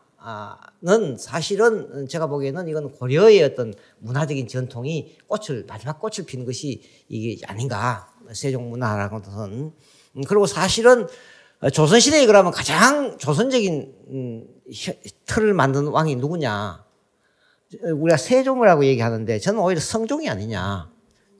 는 0.82 1.16
사실은 1.16 2.06
제가 2.08 2.26
보기에는 2.28 2.68
이건 2.68 2.92
고려의 2.92 3.42
어떤 3.42 3.74
문화적인 3.98 4.46
전통이 4.46 5.16
꽃을 5.26 5.64
마지막 5.66 5.98
꽃을 6.00 6.26
핀 6.26 6.44
것이 6.44 6.82
이게 7.08 7.44
아닌가 7.46 8.12
세종 8.32 8.70
문화라는 8.70 9.20
것은 9.20 9.72
음, 10.16 10.22
그리고 10.28 10.46
사실은 10.46 11.06
어, 11.60 11.70
조선 11.70 11.98
시대에 11.98 12.26
그러면 12.26 12.52
가장 12.52 13.18
조선적인 13.18 13.94
음, 14.10 14.46
혀- 14.72 14.92
틀을 15.26 15.54
만든 15.54 15.88
왕이 15.88 16.16
누구냐? 16.16 16.84
우리가 17.82 18.16
세종이라고 18.16 18.84
얘기하는데 18.84 19.38
저는 19.40 19.60
오히려 19.60 19.80
성종이 19.80 20.28
아니냐. 20.28 20.90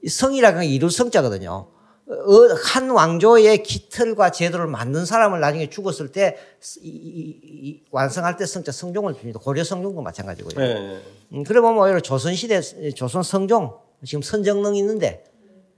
이 0.03 0.09
성이라는 0.09 0.59
건 0.59 0.65
이룰 0.65 0.91
성자거든요. 0.91 1.71
어, 2.09 2.53
한 2.65 2.89
왕조의 2.89 3.61
기틀과 3.61 4.31
제도를 4.31 4.65
만든 4.65 5.05
사람을 5.05 5.39
나중에 5.39 5.69
죽었을 5.69 6.11
때 6.11 6.37
이- 6.81 6.87
이- 6.89 7.39
이- 7.69 7.83
완성할 7.91 8.35
때 8.35 8.45
성자 8.47 8.71
성종을 8.71 9.13
줍니다. 9.13 9.39
고려 9.39 9.63
성종도 9.63 10.01
마찬가지고요. 10.01 10.55
네. 10.57 10.99
음, 11.33 11.43
그래 11.43 11.61
보면 11.61 11.77
오히려 11.77 11.99
조선 11.99 12.33
시대 12.33 12.59
조선 12.93 13.21
성종 13.21 13.77
지금 14.05 14.23
선정릉 14.23 14.75
있는데 14.77 15.23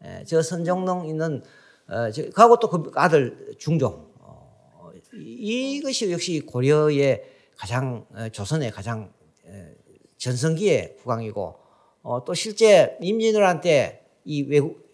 에, 0.04 0.24
저 0.26 0.42
선정릉 0.42 1.06
있는 1.08 1.44
어, 1.90 2.10
저, 2.12 2.30
그하고 2.30 2.58
또 2.60 2.70
그 2.70 2.92
아들 2.96 3.56
중종 3.60 4.08
어, 4.20 4.90
이- 5.14 5.76
이것이 5.76 6.10
역시 6.14 6.40
고려의 6.40 7.24
가장 7.58 8.06
어, 8.16 8.30
조선의 8.30 8.72
가장 8.72 9.12
에, 9.46 9.76
전성기의 10.18 10.96
국왕이고 11.04 11.56
어, 12.04 12.24
또 12.24 12.34
실제 12.34 12.98
임진왜란 13.02 13.60
때 13.60 13.98
이 14.24 14.44
외국 14.44 14.91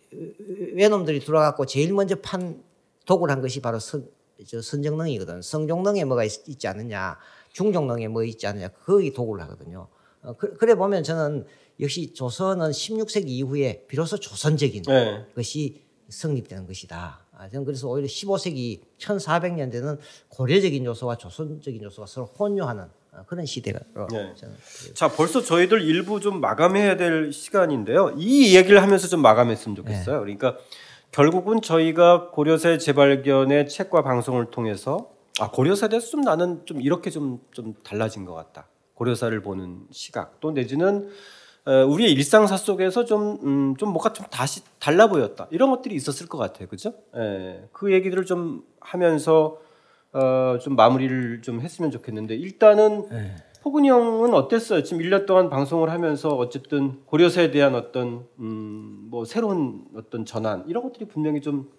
외놈들이 0.74 1.20
들어갔고 1.20 1.66
제일 1.66 1.94
먼저 1.94 2.16
판 2.16 2.64
독을 3.06 3.30
한 3.30 3.42
것이 3.42 3.62
바로 3.62 3.80
선, 3.80 4.08
저 4.46 4.62
선정릉이거든. 4.62 5.42
성종릉에 5.42 6.04
뭐가 6.04 6.24
있, 6.24 6.48
있지 6.48 6.68
않느냐, 6.68 7.18
중종릉에 7.54 8.08
뭐 8.08 8.24
있지 8.24 8.46
않느냐, 8.48 8.70
거기 8.70 9.12
독을 9.14 9.42
하거든요. 9.42 9.88
어, 10.22 10.34
그, 10.34 10.66
래 10.66 10.76
보면 10.76 11.04
저는 11.04 11.46
역시 11.80 12.14
조선은 12.14 12.72
16세기 12.72 13.28
이후에 13.30 13.86
비로소 13.88 14.18
조선적인 14.18 14.84
네. 14.84 15.26
것이 15.36 15.82
성립되는 16.10 16.66
것이다. 16.66 17.26
아, 17.32 17.50
저는 17.50 17.66
그래서 17.66 17.88
오히려 17.88 18.08
15세기 18.08 18.82
1400년대는 18.98 20.00
고려적인 20.30 20.86
요소와 20.86 21.18
조선적인 21.18 21.84
요소가 21.84 22.08
서로 22.08 22.26
혼용하는 22.26 22.84
어, 22.84 23.07
그런 23.26 23.46
시대가 23.46 23.80
네. 24.12 24.34
저는 24.36 24.56
자, 24.94 25.08
벌써 25.10 25.42
저희들 25.42 25.82
일부 25.82 26.20
좀 26.20 26.42
마감해야 26.42 26.98
될 26.98 27.32
시간인데요. 27.32 28.14
이 28.18 28.56
얘기를 28.56 28.82
하면서 28.82 29.08
좀 29.08 29.22
마감했으면 29.22 29.76
네. 29.76 29.82
좋겠어요. 29.82 30.20
그러니까 30.20 30.58
결국은 31.12 31.62
저희가 31.62 32.30
고려세 32.32 32.78
재발견의 32.78 33.70
책과 33.70 34.04
방송을 34.04 34.52
통해서 34.52 35.12
아 35.40 35.50
고려사에서 35.52 36.08
좀 36.08 36.22
나는 36.22 36.62
좀 36.66 36.82
이렇게 36.82 37.10
좀좀 37.10 37.76
달라진 37.84 38.26
것 38.26 38.34
같다. 38.34 38.68
고려사를 38.94 39.40
보는 39.42 39.82
시각 39.92 40.40
또 40.40 40.52
내지는 40.52 41.10
어, 41.68 41.86
우리의 41.86 42.14
일상사 42.14 42.56
속에서 42.56 43.04
좀, 43.04 43.38
음, 43.44 43.76
좀 43.76 43.90
뭔가 43.90 44.14
좀 44.14 44.26
다시 44.32 44.62
달라 44.80 45.08
보였다. 45.08 45.48
이런 45.52 45.70
것들이 45.70 45.96
있었을 45.96 46.28
것 46.28 46.38
같아요. 46.38 46.70
그죠? 46.70 46.94
예, 47.18 47.68
그 47.74 47.92
얘기들을 47.92 48.24
좀 48.24 48.64
하면서, 48.80 49.58
어, 50.14 50.58
좀 50.60 50.76
마무리를 50.76 51.42
좀 51.42 51.62
했으면 51.62 51.92
좋겠는데, 51.92 52.36
일단은, 52.36 53.06
포근이 53.64 53.90
형은 53.90 54.34
어땠어요? 54.34 54.84
지금 54.84 55.02
1년 55.04 55.26
동안 55.26 55.50
방송을 55.50 55.90
하면서 55.90 56.30
어쨌든 56.30 57.04
고려사에 57.06 57.52
대한 57.52 57.76
어떤, 57.76 58.26
음, 58.40 59.08
뭐, 59.10 59.26
새로운 59.26 59.86
어떤 59.96 60.26
전환, 60.26 60.64
이런 60.68 60.84
것들이 60.84 61.06
분명히 61.06 61.42
좀, 61.42 61.70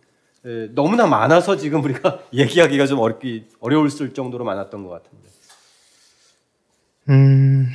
예, 0.46 0.68
너무나 0.74 1.06
많아서 1.06 1.56
지금 1.56 1.82
우리가 1.82 2.20
얘기하기가 2.32 2.86
좀 2.86 3.00
어렵기, 3.00 3.46
어려울 3.60 3.88
정도로 3.88 4.44
많았던 4.44 4.84
것 4.84 4.90
같은데. 4.90 5.28
음, 7.08 7.68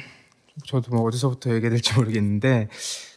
저도 0.66 0.96
뭐 0.96 1.04
어디서부터 1.06 1.50
얘기해야 1.52 1.72
될지 1.72 1.94
모르겠는데 1.96 2.70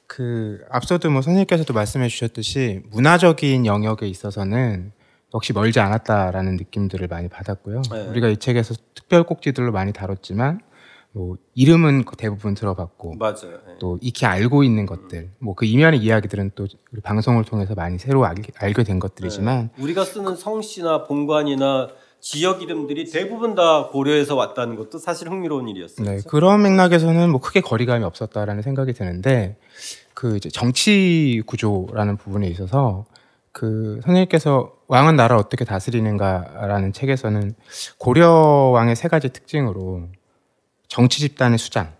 그 0.07 0.65
앞서도 0.71 1.11
뭐 1.11 1.21
선생님께서도 1.21 1.75
말씀해 1.75 2.09
주셨듯이 2.09 2.83
문화적인 2.91 3.67
영역에 3.67 4.07
있어서는 4.07 4.93
역시 5.35 5.53
멀지 5.53 5.81
않았다라는 5.81 6.57
느낌들을 6.57 7.09
많이 7.09 7.29
받았고요. 7.29 7.83
네. 7.93 8.07
우리가 8.09 8.29
이 8.29 8.37
책에서 8.37 8.75
특별 8.95 9.25
꼭지들로 9.25 9.73
많이 9.73 9.93
다뤘지만 9.93 10.61
뭐 11.13 11.37
이름은 11.55 12.05
대부분 12.19 12.55
들어봤고 12.55 13.15
맞아요. 13.17 13.59
예. 13.71 13.75
또 13.79 13.99
익히 14.03 14.27
알고 14.27 14.63
있는 14.63 14.85
것들 14.87 15.31
뭐 15.39 15.55
그 15.55 15.65
이면의 15.65 16.01
이야기들은 16.01 16.53
또 16.55 16.67
우리 16.93 17.01
방송을 17.01 17.45
통해서 17.45 17.75
많이 17.75 17.99
새로 17.99 18.25
알, 18.27 18.37
알게 18.59 18.85
된 18.85 18.99
것들이지만 18.99 19.71
우리가 19.79 20.05
쓰는 20.05 20.37
성씨나 20.37 21.05
본관이나 21.05 21.89
지역 22.21 22.63
이름들이 22.63 23.11
대부분 23.11 23.55
다 23.55 23.89
고려에서 23.89 24.37
왔다는 24.37 24.77
것도 24.77 24.99
사실 24.99 25.29
흥미로운 25.29 25.69
일이었어요. 25.69 26.07
네, 26.09 26.19
그런 26.29 26.63
맥락에서는 26.63 27.31
뭐 27.31 27.41
크게 27.41 27.61
거리감이 27.61 28.05
없었다라는 28.05 28.63
생각이 28.63 28.93
드는데 28.93 29.57
그 30.13 30.37
이제 30.37 30.49
정치 30.51 31.43
구조라는 31.47 32.17
부분에 32.17 32.49
있어서 32.49 33.07
그 33.57 34.01
선생님께서 34.05 34.71
왕은 34.87 35.17
나라를 35.17 35.37
어떻게 35.39 35.65
다스리는가라는 35.65 36.93
책에서는 36.93 37.55
고려 37.97 38.31
왕의 38.31 38.97
세 38.97 39.09
가지 39.09 39.31
특징으로 39.31 40.09
정치 40.89 41.21
집단의 41.21 41.57
수장, 41.57 41.95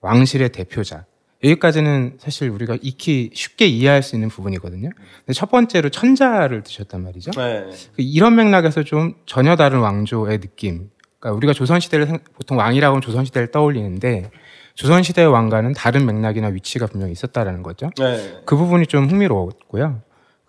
왕실의 0.00 0.48
대표자 0.52 1.04
여기까지는 1.44 2.16
사실 2.18 2.48
우리가 2.48 2.78
익히 2.80 3.28
쉽게 3.34 3.66
이해할 3.66 4.02
수 4.02 4.16
있는 4.16 4.30
부분이거든요. 4.30 4.88
근데 5.18 5.32
첫 5.34 5.50
번째로 5.50 5.90
천자를 5.90 6.62
드셨단 6.62 7.02
말이죠. 7.02 7.30
네. 7.32 7.66
그 7.94 8.00
이런 8.02 8.34
맥락에서 8.36 8.82
좀 8.82 9.14
전혀 9.26 9.56
다른 9.56 9.80
왕조의 9.80 10.38
느낌. 10.40 10.88
그러니까 11.18 11.36
우리가 11.36 11.52
조선 11.52 11.78
시대를 11.80 12.06
생- 12.06 12.18
보통 12.34 12.56
왕이라고 12.56 12.92
하면 12.94 13.02
조선 13.02 13.26
시대를 13.26 13.50
떠올리는데 13.50 14.30
조선 14.74 15.02
시대의 15.02 15.28
왕과는 15.28 15.74
다른 15.74 16.06
맥락이나 16.06 16.46
위치가 16.48 16.86
분명히 16.86 17.12
있었다라는 17.12 17.62
거죠. 17.62 17.90
네. 17.98 18.40
그 18.46 18.56
부분이 18.56 18.86
좀 18.86 19.10
흥미로웠고요. 19.10 20.00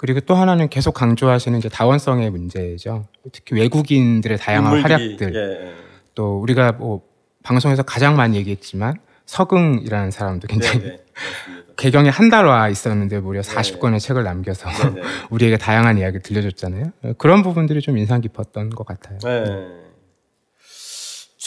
그리고 0.01 0.19
또 0.21 0.33
하나는 0.33 0.67
계속 0.67 0.93
강조하시는 0.95 1.59
이제 1.59 1.69
다원성의 1.69 2.31
문제죠. 2.31 3.05
특히 3.31 3.55
외국인들의 3.55 4.35
다양한 4.39 4.77
인물들이, 4.77 4.93
활약들. 4.93 5.35
예, 5.35 5.67
예. 5.67 5.73
또 6.15 6.39
우리가 6.39 6.71
뭐 6.71 7.03
방송에서 7.43 7.83
가장 7.83 8.15
많이 8.15 8.35
얘기했지만 8.37 8.95
서긍이라는 9.27 10.09
사람도 10.09 10.47
굉장히 10.47 10.79
네, 10.79 10.83
네. 10.85 10.97
맞습니다. 11.13 11.73
개경에 11.77 12.09
한 12.09 12.31
달 12.31 12.45
와 12.47 12.67
있었는데 12.69 13.19
무려 13.19 13.41
40권의 13.41 13.99
책을 13.99 14.23
남겨서 14.23 14.69
네, 14.89 15.01
네. 15.01 15.01
우리에게 15.29 15.57
다양한 15.59 15.99
이야기 15.99 16.13
를 16.15 16.21
들려줬잖아요. 16.23 16.85
그런 17.19 17.43
부분들이 17.43 17.79
좀 17.81 17.99
인상 17.99 18.21
깊었던 18.21 18.71
것 18.71 18.87
같아요. 18.87 19.19
네. 19.19 19.67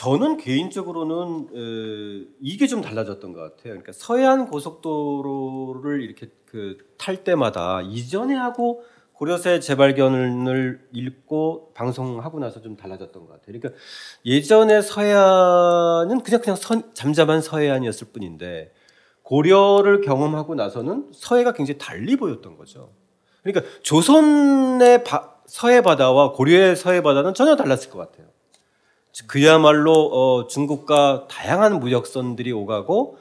저는 0.05 0.37
개인적으로는 0.37 1.49
에, 1.55 2.29
이게 2.41 2.67
좀 2.67 2.81
달라졌던 2.83 3.33
것 3.33 3.41
같아요. 3.41 3.73
그러니까 3.73 3.93
서해안 3.93 4.49
고속도로를 4.51 6.03
이렇게 6.03 6.29
그 6.47 6.77
탈 6.99 7.23
때마다 7.25 7.83
이전에 7.83 8.35
하고 8.35 8.83
고려세 9.13 9.61
재발견을 9.61 10.89
읽고 10.93 11.73
방송하고 11.75 12.39
나서 12.39 12.63
좀 12.63 12.77
달라졌던 12.77 13.27
것 13.27 13.33
같아요. 13.33 13.59
그러니까 13.59 13.71
예전에 14.25 14.81
서해안은 14.81 16.23
그냥 16.23 16.41
그냥 16.41 16.57
선- 16.57 16.95
잠잠한 16.95 17.41
서해안이었을 17.43 18.09
뿐인데 18.13 18.73
고려를 19.23 20.01
경험하고 20.01 20.55
나서는 20.55 21.09
서해가 21.13 21.53
굉장히 21.53 21.79
달리 21.79 22.17
보였던 22.17 22.57
거죠. 22.57 22.93
그러니까 23.43 23.71
조선의 23.83 25.05
바- 25.05 25.35
서해 25.47 25.83
바다와 25.83 26.33
고려의 26.33 26.77
서해 26.77 27.03
바다는 27.03 27.35
전혀 27.35 27.57
달랐을 27.57 27.91
것 27.91 27.99
같아요. 27.99 28.27
그야말로 29.27 29.93
어, 29.93 30.47
중국과 30.47 31.29
다양한 31.31 31.81
무역선들이 31.81 32.53
오가고 32.53 33.17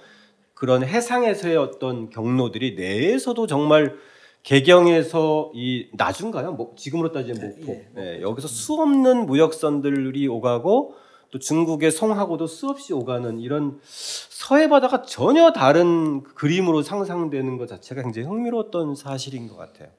그런 0.53 0.83
해상에서의 0.83 1.57
어떤 1.57 2.09
경로들이 2.09 2.75
내에서도 2.75 3.47
정말 3.47 3.95
개경에서 4.43 5.51
이 5.53 5.87
나중가요? 5.93 6.53
뭐 6.53 6.73
지금으로 6.75 7.11
따지면 7.11 7.55
목포. 7.57 7.81
네, 7.95 8.21
여기서 8.21 8.47
수없는 8.47 9.25
무역선들이 9.25 10.27
오가고 10.27 10.95
또 11.31 11.39
중국의 11.39 11.91
송하고도 11.91 12.45
수없이 12.47 12.93
오가는 12.93 13.39
이런 13.39 13.79
서해 13.83 14.69
바다가 14.69 15.01
전혀 15.03 15.51
다른 15.51 16.21
그림으로 16.23 16.83
상상되는 16.83 17.57
것 17.57 17.67
자체가 17.67 18.03
굉장히 18.03 18.27
흥미로웠던 18.27 18.95
사실인 18.95 19.47
것 19.47 19.57
같아요. 19.57 19.89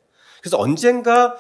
그래서 0.45 0.59
언젠가 0.59 1.37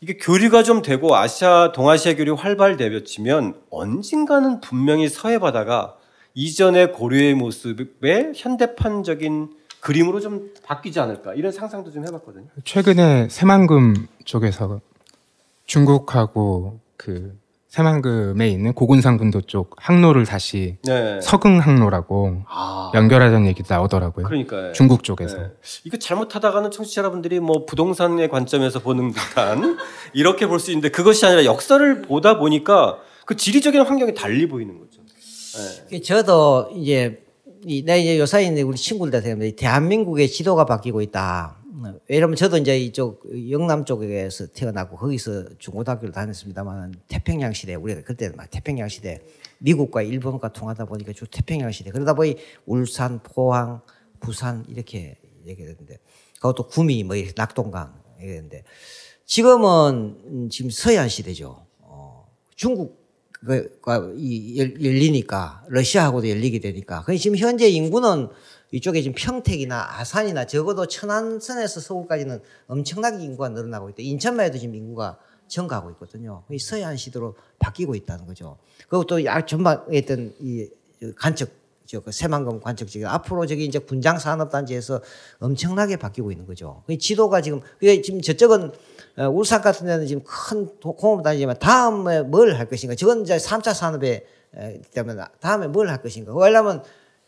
이게 0.00 0.16
교류가 0.16 0.64
좀 0.64 0.82
되고 0.82 1.14
아시아 1.14 1.70
동아시아 1.70 2.16
교류 2.16 2.34
활발되었지면 2.34 3.54
언젠가는 3.70 4.60
분명히 4.60 5.08
서해 5.08 5.38
바다가 5.38 5.94
이전의 6.34 6.94
고려의 6.94 7.34
모습의 7.34 8.32
현대판적인 8.34 9.54
그림으로 9.78 10.18
좀 10.18 10.52
바뀌지 10.64 10.98
않을까 10.98 11.34
이런 11.34 11.52
상상도 11.52 11.92
좀 11.92 12.04
해봤거든요. 12.08 12.48
최근에 12.64 13.28
새만금 13.30 14.08
쪽에서 14.24 14.80
중국하고 15.66 16.80
그 16.96 17.38
새만금에 17.78 18.48
있는 18.48 18.72
고군상군도 18.72 19.40
쪽 19.42 19.74
항로를 19.78 20.26
다시 20.26 20.76
네. 20.84 21.20
서궁 21.20 21.58
항로라고 21.58 22.44
아, 22.48 22.92
연결하자는 22.94 23.48
얘기도 23.48 23.74
나오더라고요. 23.74 24.26
그러니까요. 24.26 24.72
중국 24.72 25.02
쪽에서. 25.02 25.36
네. 25.38 25.46
이거 25.82 25.96
잘못하다가는 25.96 26.70
청취자 26.70 27.00
여러분들이 27.00 27.40
뭐 27.40 27.66
부동산의 27.66 28.28
관점에서 28.28 28.78
보는 28.78 29.10
듯한 29.10 29.76
이렇게 30.14 30.46
볼 30.46 30.60
수 30.60 30.70
있는데 30.70 30.90
그것이 30.90 31.26
아니라 31.26 31.44
역사를 31.44 32.00
보다 32.02 32.38
보니까 32.38 32.98
그 33.26 33.34
지리적인 33.36 33.80
환경이 33.82 34.14
달리 34.14 34.48
보이는 34.48 34.78
거죠. 34.78 35.00
네. 35.02 35.86
그 35.90 36.02
저도 36.02 36.70
이제 36.76 37.24
이, 37.66 37.82
내 37.84 37.98
이제 37.98 38.20
요사이 38.20 38.46
있는 38.46 38.62
우리 38.62 38.76
친구들 38.76 39.20
때문에 39.20 39.56
대한민국의 39.56 40.28
지도가 40.28 40.64
바뀌고 40.64 41.02
있다. 41.02 41.56
음, 41.74 41.98
왜냐면 42.08 42.36
저도 42.36 42.56
이제 42.58 42.78
이쪽 42.78 43.24
영남 43.50 43.84
쪽에서 43.84 44.46
태어나고 44.46 44.96
거기서 44.96 45.58
중고등학교를 45.58 46.12
다녔습니다만 46.12 46.94
태평양 47.08 47.52
시대 47.52 47.74
우리가 47.74 48.02
그때는 48.02 48.36
막 48.36 48.48
태평양 48.48 48.88
시대 48.88 49.20
미국과 49.58 50.02
일본과 50.02 50.52
통하다 50.52 50.84
보니까 50.84 51.12
주 51.12 51.26
태평양 51.26 51.72
시대 51.72 51.90
그러다 51.90 52.14
보니 52.14 52.36
울산, 52.66 53.20
포항, 53.22 53.80
부산 54.20 54.64
이렇게 54.68 55.16
얘기했는데 55.46 55.98
그것도 56.36 56.68
구미 56.68 57.02
뭐 57.02 57.16
낙동강 57.34 57.92
이랬는데 58.20 58.62
지금은 59.26 60.16
음, 60.26 60.48
지금 60.50 60.70
서해안 60.70 61.08
시대죠. 61.08 61.66
어, 61.80 62.28
중국 62.54 63.02
가이 63.82 64.58
열- 64.58 64.82
열리니까 64.82 65.64
러시아하고도 65.68 66.28
열리게 66.30 66.60
되니까. 66.60 67.02
그 67.04 67.16
지금 67.18 67.36
현재 67.36 67.68
인구는 67.68 68.28
이쪽에 68.74 69.02
지금 69.02 69.14
평택이나 69.16 69.98
아산이나 70.00 70.46
적어도 70.46 70.86
천안선에서 70.86 71.80
서울까지는 71.80 72.40
엄청나게 72.66 73.22
인구가 73.22 73.48
늘어나고 73.50 73.88
있다. 73.90 73.98
인천만 74.00 74.46
해도 74.46 74.58
지금 74.58 74.74
인구가 74.74 75.16
증가하고 75.46 75.90
있거든요. 75.92 76.42
이 76.50 76.58
서해안 76.58 76.96
시대로 76.96 77.36
바뀌고 77.60 77.94
있다는 77.94 78.26
거죠. 78.26 78.56
그리고 78.88 79.04
또 79.04 79.24
야- 79.24 79.44
전방에 79.46 79.96
있던 79.98 80.34
이 80.40 80.68
간척 81.16 81.50
저그 81.86 82.10
새만금 82.12 82.60
관측지가 82.60 83.12
앞으로 83.12 83.46
저기 83.46 83.64
이제 83.66 83.78
군장 83.78 84.18
산업 84.18 84.50
단지에서 84.50 85.00
엄청나게 85.38 85.96
바뀌고 85.98 86.32
있는 86.32 86.46
거죠. 86.46 86.82
그 86.86 86.96
지도가 86.98 87.42
지금 87.42 87.60
그게 87.78 88.00
지금 88.02 88.22
저쪽은 88.22 88.72
어, 89.18 89.28
울산 89.28 89.60
같은 89.60 89.86
데는 89.86 90.06
지금 90.06 90.22
큰 90.24 90.68
도- 90.80 90.94
공업 90.96 91.22
단지지만 91.22 91.58
다음에 91.60 92.22
뭘 92.22 92.56
할 92.56 92.68
것인가? 92.68 92.96
저건 92.96 93.22
이제 93.22 93.36
3차 93.36 93.72
산업에 93.74 94.26
에, 94.56 94.80
때문에 94.94 95.22
다음에 95.40 95.68
뭘 95.68 95.88
할 95.90 96.00
것인가? 96.02 96.34
왜냐하면 96.34 96.82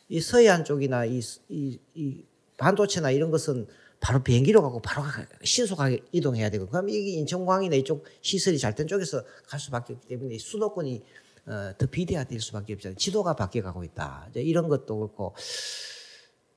이 0.09 0.20
서해안 0.20 0.64
쪽이나 0.64 1.04
이, 1.04 1.20
이, 1.48 1.78
이 1.94 2.24
반도체나 2.57 3.11
이런 3.11 3.30
것은 3.30 3.66
바로 4.00 4.22
비행기로 4.22 4.62
가고 4.62 4.80
바로 4.80 5.02
가- 5.02 5.26
신속하게 5.42 6.02
이동해야 6.12 6.50
되고 6.50 6.66
그럼 6.68 6.88
이게 6.88 7.12
인천공항이나 7.12 7.76
이쪽 7.76 8.04
시설이 8.20 8.59
잘 8.59 8.74
된 8.74 8.86
쪽에서 8.86 9.22
갈 9.46 9.59
수밖에 9.59 9.94
없기 9.94 10.07
때문에 10.09 10.34
이 10.34 10.38
수도권이 10.38 11.02
어, 11.46 11.72
더 11.78 11.86
비대화될 11.86 12.40
수밖에 12.40 12.74
없잖아요. 12.74 12.96
지도가 12.96 13.34
바뀌어 13.36 13.62
가고 13.62 13.84
있다. 13.84 14.26
이제 14.30 14.42
이런 14.42 14.68
것도 14.68 14.98
그렇고 14.98 15.34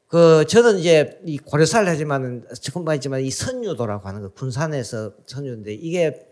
그 0.08 0.46
저는 0.48 0.80
이제 0.80 1.20
이 1.26 1.38
고려사를 1.38 1.88
하지만은 1.88 2.46
조금 2.62 2.84
말했지만 2.84 3.22
이 3.22 3.30
선유도라고 3.30 4.08
하는 4.08 4.22
거 4.22 4.30
군산에서 4.30 5.14
선유인데 5.28 5.74
이게 5.76 6.28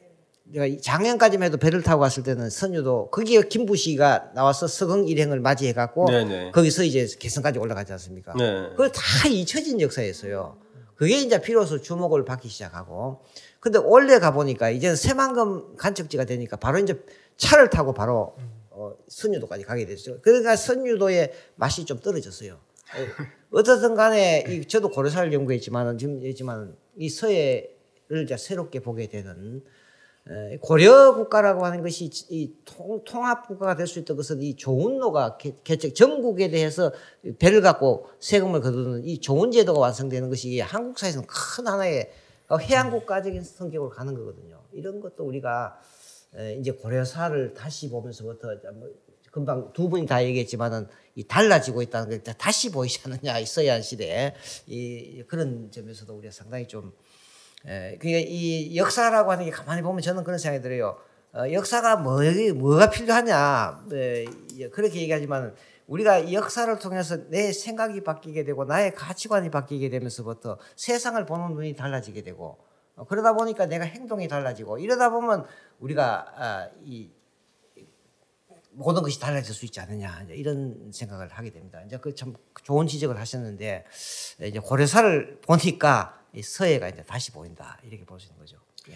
내가 0.49 0.65
작년까지만 0.81 1.47
해도 1.47 1.57
배를 1.57 1.83
타고 1.83 2.01
갔을 2.01 2.23
때는 2.23 2.49
선유도 2.49 3.09
거기에 3.09 3.41
김부시가 3.43 4.31
나와서 4.33 4.67
서강 4.67 5.07
일행을 5.07 5.39
맞이해 5.39 5.73
갖고 5.73 6.05
네네. 6.05 6.51
거기서 6.51 6.83
이제 6.83 7.07
개성까지 7.19 7.59
올라가지 7.59 7.91
않습니까? 7.93 8.33
네. 8.37 8.69
그거 8.69 8.89
다 8.89 9.27
잊혀진 9.27 9.81
역사였어요. 9.81 10.57
그게 10.95 11.19
이제 11.19 11.41
비로소 11.41 11.81
주목을 11.81 12.25
받기 12.25 12.47
시작하고. 12.47 13.21
근데 13.59 13.79
원래 13.79 14.19
가 14.19 14.31
보니까 14.31 14.69
이제는 14.69 14.95
새만금 14.95 15.75
간척지가 15.75 16.25
되니까 16.25 16.57
바로 16.57 16.79
이제 16.79 16.99
차를 17.35 17.69
타고 17.69 17.93
바로 17.93 18.35
어, 18.69 18.93
선유도까지 19.07 19.63
가게 19.63 19.85
됐어요. 19.85 20.19
그러니까 20.21 20.55
선유도의 20.55 21.33
맛이 21.55 21.85
좀 21.85 21.99
떨어졌어요. 21.99 22.53
어, 22.53 23.25
어떻든 23.51 23.95
간에 23.95 24.45
이 24.47 24.65
저도 24.65 24.89
고려사를 24.89 25.33
연구했지만은 25.33 25.97
지금 25.97 26.23
했지만 26.23 26.75
이 26.95 27.09
서해를 27.09 28.23
이제 28.23 28.37
새롭게 28.37 28.79
보게 28.79 29.07
되는 29.07 29.57
에, 29.57 29.61
고려 30.61 31.15
국가라고 31.15 31.65
하는 31.65 31.81
것이 31.81 32.09
이 32.29 32.53
통, 32.65 33.01
통합 33.05 33.47
국가가 33.47 33.75
될 33.75 33.87
수 33.87 33.99
있던 33.99 34.17
것은 34.17 34.41
이 34.41 34.55
조운로가 34.55 35.37
개- 35.37 35.55
개척 35.63 35.95
전국에 35.95 36.49
대해서 36.49 36.91
배를 37.39 37.61
갖고 37.61 38.07
세금을 38.19 38.61
거두는 38.61 39.05
이 39.05 39.19
좋은 39.21 39.51
제도가 39.51 39.79
완성되는 39.79 40.29
것이 40.29 40.59
한국 40.59 40.99
사회에서는 40.99 41.27
큰 41.27 41.67
하나의 41.67 42.11
어, 42.49 42.57
해양 42.57 42.91
국가적인 42.91 43.43
성격으로 43.43 43.89
가는 43.89 44.13
거거든요. 44.15 44.61
이런 44.73 44.99
것도 45.01 45.23
우리가 45.25 45.79
에, 46.35 46.55
이제 46.55 46.71
고려사를 46.71 47.53
다시 47.53 47.89
보면서부터 47.89 48.47
뭐 48.75 48.89
금방 49.31 49.71
두 49.73 49.87
분이 49.89 50.05
다 50.07 50.23
얘기했지만은 50.23 50.87
이 51.15 51.23
달라지고 51.23 51.81
있다는 51.81 52.09
게 52.09 52.33
다시 52.33 52.71
보이지 52.71 53.01
않느냐 53.05 53.39
이 53.39 53.45
서해안 53.45 53.81
시대에 53.81 54.33
이 54.65 55.23
그런 55.27 55.69
점에서도 55.71 56.13
우리가 56.15 56.31
상당히 56.31 56.67
좀 56.67 56.91
에, 57.67 57.97
그러니까 57.97 58.27
이 58.29 58.75
역사라고 58.77 59.31
하는 59.31 59.45
게 59.45 59.51
가만히 59.51 59.81
보면 59.81 60.01
저는 60.01 60.23
그런 60.23 60.39
생각이 60.39 60.63
들어요. 60.63 60.97
어, 61.33 61.51
역사가 61.51 61.97
뭐, 61.97 62.19
뭐가 62.55 62.89
필요하냐. 62.89 63.85
에, 63.93 64.25
예, 64.55 64.69
그렇게 64.69 65.01
얘기하지만 65.01 65.53
우리가 65.87 66.19
이 66.19 66.33
역사를 66.33 66.77
통해서 66.79 67.29
내 67.29 67.51
생각이 67.53 68.03
바뀌게 68.03 68.43
되고 68.43 68.65
나의 68.65 68.93
가치관이 68.93 69.49
바뀌게 69.51 69.89
되면서부터 69.89 70.57
세상을 70.75 71.25
보는 71.25 71.53
눈이 71.55 71.75
달라지게 71.75 72.23
되고 72.23 72.57
어, 72.95 73.05
그러다 73.05 73.33
보니까 73.33 73.65
내가 73.67 73.85
행동이 73.85 74.27
달라지고 74.27 74.79
이러다 74.79 75.09
보면 75.11 75.45
우리가 75.79 76.25
아, 76.35 76.69
이 76.83 77.11
모든 78.71 79.01
것이 79.01 79.19
달라질 79.19 79.55
수 79.55 79.65
있지 79.65 79.79
않느냐 79.79 80.25
이런 80.29 80.91
생각을 80.91 81.29
하게 81.29 81.49
됩니다. 81.51 81.81
이제 81.85 81.97
그 81.97 82.13
참 82.13 82.35
좋은 82.63 82.85
지적을 82.85 83.17
하셨는데 83.17 83.85
이제 84.43 84.59
고려사를 84.59 85.39
보니까 85.41 86.19
이 86.26 86.26
서해가 86.41 86.89
이제 86.89 87.03
다시 87.07 87.31
보인다 87.31 87.77
이렇게 87.87 88.05
보시는 88.05 88.37
거죠. 88.37 88.57
예. 88.89 88.93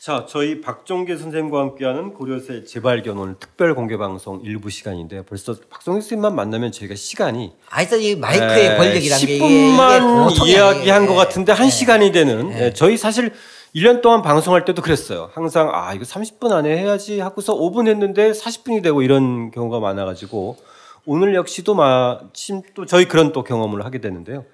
자, 0.00 0.26
저희 0.28 0.60
박종계 0.60 1.16
선생님과 1.16 1.58
함께하는 1.60 2.12
고려세 2.12 2.64
재발견 2.64 3.16
오늘 3.16 3.36
특별 3.40 3.74
공개 3.74 3.96
방송 3.96 4.42
일부 4.44 4.68
시간인데 4.68 5.22
벌써 5.24 5.54
박종계 5.70 6.02
선생님만 6.02 6.34
만나면 6.34 6.72
저희가 6.72 6.94
시간이 6.94 7.54
하여튼 7.66 8.00
이 8.02 8.14
마이크의 8.14 8.98
이게- 8.98 8.98
이게 8.98 9.08
10분만 9.38 10.28
보통이 10.28 10.50
이야기한. 10.52 11.06
것 11.06 11.14
같은데 11.14 11.52
한 11.52 11.66
예. 11.66 11.70
시간이 11.70 12.12
되는 12.12 12.52
예, 12.52 12.72
저희 12.74 12.98
사실 12.98 13.32
1년 13.74 14.02
동안 14.02 14.20
방송할 14.22 14.64
때도 14.66 14.82
그랬어요. 14.82 15.30
항상 15.32 15.70
아 15.72 15.94
이거 15.94 16.04
30분 16.04 16.52
안에 16.52 16.76
해야지 16.78 17.20
하고서 17.20 17.54
5분 17.56 17.88
했는데 17.88 18.30
40분이 18.32 18.82
되고 18.82 19.00
이런 19.02 19.50
경우가 19.50 19.80
많아가지고 19.80 20.56
오늘 21.06 21.34
역시도 21.34 21.74
마침 21.74 22.62
또 22.74 22.84
저희 22.86 23.06
그런 23.08 23.32
또 23.32 23.42
경험을 23.42 23.84
하게 23.86 24.00
되는데요. 24.00 24.44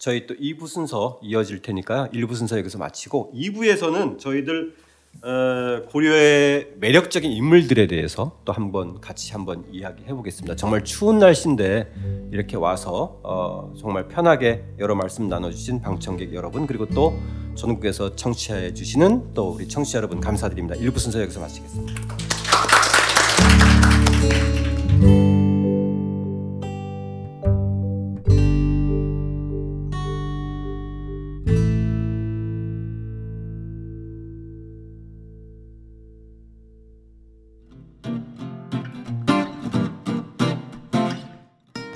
저희 0.00 0.26
또 0.26 0.34
2부 0.34 0.66
순서 0.66 1.20
이어질 1.22 1.60
테니까요. 1.60 2.08
1부 2.14 2.34
순서 2.34 2.58
여기서 2.58 2.78
마치고 2.78 3.32
2부에서는 3.34 4.18
저희들 4.18 4.74
어, 5.22 5.82
고려의 5.90 6.70
매력적인 6.78 7.30
인물들에 7.30 7.86
대해서 7.86 8.40
또 8.46 8.52
한번 8.52 9.02
같이 9.02 9.32
한번 9.32 9.66
이야기해 9.70 10.14
보겠습니다. 10.14 10.56
정말 10.56 10.84
추운 10.84 11.18
날씨인데 11.18 12.30
이렇게 12.32 12.56
와서 12.56 13.20
어, 13.22 13.74
정말 13.78 14.08
편하게 14.08 14.64
여러 14.78 14.94
말씀 14.94 15.28
나눠주신 15.28 15.82
방청객 15.82 16.32
여러분 16.32 16.66
그리고 16.66 16.86
또 16.86 17.20
전국에서 17.54 18.16
청취해 18.16 18.72
주시는 18.72 19.34
또 19.34 19.50
우리 19.50 19.68
청취자 19.68 19.98
여러분 19.98 20.20
감사드립니다. 20.20 20.76
1부 20.76 20.98
순서 20.98 21.20
여기서 21.20 21.40
마치겠습니다. 21.40 22.89